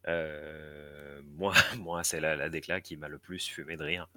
[0.08, 4.08] Euh, moi, moi c'est la, la déclat qui m'a le plus fumé de rire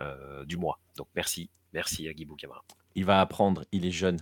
[0.00, 0.78] euh, du mois.
[0.96, 2.64] Donc merci, merci à Guy Camara.
[2.94, 4.18] Il va apprendre, il est jeune.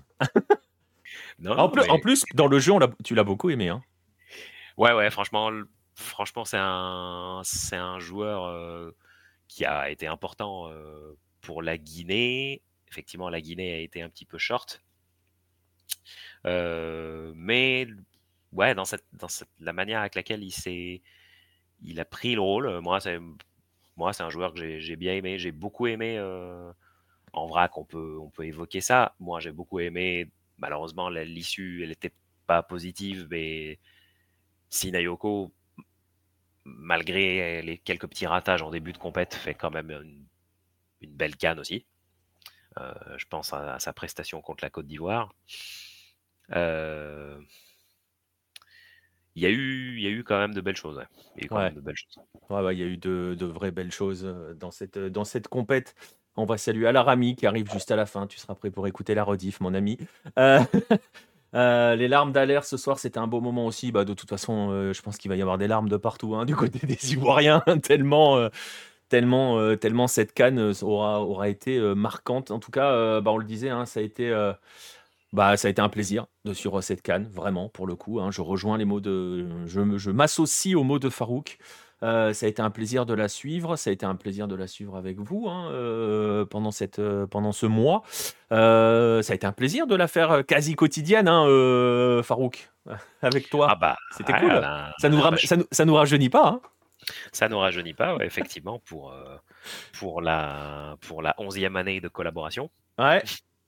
[1.46, 2.72] en, plus, en, plus, dans le jeu,
[3.04, 3.68] tu l'as beaucoup aimé.
[3.68, 3.82] Hein.
[4.76, 5.50] Ouais, ouais, franchement,
[5.96, 8.92] franchement c'est un, c'est un joueur euh,
[9.48, 10.70] qui a été important
[11.40, 12.62] pour la Guinée.
[12.88, 14.82] Effectivement, la Guinée a été un petit peu short.
[16.46, 17.88] Euh, mais
[18.52, 21.02] ouais, dans, cette, dans cette, la manière avec laquelle il s'est,
[21.82, 23.18] il a pris le rôle, moi c'est,
[23.96, 26.16] moi c'est un joueur que j'ai, bien aimé, j'ai beaucoup aimé.
[26.18, 26.72] Euh,
[27.32, 29.14] en vrac, on peut, on peut évoquer ça.
[29.20, 30.30] Moi, j'ai beaucoup aimé.
[30.58, 32.14] Malheureusement, l'issue, elle n'était
[32.46, 33.78] pas positive, mais
[34.70, 35.52] Sinayoko,
[36.66, 40.26] malgré les quelques petits ratages en début de compète, fait quand même une,
[41.00, 41.86] une belle canne aussi.
[42.78, 45.32] Euh, je pense à, sa prestation contre la Côte d'Ivoire.
[46.54, 47.40] Euh,
[49.34, 51.02] il y, a eu, il y a eu quand même de belles choses.
[51.36, 52.24] Il y a eu quand même de belles choses.
[52.72, 55.94] il y a eu de, vraies belles choses euh, dans cette, dans cette compète.
[56.36, 58.26] On va saluer Alarami qui arrive juste à la fin.
[58.26, 59.98] Tu seras prêt pour écouter la rediff, mon ami.
[61.56, 63.92] les larmes d'Alaire ce soir, c'était un beau moment aussi.
[63.92, 66.44] Bah, de toute façon, je pense qu'il va y avoir des larmes de partout hein,
[66.46, 68.48] du côté des Ivoiriens, tellement,
[69.08, 72.50] tellement, euh, tellement cette canne euh, aura, été euh, marquante.
[72.50, 74.32] En tout cas, bah, on le disait, hein, ça a été.
[75.32, 78.20] Bah, ça a été un plaisir de suivre cette canne, vraiment, pour le coup.
[78.20, 78.30] Hein.
[78.30, 79.66] Je rejoins les mots de.
[79.66, 81.58] Je, je m'associe aux mots de Farouk.
[82.00, 83.76] Ça a été un plaisir de la suivre.
[83.76, 87.66] Ça a été un plaisir de la suivre avec vous hein, pendant, cette, pendant ce
[87.66, 88.02] mois.
[88.50, 92.70] ça a été un plaisir de la faire quasi quotidienne, hein, Farouk,
[93.22, 93.68] avec toi.
[93.70, 94.60] Ah bah, C'était cool.
[94.98, 96.48] ça, nous ça, nous, ça nous rajeunit pas.
[96.48, 96.60] Hein.
[97.32, 99.36] Ça ne rajeunit pas, effectivement, pour, euh,
[99.98, 102.70] pour, la, pour la onzième année de collaboration.
[102.98, 103.22] Ouais,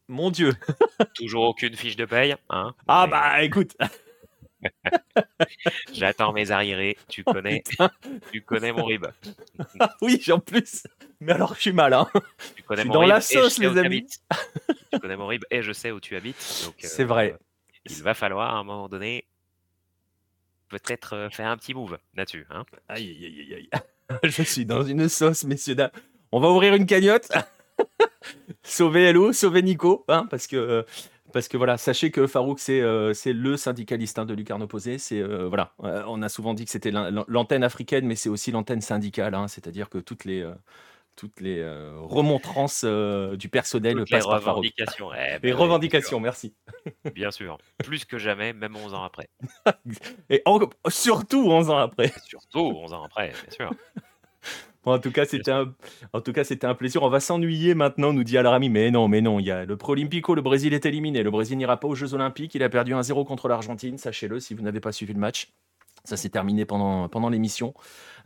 [0.08, 0.54] mon Dieu.
[1.14, 2.34] Toujours aucune fiche de paye.
[2.50, 3.76] Hein, ah bah écoute.
[5.92, 6.96] J'attends mes arriérés.
[7.08, 7.62] Tu oh, connais,
[8.32, 9.06] tu connais mon rib.
[10.02, 10.86] oui, en plus.
[11.20, 11.92] Mais alors, je suis mal.
[11.92, 12.08] Hein.
[12.56, 14.06] Tu connais mon dans la sauce, les amis.
[14.92, 16.72] tu connais mon rib et je sais où tu habites.
[16.78, 17.32] C'est vrai.
[17.32, 17.38] Euh,
[17.86, 19.26] il va falloir à un moment donné
[20.68, 22.46] peut-être faire un petit move là-dessus.
[22.50, 23.82] Hein aïe, aïe, aïe, aïe.
[24.22, 25.90] Je suis dans une sauce, messieurs, dames.
[26.32, 27.30] On va ouvrir une cagnotte.
[28.62, 30.84] sauver Hello, sauver Nico, hein, parce que.
[31.32, 32.82] Parce que voilà, sachez que Farouk, c'est
[33.14, 34.98] c'est le syndicaliste hein, de Lucarne Opposé.
[34.98, 39.34] C'est voilà, on a souvent dit que c'était l'antenne africaine, mais c'est aussi l'antenne syndicale.
[39.34, 40.44] Hein, c'est-à-dire que toutes les
[41.18, 45.10] toutes les euh, remontrances euh, du personnel toutes les revendications.
[45.12, 46.54] Eh les ben revendications, merci.
[47.14, 49.28] Bien sûr, plus que jamais, même 11 ans après.
[50.30, 50.42] Et
[50.88, 52.12] surtout 11 ans après.
[52.24, 53.70] Surtout 11 ans après, bien sûr.
[54.84, 57.02] En tout cas, c'était un, plaisir.
[57.02, 58.68] On va s'ennuyer maintenant, nous dit Alarami.
[58.68, 61.22] Mais non, mais non, il y a le Pro Olympico, le Brésil est éliminé.
[61.22, 62.54] Le Brésil n'ira pas aux Jeux Olympiques.
[62.54, 63.98] Il a perdu 1-0 contre l'Argentine.
[63.98, 65.48] Sachez-le si vous n'avez pas suivi le match.
[66.04, 67.74] Ça s'est terminé pendant, l'émission.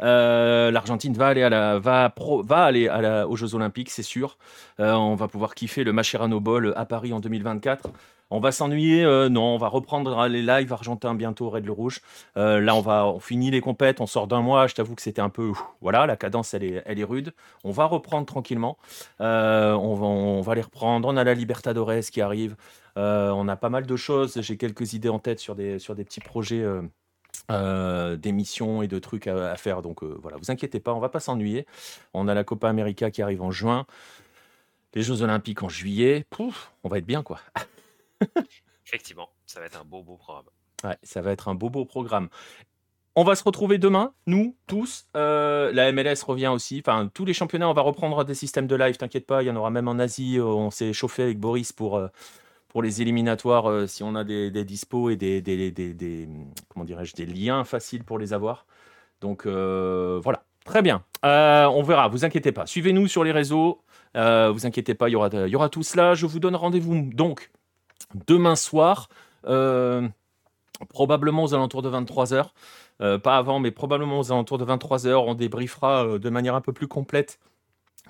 [0.02, 2.88] Euh, L'Argentine va aller,
[3.28, 4.38] aux Jeux Olympiques, c'est sûr.
[4.78, 7.90] Euh, on va pouvoir kiffer le Macherano Ball à Paris en 2024.
[8.32, 11.72] On va s'ennuyer euh, Non, on va reprendre les lives argentins bientôt au Red Le
[11.72, 12.00] Rouge.
[12.36, 14.66] là, on va on finit les compètes, on sort d'un mois.
[14.66, 15.52] Je t'avoue que c'était un peu.
[15.80, 17.32] voilà, la cadence, elle est, rude.
[17.64, 18.78] On va reprendre tranquillement.
[19.20, 19.24] on,
[19.94, 21.08] va, on va les reprendre.
[21.08, 22.56] On a la Libertadores qui arrive.
[22.96, 24.40] on a pas mal de choses.
[24.40, 26.64] J'ai quelques idées en tête sur des, petits projets.
[27.50, 29.82] Euh, d'émissions et de trucs à, faire.
[29.82, 31.66] Donc euh, voilà, vous inquiétez pas, on va pas s'ennuyer.
[32.14, 33.84] On a la Copa América qui arrive en juin,
[34.94, 36.24] les Jeux Olympiques en juillet.
[36.30, 37.40] Pouf, on va être bien quoi.
[38.86, 40.46] Effectivement, ça va être un beau beau programme.
[40.84, 42.28] Ouais, ça va être un beau beau programme.
[43.14, 45.06] On va se retrouver demain, nous tous.
[45.16, 46.82] Euh, la MLS revient aussi.
[46.84, 48.96] Enfin, tous les championnats, on va reprendre des systèmes de live.
[48.96, 50.38] T'inquiète pas, il y en aura même en Asie.
[50.40, 52.00] On s'est chauffé avec Boris pour
[52.72, 55.70] pour les éliminatoires, euh, si on a des, dispos et des, des,
[56.76, 58.66] dirais-je, des liens faciles pour les avoir.
[59.20, 61.04] Donc euh, voilà, très bien.
[61.24, 62.66] Euh, on verra, vous inquiétez pas.
[62.66, 63.82] Suivez-nous sur les réseaux.
[64.14, 66.14] vous inquiétez pas, il y aura, y aura tout cela.
[66.14, 67.50] Je vous donne rendez-vous donc
[68.26, 69.08] demain soir,
[70.88, 72.50] probablement aux alentours de 23h.
[73.22, 75.14] pas avant, mais probablement aux alentours de 23h.
[75.14, 77.38] On débriefera de manière un peu plus complète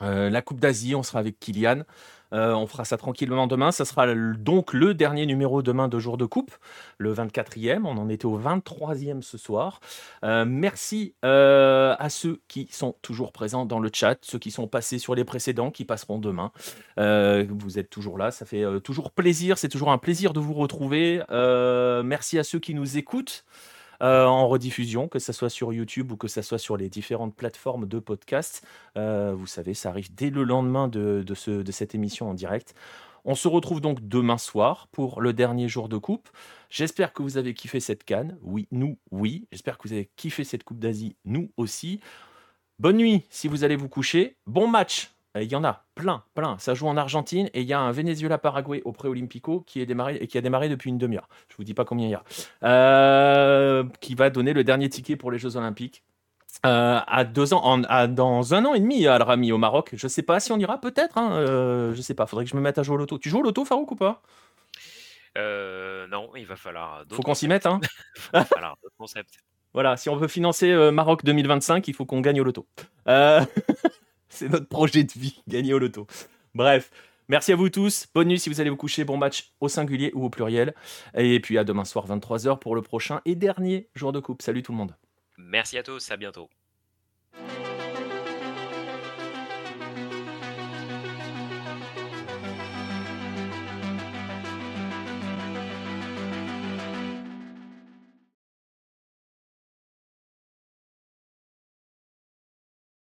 [0.00, 1.82] la Coupe d'Asie, on sera avec Kylian.
[2.32, 3.72] Euh, on fera ça tranquillement demain.
[3.72, 6.52] Ça sera donc le dernier numéro demain de Jour de Coupe,
[6.98, 7.82] le 24e.
[7.84, 9.80] On en était au 23e ce soir.
[10.24, 14.66] Euh, merci euh, à ceux qui sont toujours présents dans le chat, ceux qui sont
[14.66, 16.52] passés sur les précédents, qui passeront demain.
[16.96, 19.58] vous êtes toujours là, ça fait toujours plaisir.
[19.58, 21.22] C'est toujours un plaisir de vous retrouver.
[22.04, 23.44] merci à ceux qui nous écoutent.
[24.02, 27.36] Euh, en rediffusion, que ce soit sur YouTube ou que ce soit sur les différentes
[27.36, 28.66] plateformes de podcast.
[28.96, 32.74] Euh, vous savez, ça arrive dès le lendemain de, de cette émission en direct.
[33.24, 36.28] On se retrouve donc demain soir pour le dernier jour de coupe.
[36.68, 38.36] J'espère que vous avez kiffé cette canne.
[38.42, 39.46] Oui, nous, oui.
[39.52, 41.14] J'espère que vous avez kiffé cette Coupe d'Asie.
[41.24, 42.00] Nous aussi.
[42.80, 44.36] Bonne nuit si vous allez vous coucher.
[44.46, 46.58] Bon match il y en a plein, plein.
[46.58, 50.16] Ça joue en Argentine et il y a un Venezuela-Paraguay au Pré-Olympico qui, est démarré,
[50.16, 51.28] et qui a démarré depuis une demi-heure.
[51.48, 52.22] Je vous dis pas combien il y a.
[52.64, 56.04] Euh, qui va donner le dernier ticket pour les Jeux Olympiques.
[56.66, 57.78] Euh, à deux ans,
[58.08, 59.90] dans un an et demi à Rami au Maroc.
[59.94, 61.16] Je sais pas si on ira, peut-être.
[61.16, 62.26] Hein, euh, je sais pas.
[62.26, 63.18] Faudrait que je me mette à jouer au loto.
[63.18, 64.20] Tu joues au loto, Farouk ou pas?
[65.36, 67.04] Non, il va falloir.
[67.10, 67.80] Faut qu'on s'y mette, hein.
[68.34, 69.38] il va falloir d'autres concepts.
[69.72, 72.66] Voilà, si on veut financer Maroc 2025, il faut qu'on gagne au loto.
[74.32, 76.06] C'est notre projet de vie, gagner au loto.
[76.54, 76.90] Bref,
[77.28, 78.06] merci à vous tous.
[78.14, 79.04] Bonne nuit si vous allez vous coucher.
[79.04, 80.74] Bon match au singulier ou au pluriel.
[81.14, 84.40] Et puis à demain soir 23h pour le prochain et dernier jour de coupe.
[84.40, 84.96] Salut tout le monde.
[85.36, 86.48] Merci à tous, à bientôt.